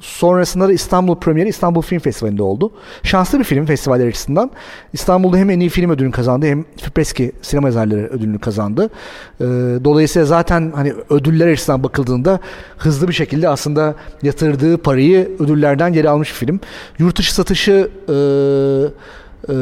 [0.00, 2.72] Sonrasında da İstanbul premieri İstanbul Film Festivali'nde oldu.
[3.02, 4.50] Şanslı bir film festivaller açısından.
[4.92, 8.90] İstanbul'da hem en iyi film ödülünü kazandı hem Fipreski sinema yazarları ödülünü kazandı.
[9.40, 9.44] Ee,
[9.84, 12.40] dolayısıyla zaten hani ödüller açısından bakıldığında
[12.78, 16.60] hızlı bir şekilde aslında yatırdığı parayı ödüllerden geri almış bir film.
[16.98, 18.14] Yurt dışı satışı e,
[19.48, 19.56] e,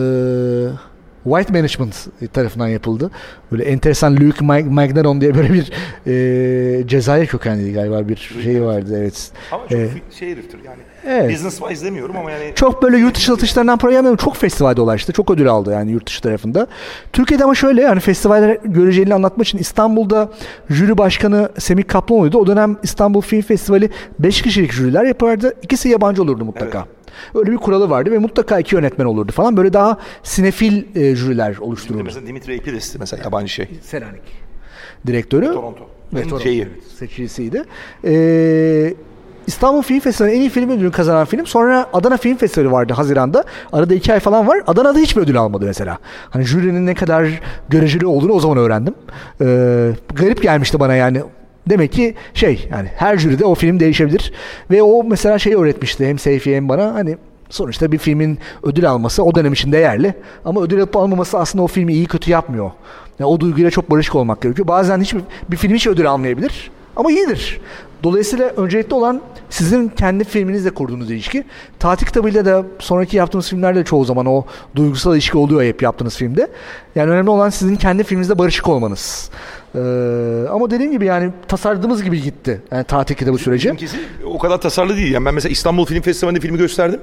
[1.24, 1.94] White Management
[2.32, 3.10] tarafından yapıldı.
[3.52, 5.72] Böyle enteresan Luke Magneron diye böyle bir
[6.06, 9.30] e, Cezayir kökenli galiba bir şey vardı evet.
[9.52, 10.78] Ama çok ee, şey heriftir yani.
[11.06, 11.32] Evet.
[11.32, 12.52] Business wise demiyorum ama yani.
[12.54, 14.24] Çok böyle yurt dışı satışlarından para yapmıyorum.
[14.24, 15.12] Çok festivalde ulaştı.
[15.12, 16.66] Çok ödül aldı yani yurt dışı tarafında.
[17.12, 20.30] Türkiye'de ama şöyle yani festivaller göreceliğini anlatmak için İstanbul'da
[20.70, 22.38] jüri başkanı Semih Kaplanoğlu'ydu.
[22.38, 25.54] O dönem İstanbul Film Festivali 5 kişilik jüriler yapardı.
[25.62, 26.78] İkisi yabancı olurdu mutlaka.
[26.78, 27.03] Evet.
[27.34, 29.56] Öyle bir kuralı vardı ve mutlaka iki yönetmen olurdu falan.
[29.56, 32.04] Böyle daha sinefil e, jüriler oluşturuldu.
[32.04, 33.68] Mesela Dimitri Epides'ti mesela yabancı şey.
[33.82, 34.22] Selanik.
[35.06, 35.46] Direktörü.
[35.46, 35.88] Toronto.
[36.14, 36.68] Ve Toronto şeyi.
[36.98, 37.64] seçicisiydi.
[38.04, 38.94] Ee,
[39.46, 41.46] İstanbul Film Festivali en iyi film ödülünü kazanan film.
[41.46, 43.44] Sonra Adana Film Festivali vardı Haziran'da.
[43.72, 44.62] Arada iki ay falan var.
[44.66, 45.98] Adana'da hiçbir ödül almadı mesela.
[46.30, 48.94] Hani jürinin ne kadar göreceli olduğunu o zaman öğrendim.
[49.40, 51.22] Ee, garip gelmişti bana yani.
[51.68, 54.32] Demek ki şey yani her jüride o film değişebilir.
[54.70, 57.16] Ve o mesela şey öğretmişti hem Seyfi hem bana hani
[57.50, 60.14] sonuçta bir filmin ödül alması o dönem için değerli.
[60.44, 62.70] Ama ödül alıp almaması aslında o filmi iyi kötü yapmıyor.
[63.18, 64.68] Yani o duyguyla çok barışık olmak gerekiyor.
[64.68, 66.70] Bazen hiçbir bir film hiç ödül almayabilir.
[66.96, 67.60] Ama iyidir.
[68.02, 69.20] Dolayısıyla öncelikli olan
[69.50, 71.44] sizin kendi filminizle kurduğunuz ilişki.
[71.78, 74.44] Tatil kitabıyla da sonraki yaptığınız filmlerde çoğu zaman o
[74.76, 76.48] duygusal ilişki oluyor hep yaptığınız filmde.
[76.94, 79.30] Yani önemli olan sizin kendi filminizde barışık olmanız.
[79.74, 79.78] Ee,
[80.50, 82.62] ama dediğim gibi yani tasarladığımız gibi gitti.
[82.70, 83.68] Yani tatil kitabı süreci.
[83.72, 85.12] Bizimkisi o kadar tasarlı değil.
[85.12, 87.00] Yani ben mesela İstanbul Film Festivali'nde filmi gösterdim.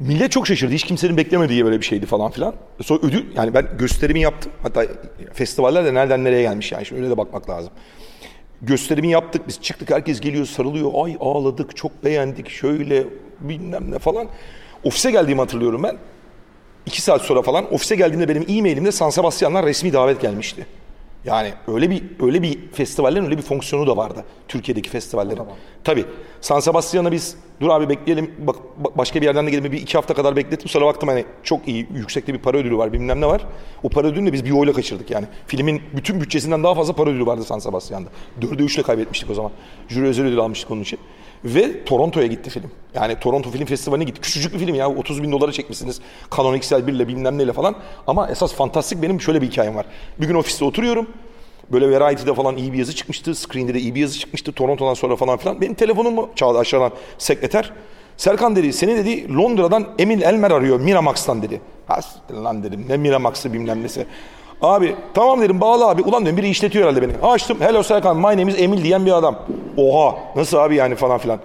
[0.00, 0.72] Millet çok şaşırdı.
[0.72, 2.54] Hiç kimsenin beklemediği böyle bir şeydi falan filan.
[2.82, 4.52] Sonra ödül yani ben gösterimi yaptım.
[4.62, 4.84] Hatta
[5.32, 6.86] festivaller de nereden nereye gelmiş yani.
[6.86, 7.70] Şimdi öyle de bakmak lazım.
[8.62, 9.48] Gösterimi yaptık.
[9.48, 9.90] Biz çıktık.
[9.90, 10.90] Herkes geliyor sarılıyor.
[11.04, 11.76] Ay ağladık.
[11.76, 12.50] Çok beğendik.
[12.50, 13.06] Şöyle
[13.40, 14.28] bilmem ne falan.
[14.84, 15.96] Ofise geldiğimi hatırlıyorum ben.
[16.86, 20.66] İki saat sonra falan ofise geldiğimde benim e-mailimde San Sebastian'dan resmi davet gelmişti.
[21.24, 25.36] Yani öyle bir öyle bir festivallerin öyle bir fonksiyonu da vardı Türkiye'deki festivallerin.
[25.36, 25.54] Tamam.
[25.84, 26.04] Tabii.
[26.40, 28.56] San Sebastian'a biz dur abi bekleyelim bak
[28.96, 30.68] başka bir yerden de gelelim bir iki hafta kadar beklettim.
[30.68, 33.46] Sonra baktım hani çok iyi yüksekte bir para ödülü var bilmem ne var.
[33.82, 35.26] O para ödülünü de biz bir oyla kaçırdık yani.
[35.46, 38.08] Filmin bütün bütçesinden daha fazla para ödülü vardı San Sebastian'da.
[38.42, 39.50] Dörde üçle kaybetmiştik o zaman.
[39.88, 40.98] Jüri özel ödül almıştık onun için.
[41.44, 42.70] Ve Toronto'ya gitti film.
[42.94, 44.20] Yani Toronto Film Festivali'ne gitti.
[44.20, 44.90] Küçücük bir film ya.
[44.90, 46.00] 30 bin dolara çekmişsiniz.
[46.36, 47.74] Canon XL1 ile bilmem neyle falan.
[48.06, 49.86] Ama esas fantastik benim şöyle bir hikayem var.
[50.20, 51.06] Bir gün ofiste oturuyorum.
[51.72, 53.34] Böyle Variety'de falan iyi bir yazı çıkmıştı.
[53.34, 54.52] Screen'de de iyi bir yazı çıkmıştı.
[54.52, 55.60] Toronto'dan sonra falan filan.
[55.60, 57.72] Benim telefonumu çaldı aşağıdan sekreter.
[58.16, 61.60] Serkan dedi seni dedi Londra'dan Emil Elmer arıyor Miramax'tan dedi.
[61.86, 62.00] Ha
[62.32, 64.06] lan dedim ne Miramax'ı bilmem nesi.
[64.62, 66.02] Abi tamam dedim bağla abi.
[66.02, 67.12] Ulan dedim biri işletiyor herhalde beni.
[67.22, 67.60] Açtım.
[67.60, 69.38] Hello Serkan my name is Emil diyen bir adam.
[69.76, 71.38] Oha nasıl abi yani falan filan.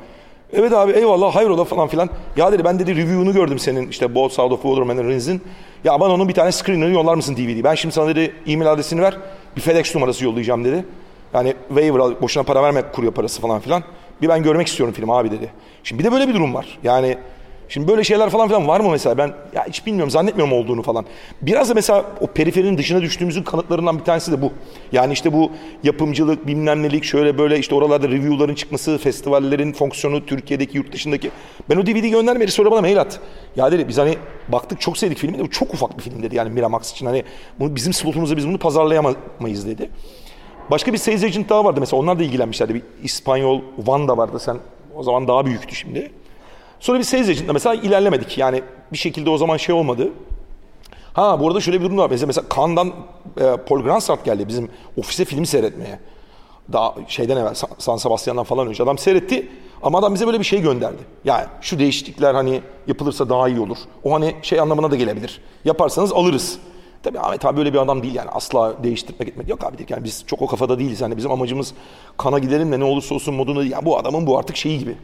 [0.54, 2.10] Evet abi eyvallah hayrola falan filan.
[2.38, 5.42] Ya dedi ben dedi review'unu gördüm senin işte Both South of Waterman Rins'in.
[5.84, 7.64] Ya bana onun bir tane screener'ı yollar mısın DVD?
[7.64, 9.18] Ben şimdi sana dedi e-mail adresini ver.
[9.56, 10.86] Bir FedEx numarası yollayacağım dedi.
[11.34, 13.84] Yani waiver al, boşuna para verme kurye parası falan filan.
[14.22, 15.50] Bir ben görmek istiyorum film abi dedi.
[15.84, 16.80] Şimdi bir de böyle bir durum var.
[16.84, 17.18] Yani
[17.70, 19.18] Şimdi böyle şeyler falan filan var mı mesela?
[19.18, 21.06] Ben ya hiç bilmiyorum, zannetmiyorum olduğunu falan.
[21.42, 24.52] Biraz da mesela o periferinin dışına düştüğümüzün kanıtlarından bir tanesi de bu.
[24.92, 25.52] Yani işte bu
[25.84, 31.32] yapımcılık, bilmem nelik, şöyle böyle işte oralarda review'ların çıkması, festivallerin fonksiyonu, Türkiye'deki, yurt dışındaki.
[31.70, 33.20] Ben o DVD'yi göndermedi sonra bana mail at.
[33.56, 36.36] Ya dedi biz hani baktık çok sevdik filmi de bu çok ufak bir film dedi
[36.36, 37.06] yani Miramax için.
[37.06, 37.24] Hani
[37.60, 39.90] bunu bizim slotumuzda biz bunu pazarlayamayız dedi.
[40.72, 42.76] Başka bir sales agent daha vardı mesela onlar da ilgilenmişlerdi.
[42.76, 44.58] Bir İspanyol Vanda vardı sen
[44.96, 46.12] o zaman daha büyüktü şimdi.
[46.80, 48.38] Sonra bir sales agent'la mesela ilerlemedik.
[48.38, 50.10] Yani bir şekilde o zaman şey olmadı.
[51.14, 52.10] Ha bu arada şöyle bir durum var.
[52.10, 52.94] Mesela, mesela Cannes'dan
[53.38, 56.00] e, Paul Grandstart geldi bizim ofise film seyretmeye.
[56.74, 59.50] Daha şeyden evvel San Sebastian'dan falan önce adam seyretti.
[59.84, 61.04] Ama adam bize böyle bir şey gönderdi.
[61.26, 63.78] Yani şu değişiklikler hani yapılırsa daha iyi olur.
[64.04, 65.42] O hani şey anlamına da gelebilir.
[65.66, 66.60] Yaparsanız alırız.
[67.04, 70.24] Tabii Ahmet abi böyle bir adam değil yani asla değiştirmek etmek yok abi yani biz
[70.28, 71.74] çok o kafada değiliz yani bizim amacımız
[72.18, 74.96] kana gidelim de ne olursa olsun modunu ya bu adamın bu artık şeyi gibi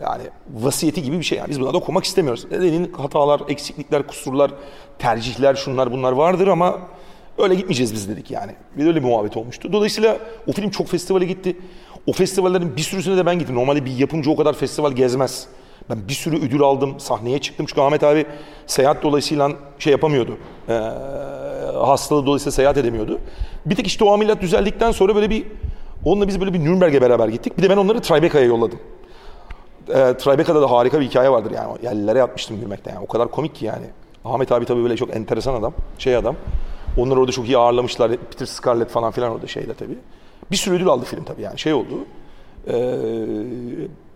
[0.00, 0.22] yani
[0.54, 1.38] vasiyeti gibi bir şey.
[1.38, 2.50] Yani biz buna dokunmak istemiyoruz.
[2.50, 4.50] Dediğin hatalar, eksiklikler, kusurlar,
[4.98, 6.78] tercihler, şunlar bunlar vardır ama
[7.38, 8.52] öyle gitmeyeceğiz biz dedik yani.
[8.76, 9.72] Bir öyle bir muhabbet olmuştu.
[9.72, 11.56] Dolayısıyla o film çok festivale gitti.
[12.06, 13.54] O festivallerin bir sürüsüne de ben gittim.
[13.54, 15.46] Normalde bir yapımcı o kadar festival gezmez.
[15.90, 17.66] Ben bir sürü ödül aldım, sahneye çıktım.
[17.66, 18.26] Çünkü Ahmet abi
[18.66, 20.38] seyahat dolayısıyla şey yapamıyordu.
[20.68, 20.72] Ee,
[21.74, 23.18] hastalığı dolayısıyla seyahat edemiyordu.
[23.66, 25.46] Bir tek işte o ameliyat düzeldikten sonra böyle bir
[26.04, 27.58] onunla biz böyle bir Nürnberg'e beraber gittik.
[27.58, 28.78] Bir de ben onları Tribeca'ya yolladım
[29.88, 31.72] e, Tribeca'da da harika bir hikaye vardır yani.
[31.82, 33.04] Yerlere yatmıştım gülmekten yani.
[33.04, 33.86] O kadar komik ki yani.
[34.24, 35.72] Ahmet abi tabii böyle çok enteresan adam.
[35.98, 36.36] Şey adam.
[36.98, 38.16] Onları orada çok iyi ağırlamışlar.
[38.16, 39.98] Peter Scarlett falan filan orada şeyde tabii.
[40.50, 41.58] Bir sürü ödül aldı film tabii yani.
[41.58, 41.94] Şey oldu.
[42.68, 42.74] Ee,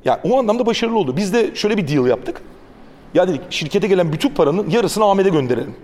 [0.05, 1.17] yani o anlamda başarılı oldu.
[1.17, 2.43] Biz de şöyle bir deal yaptık.
[3.15, 5.75] Ya dedik şirkete gelen bütün paranın yarısını Ahmet'e gönderelim.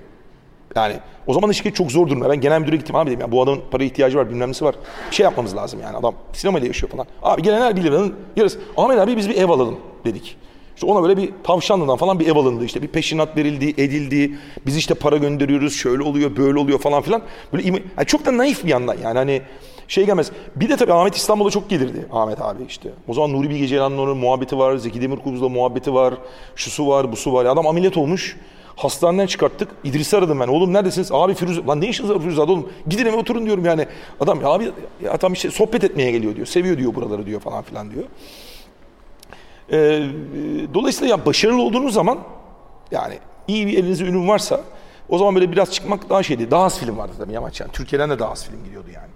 [0.77, 0.97] Yani
[1.27, 2.31] o zaman da şirket çok zor durumda.
[2.31, 4.75] Ben genel müdüre gittim abi dedim ya bu adamın para ihtiyacı var bilmem nesi var.
[5.11, 7.07] Bir şey yapmamız lazım yani adam sinemayla yaşıyor falan.
[7.23, 8.61] Abi gelen her bir liranın yarısı.
[8.77, 10.37] Ahmet abi biz bir ev alalım dedik.
[10.75, 12.65] İşte ona böyle bir tavşanlıdan falan bir ev alındı.
[12.65, 14.39] İşte bir peşinat verildi, edildi.
[14.67, 17.23] Biz işte para gönderiyoruz, şöyle oluyor, böyle oluyor falan filan.
[17.53, 19.43] Böyle yani çok da naif bir yandan yani hani
[19.89, 20.31] şey gelmez.
[20.57, 22.91] Bir de tabii Ahmet İstanbul'a çok gelirdi Ahmet abi işte.
[23.09, 26.15] O zaman Nuri Bilge Ceylan'ın muhabbeti var, Zeki Demirkubuz'la muhabbeti var,
[26.57, 27.45] şusu var, busu var.
[27.45, 28.37] Adam ameliyat olmuş.
[28.77, 29.69] Hastaneden çıkarttık.
[29.85, 30.49] İdris'i aradım ben.
[30.49, 31.13] Oğlum neredesiniz?
[31.13, 31.65] Abi Firuze.
[31.65, 32.73] Lan ne işiniz var Firuze'de oğlum?
[32.89, 33.87] Gidin eve oturun diyorum yani.
[34.21, 34.73] Adam ya abi
[35.11, 36.47] adam işte sohbet etmeye geliyor diyor.
[36.47, 38.05] Seviyor diyor buraları diyor falan filan diyor.
[39.73, 40.07] Ee,
[40.75, 42.19] dolayısıyla ya başarılı olduğunuz zaman
[42.91, 43.19] yani
[43.49, 44.61] iyi bir elinizde ünüm varsa
[45.09, 46.51] o zaman böyle biraz çıkmak daha şeydi.
[46.51, 47.73] Daha az film vardı tabii Yamaç yani.
[47.73, 49.11] Türkiye'den de daha az film gidiyordu yani.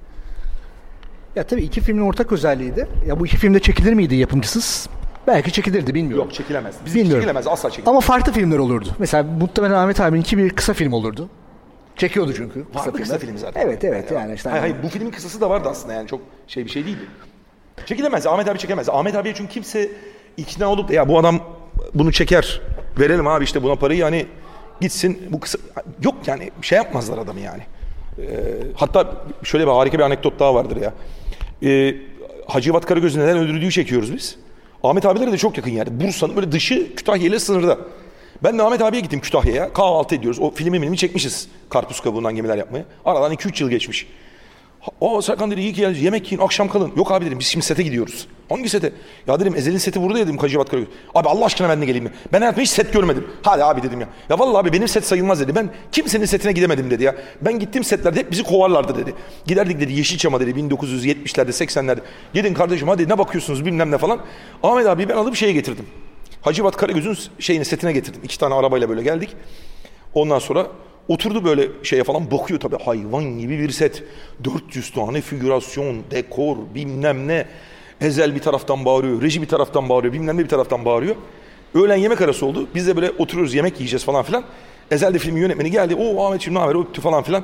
[1.37, 2.89] Ya tabii iki filmin ortak özelliğiydi.
[3.07, 4.89] Ya bu iki filmde çekilir miydi yapımcısız?
[5.31, 6.25] Belki çekilirdi bilmiyorum.
[6.25, 6.75] Yok çekilemez.
[6.85, 7.23] Bizim bilmiyorum.
[7.23, 7.89] çekilemez asla çekilemez.
[7.89, 8.89] Ama farklı filmler olurdu.
[8.99, 11.29] Mesela muhtemelen Ahmet abinin bir kısa film olurdu.
[11.97, 12.65] Çekiyordu çünkü.
[12.73, 13.61] Kısa Vardı kısa film zaten.
[13.61, 14.51] Evet evet yani, yani işte.
[14.51, 17.07] Hayır, hayır bu filmin kısası da vardı aslında yani çok şey bir şey değildi.
[17.87, 18.27] Çekilemez.
[18.27, 18.89] Ahmet abi çekemez.
[18.89, 19.91] Ahmet abiye çünkü kimse
[20.37, 21.41] ikna olup da ya bu adam
[21.95, 22.61] bunu çeker.
[23.01, 24.27] Verelim abi işte buna parayı yani
[24.81, 25.59] gitsin bu kısa
[26.03, 27.63] yok yani şey yapmazlar adamı yani.
[28.19, 28.25] Ee,
[28.75, 29.13] hatta
[29.43, 30.93] şöyle bir harika bir anekdot daha vardır ya.
[31.63, 31.97] Ee,
[32.47, 34.39] Hacivat Karagöz'ü neden öldürdüğü çekiyoruz biz.
[34.83, 36.01] Ahmet abilere de çok yakın yani.
[36.01, 37.79] Bursa'nın böyle dışı Kütahya ile sınırda.
[38.43, 39.73] Ben de Ahmet abiye gittim Kütahya'ya.
[39.73, 40.39] Kahvaltı ediyoruz.
[40.41, 41.49] O filmi filmi çekmişiz.
[41.69, 42.85] Karpuz kabuğundan gemiler yapmaya.
[43.05, 44.07] Aradan 2-3 yıl geçmiş.
[45.01, 46.03] O Serkan dedi iyi ki geldiniz.
[46.03, 46.93] Yemek yiyin akşam kalın.
[46.97, 48.27] Yok abi dedim biz şimdi sete gidiyoruz.
[48.51, 48.93] Hangi sete?
[49.27, 50.89] Ya dedim Ezel'in seti burada dedim Kacivat Karagöz.
[51.15, 52.11] Abi Allah aşkına ben de geleyim mi?
[52.33, 53.27] Ben hayatımda hiç set görmedim.
[53.43, 54.09] Hadi abi dedim ya.
[54.31, 55.55] Ya vallahi abi benim set sayılmaz dedi.
[55.55, 57.17] Ben kimsenin setine gidemedim dedi ya.
[57.41, 59.15] Ben gittiğim setlerde hep bizi kovarlardı dedi.
[59.47, 62.01] Giderdik dedi Yeşilçam'a dedi 1970'lerde 80'lerde.
[62.35, 64.21] Gidin kardeşim hadi ne bakıyorsunuz bilmem ne falan.
[64.63, 65.87] Ahmet abi ben alıp şeye getirdim.
[66.43, 68.21] Hacivat Karagöz'ün şeyini setine getirdim.
[68.25, 69.31] İki tane arabayla böyle geldik.
[70.15, 70.67] Ondan sonra
[71.09, 74.03] Oturdu böyle şeye falan bakıyor tabii hayvan gibi bir set.
[74.45, 77.47] 400 tane figürasyon, dekor, bilmem ne.
[78.01, 81.17] Ezel bir taraftan bağırıyor, reji bir taraftan bağırıyor, bilmem ne bir taraftan bağırıyor.
[81.75, 82.69] Öğlen yemek arası oldu.
[82.75, 84.45] Biz de böyle oturuyoruz yemek yiyeceğiz falan filan.
[84.91, 85.95] Ezel de filmin yönetmeni geldi.
[85.95, 87.43] O Ahmetciğim ne haber öptü falan filan.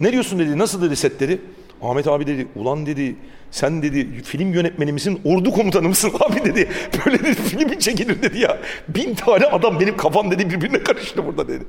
[0.00, 1.40] Ne diyorsun dedi, nasıl dedi set dedi.
[1.82, 3.16] Ahmet abi dedi, ulan dedi
[3.50, 6.68] sen dedi film yönetmeni misin, ordu komutanı mısın abi dedi.
[7.06, 8.58] Böyle dedi filmi çekilir dedi ya.
[8.88, 11.64] Bin tane adam benim kafam dedi birbirine karıştı burada dedi.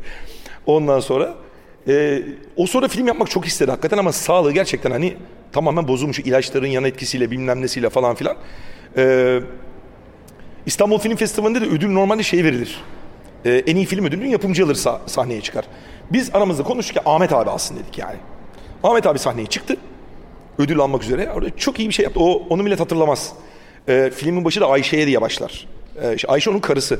[0.66, 1.36] Ondan sonra
[1.88, 2.22] e,
[2.56, 5.18] o sonra film yapmak çok istedi hakikaten ama sağlığı gerçekten hani
[5.52, 8.38] tamamen bozulmuş ilaçların yan etkisiyle bilmem nesiyle falan filan.
[8.98, 9.40] E,
[10.66, 12.84] İstanbul Film Festivali'nde de ödül normalde şey verilir.
[13.46, 15.66] E, en iyi film ödülünün yapımcı alır sah- sahneye çıkar.
[16.12, 18.18] Biz aramızda konuştuk ki Ahmet abi alsın dedik yani.
[18.84, 19.78] Ahmet abi sahneye çıktı.
[20.58, 21.32] Ödül almak üzere.
[21.36, 22.20] Orada çok iyi bir şey yaptı.
[22.20, 23.34] O onu millet hatırlamaz.
[23.88, 25.68] E, filmin başı da Ayşe'ye diye başlar.
[26.02, 27.00] E, Ayşe onun karısı.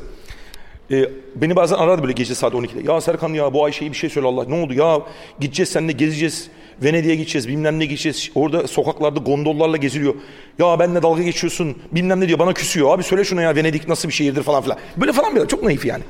[0.90, 2.92] E, beni bazen arardı böyle gece saat 12'de.
[2.92, 4.44] Ya Serkan ya bu Ayşe'ye bir şey söyle Allah.
[4.44, 5.00] Ne oldu ya?
[5.40, 6.48] Gideceğiz seninle gezeceğiz.
[6.82, 8.30] Venedik'e gideceğiz bilmem ne gideceğiz.
[8.34, 10.14] Orada sokaklarda gondollarla geziliyor.
[10.58, 12.94] Ya benimle dalga geçiyorsun bilmem ne diyor bana küsüyor.
[12.94, 14.78] Abi söyle şuna ya Venedik nasıl bir şehirdir falan filan.
[14.96, 16.02] Böyle falan bir çok naif yani.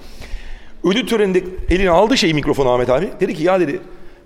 [0.85, 3.09] Ödül töreninde eline aldı şey mikrofonu Ahmet abi.
[3.21, 3.81] Dedi ki ya dedi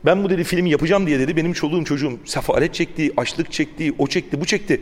[0.04, 4.06] ben bu dedi filmi yapacağım diye dedi benim çoluğum çocuğum sefalet çekti, açlık çekti, o
[4.06, 4.80] çekti, bu çekti.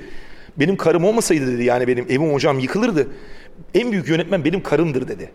[0.57, 3.09] Benim karım olmasaydı dedi yani benim evim hocam yıkılırdı.
[3.75, 5.31] En büyük yönetmen benim karımdır dedi.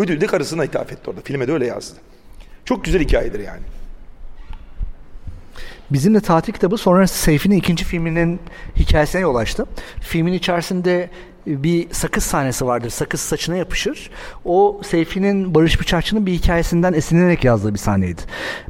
[0.00, 1.20] Ödül de karısına ithaf etti orada.
[1.20, 1.98] Filme de öyle yazdı.
[2.64, 3.62] Çok güzel hikayedir yani.
[5.90, 8.40] Bizim de tatil kitabı sonra Seyfi'nin ikinci filminin
[8.76, 9.66] hikayesine yol açtı.
[10.00, 11.10] Filmin içerisinde
[11.46, 12.90] bir sakız sahnesi vardır.
[12.90, 14.10] Sakız saçına yapışır.
[14.44, 18.22] O Seyfi'nin Barış Bıçakçı'nın bir hikayesinden esinlenerek yazdığı bir sahneydi.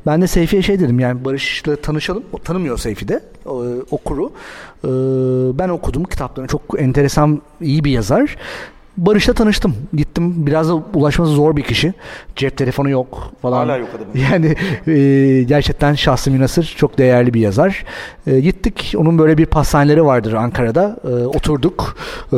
[0.07, 2.25] Ben de Seyfi'ye şey dedim yani Barış'la tanışalım.
[2.33, 3.21] O tanımıyor Seyfi de.
[3.47, 4.33] O, okuru.
[4.85, 4.89] Ee,
[5.59, 6.49] ben okudum kitaplarını.
[6.49, 8.37] Çok enteresan, iyi bir yazar.
[8.97, 9.75] Barış'la tanıştım.
[9.95, 10.47] Gittim.
[10.47, 11.95] Biraz da ulaşması zor bir kişi.
[12.37, 13.57] Cep telefonu yok falan.
[13.57, 14.15] Hala yok adamın.
[14.33, 16.75] Yani e, gerçekten şahsı münasır.
[16.79, 17.85] Çok değerli bir yazar.
[18.27, 18.95] E, gittik.
[18.97, 20.97] Onun böyle bir pastaneleri vardır Ankara'da.
[21.05, 21.97] E, oturduk.
[22.33, 22.37] E,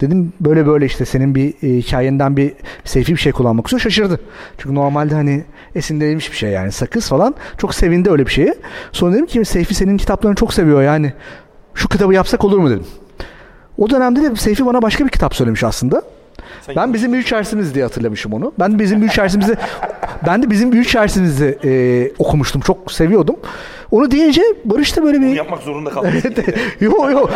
[0.00, 2.52] dedim böyle böyle işte senin bir e, hikayenden bir
[2.84, 3.80] seyfi bir şey kullanmak istiyor.
[3.80, 4.20] Şaşırdı.
[4.58, 7.34] Çünkü normalde hani esinlenilmiş bir şey yani sakız falan.
[7.58, 8.54] Çok sevindi öyle bir şeye.
[8.92, 11.12] Sonra dedim ki Seyfi senin kitaplarını çok seviyor yani.
[11.74, 12.84] Şu kitabı yapsak olur mu dedim.
[13.80, 16.02] O dönemde de Seyfi bana başka bir kitap söylemiş aslında.
[16.66, 18.52] Sen Ben bizim büyük şersimiz diye hatırlamışım onu.
[18.58, 19.56] Ben de bizim büyük şersimizi
[20.26, 22.60] ben de bizim büyük şersimizi e, okumuştum.
[22.60, 23.36] Çok seviyordum.
[23.90, 26.10] Onu deyince Barış da böyle Bunu bir yapmak zorunda kaldım.
[26.80, 27.30] Yok yok.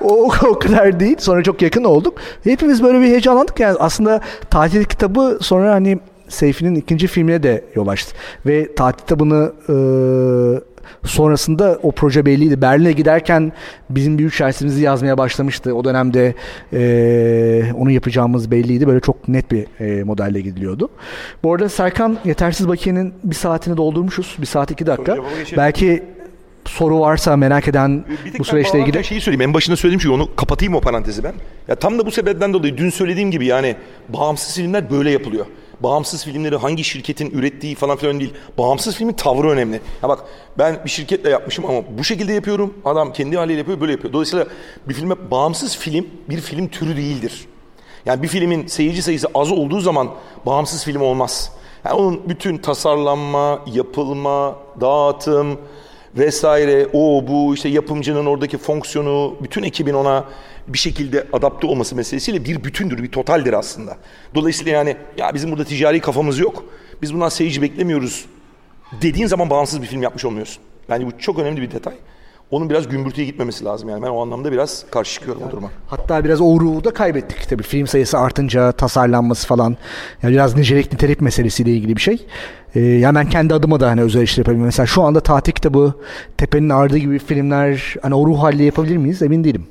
[0.00, 1.16] o, o kadar değil.
[1.18, 2.14] Sonra çok yakın olduk.
[2.44, 3.60] Hepimiz böyle bir heyecanlandık.
[3.60, 4.20] Yani aslında
[4.50, 8.16] tatil kitabı sonra hani Seyfi'nin ikinci filmine de yol açtı.
[8.46, 9.74] Ve tatil kitabını e,
[11.04, 12.62] sonrasında o proje belliydi.
[12.62, 13.52] Berlin'e giderken
[13.90, 15.74] bizim büyük şahsimizi yazmaya başlamıştı.
[15.74, 16.34] O dönemde
[16.72, 18.86] e, onu yapacağımız belliydi.
[18.86, 20.88] Böyle çok net bir e, modelle gidiliyordu.
[21.42, 24.36] Bu arada Serkan Yetersiz Bakiye'nin bir saatini doldurmuşuz.
[24.40, 25.16] Bir saat iki dakika.
[25.56, 26.02] Belki
[26.64, 28.04] soru varsa merak eden
[28.38, 29.04] bu süreçle ilgili.
[29.04, 29.48] şeyi söyleyeyim.
[29.48, 31.34] En başında söylediğim şey onu kapatayım o parantezi ben.
[31.68, 33.76] Ya tam da bu sebepten dolayı dün söylediğim gibi yani
[34.08, 35.46] bağımsız filmler böyle yapılıyor.
[35.80, 38.34] Bağımsız filmleri hangi şirketin ürettiği falan filan değil.
[38.58, 39.80] Bağımsız filmin tavrı önemli.
[40.02, 40.24] Ya bak
[40.58, 42.74] ben bir şirketle yapmışım ama bu şekilde yapıyorum.
[42.84, 44.12] Adam kendi haliyle yapıyor böyle yapıyor.
[44.12, 44.46] Dolayısıyla
[44.88, 47.46] bir filme bağımsız film bir film türü değildir.
[48.06, 50.10] Yani bir filmin seyirci sayısı az olduğu zaman
[50.46, 51.52] bağımsız film olmaz.
[51.84, 55.58] Yani onun bütün tasarlanma, yapılma, dağıtım
[56.16, 60.24] vesaire o bu işte yapımcının oradaki fonksiyonu bütün ekibin ona
[60.68, 63.96] bir şekilde adapte olması meselesiyle bir bütündür, bir totaldir aslında.
[64.34, 66.64] Dolayısıyla yani ya bizim burada ticari kafamız yok.
[67.02, 68.26] Biz bundan seyirci beklemiyoruz
[69.02, 70.62] dediğin zaman bağımsız bir film yapmış olmuyorsun.
[70.88, 71.94] Bence bu çok önemli bir detay.
[72.50, 74.02] Onun biraz gümbürtüye gitmemesi lazım yani.
[74.02, 75.70] Ben o anlamda biraz karşı çıkıyorum o duruma.
[75.86, 77.62] Hatta biraz o ruhu da kaybettik tabii.
[77.62, 79.76] Film sayısı artınca tasarlanması falan.
[80.22, 82.26] Yani biraz nicelik nitelik meselesiyle ilgili bir şey.
[82.76, 84.64] E, yani ben kendi adıma da hani özel işler yapabilirim.
[84.64, 85.94] Mesela şu anda tatil kitabı,
[86.36, 89.66] Tepe'nin Ardı gibi filmler hani o ruh haliyle yapabilir miyiz emin değilim.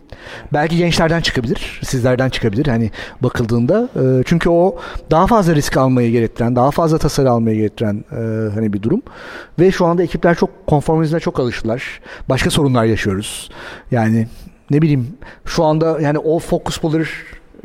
[0.54, 2.92] Belki gençlerden çıkabilir, sizlerden çıkabilir hani
[3.22, 3.90] bakıldığında.
[3.96, 4.80] E, çünkü o
[5.12, 9.02] daha fazla risk almayı gerektiren, daha fazla tasarı almayı gerektiren e, hani bir durum.
[9.60, 11.84] Ve şu anda ekipler çok konformizme çok alıştılar.
[12.30, 13.50] Başka sorunlar yaşıyoruz.
[13.92, 14.28] Yani
[14.72, 15.08] ne bileyim
[15.46, 17.10] şu anda yani o focus puller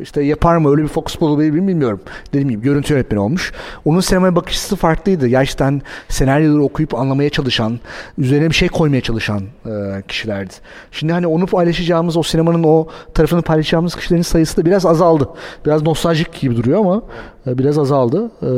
[0.03, 2.01] işte yapar mı öyle bir focus puller mi bilmiyorum.
[2.29, 3.53] Dediğim gibi görüntü yönetmeni olmuş.
[3.85, 5.27] Onun sinemaya bakış açısı farklıydı.
[5.27, 7.81] Gerçekten senaryoları okuyup anlamaya çalışan,
[8.19, 10.55] üzerine bir şey koymaya çalışan e, kişilerdi.
[10.91, 15.29] Şimdi hani onu paylaşacağımız, o sinemanın o tarafını paylaşacağımız kişilerin sayısı da biraz azaldı.
[15.67, 17.03] Biraz nostaljik gibi duruyor ama
[17.47, 18.31] e, biraz azaldı.
[18.43, 18.49] E,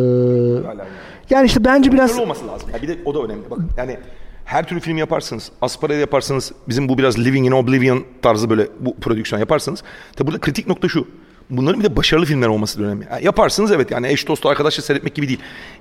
[1.30, 2.18] yani işte bence biraz...
[2.18, 2.70] Olması lazım.
[2.74, 3.50] Ya bir de o da önemli.
[3.50, 3.98] Bak yani
[4.44, 8.96] her türlü film yaparsınız, Aspara'da yaparsınız, bizim bu biraz Living in Oblivion tarzı böyle bu
[8.96, 9.82] prodüksiyon yaparsınız.
[10.16, 11.08] Tabi burada kritik nokta şu.
[11.52, 13.06] Bunların bir de başarılı filmler olması da önemli.
[13.10, 15.40] Yani yaparsınız evet yani eş dostu arkadaşla seyretmek gibi değil.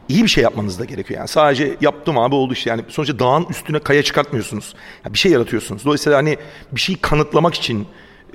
[0.10, 1.28] İyi bir şey yapmanız da gerekiyor yani.
[1.28, 4.76] Sadece yaptım abi oldu işte yani sonuçta dağın üstüne kaya çıkartmıyorsunuz.
[5.06, 5.86] Yani bir şey yaratıyorsunuz.
[5.86, 6.38] Dolayısıyla hani
[6.72, 7.88] bir şeyi kanıtlamak için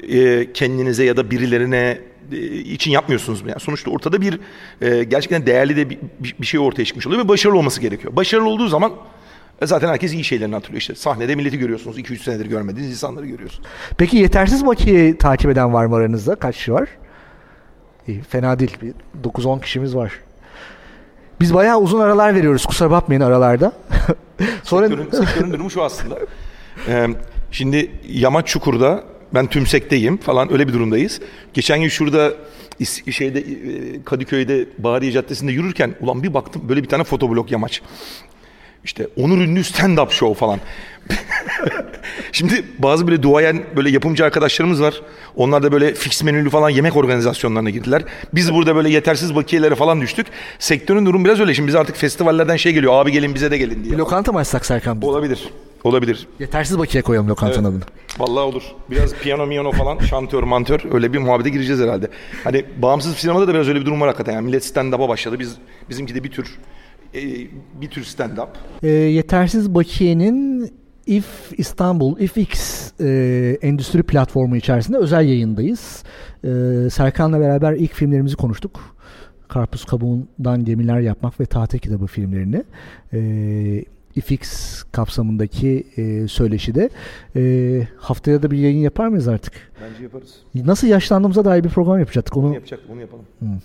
[0.09, 2.01] e, kendinize ya da birilerine
[2.32, 3.43] e, için yapmıyorsunuz.
[3.47, 4.41] Yani sonuçta ortada bir
[4.80, 5.99] e, gerçekten değerli de bir,
[6.41, 8.16] bir şey ortaya çıkmış oluyor ve başarılı olması gerekiyor.
[8.16, 8.93] Başarılı olduğu zaman
[9.62, 10.95] e, Zaten herkes iyi şeylerini hatırlıyor işte.
[10.95, 11.99] Sahnede milleti görüyorsunuz.
[11.99, 13.68] 2-3 senedir görmediğiniz insanları görüyorsunuz.
[13.99, 16.34] Peki yetersiz makineyi takip eden var mı aranızda?
[16.34, 16.89] Kaç kişi var?
[18.09, 18.78] İyi, fena değil.
[19.24, 20.12] 9-10 kişimiz var.
[21.40, 22.66] Biz bayağı uzun aralar veriyoruz.
[22.66, 23.72] Kusura bakmayın aralarda.
[24.62, 24.88] Sonra...
[24.88, 26.18] Sektörün, sektörün durumu şu aslında.
[26.88, 27.09] Ee,
[27.50, 29.04] şimdi Yamaç Çukur'da
[29.34, 31.20] ben tümsekteyim falan öyle bir durumdayız.
[31.54, 32.32] Geçen gün şurada
[33.11, 33.44] şeyde
[34.04, 37.82] Kadıköy'de Bahariye Caddesi'nde yürürken ulan bir baktım böyle bir tane fotoblok yamaç.
[38.87, 40.61] İşte onur ünlü stand-up show falan.
[42.32, 45.03] Şimdi bazı böyle duayen böyle yapımcı arkadaşlarımız var.
[45.37, 48.03] Onlar da böyle fix menülü falan yemek organizasyonlarına girdiler.
[48.34, 50.26] Biz burada böyle yetersiz bakiyelere falan düştük.
[50.59, 51.55] Sektörün durum biraz öyle.
[51.55, 52.93] Şimdi biz artık festivallerden şey geliyor.
[52.93, 53.93] Abi gelin bize de gelin diye.
[53.93, 55.03] Bir lokanta mı açsak Serkan?
[55.03, 55.49] Olabilir.
[55.84, 56.26] Olabilir.
[56.39, 57.82] Yetersiz bakiye koyalım lokantanın evet.
[57.89, 58.28] adını.
[58.28, 58.62] Vallahi olur.
[58.91, 62.09] Biraz piyano miyano falan şantör mantör öyle bir muhabbete gireceğiz herhalde.
[62.45, 64.32] Hani bağımsız sinemada da biraz öyle bir durum var hakikaten.
[64.32, 65.39] Yani millet stand-up'a başladı.
[65.39, 65.57] Biz
[65.91, 66.59] bizimki de bir tür
[67.16, 67.48] e,
[67.80, 68.48] bir tür stand-up.
[68.82, 70.70] E, yetersiz bakiyenin
[71.06, 76.02] If İstanbul, IfX e, endüstri platformu içerisinde özel yayındayız.
[76.44, 76.48] E,
[76.90, 78.96] Serkan'la beraber ilk filmlerimizi konuştuk.
[79.48, 82.64] Karpuz kabuğundan gemiler yapmak ve tatil kitabı filmlerini.
[83.12, 83.84] E,
[84.16, 86.90] IFX kapsamındaki e, söyleşide.
[87.36, 89.52] E, haftaya da bir yayın yapar mıyız artık?
[89.82, 90.34] Bence yaparız.
[90.54, 92.36] Nasıl yaşlandığımıza dair bir program yapacaktık.
[92.36, 93.24] Onu, onu yapacak, onu yapalım.
[93.38, 93.58] Hmm.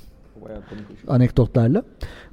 [1.07, 1.83] Anekdotlarla.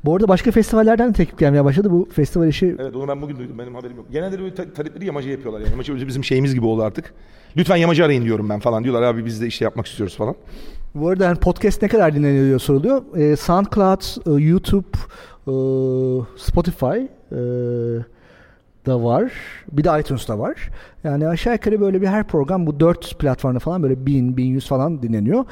[0.04, 2.76] Bu arada başka festivallerden de teklif gelmeye başladı bu festival işi.
[2.78, 4.06] Evet onu ben bugün duydum benim haberim yok.
[4.12, 5.70] Genelde böyle talepleri yamacı yapıyorlar yani.
[5.70, 7.14] Yamacı bizim şeyimiz gibi oldu artık.
[7.56, 10.34] Lütfen yamacı arayın diyorum ben falan diyorlar abi biz de işte yapmak istiyoruz falan.
[10.94, 13.02] Bu arada yani podcast ne kadar dinleniyor soruluyor.
[13.16, 14.00] Ee, SoundCloud,
[14.38, 14.88] e, YouTube,
[15.46, 15.52] e,
[16.36, 16.86] Spotify
[17.32, 17.38] e,
[18.86, 19.32] da var.
[19.72, 20.70] Bir de iTunes'ta var.
[21.08, 24.68] Yani aşağı yukarı böyle bir her program bu dört platformda falan böyle bin, bin yüz
[24.68, 25.44] falan dinleniyor.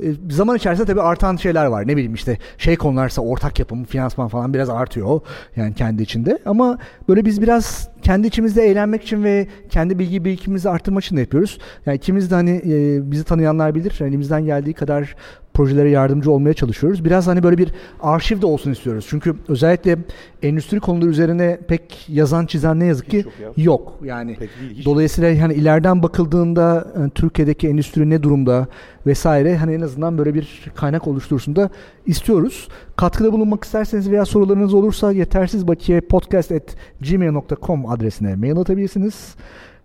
[0.00, 1.88] E, zaman içerisinde tabii artan şeyler var.
[1.88, 5.20] Ne bileyim işte şey konularsa ortak yapım, finansman falan biraz artıyor
[5.56, 6.38] yani kendi içinde.
[6.46, 11.20] Ama böyle biz biraz kendi içimizde eğlenmek için ve kendi bilgi birikimimizi arttırmak için de
[11.20, 11.58] yapıyoruz.
[11.86, 14.00] Yani ikimiz de hani e, bizi tanıyanlar bilir.
[14.00, 15.16] Elimizden geldiği kadar
[15.54, 17.04] projelere yardımcı olmaya çalışıyoruz.
[17.04, 19.06] Biraz hani böyle bir arşiv de olsun istiyoruz.
[19.08, 19.98] Çünkü özellikle
[20.42, 23.64] endüstri konuları üzerine pek yazan çizen ne yazık ki yok, ya.
[23.64, 23.98] yok.
[24.04, 28.66] Yani değil, dolayısıyla hani ileriden bakıldığında yani Türkiye'deki endüstri ne durumda
[29.06, 31.70] vesaire hani en azından böyle bir kaynak oluştursun da
[32.06, 32.68] istiyoruz.
[32.96, 39.34] Katkıda bulunmak isterseniz veya sorularınız olursa yetersiz bakiye podcast at gmail.com adresine mail atabilirsiniz.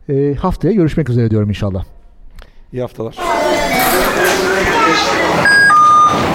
[0.10, 1.86] E, haftaya görüşmek üzere diyorum inşallah.
[2.74, 3.16] İyi haftalar.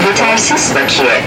[0.06, 1.22] Yetersiz bakiye.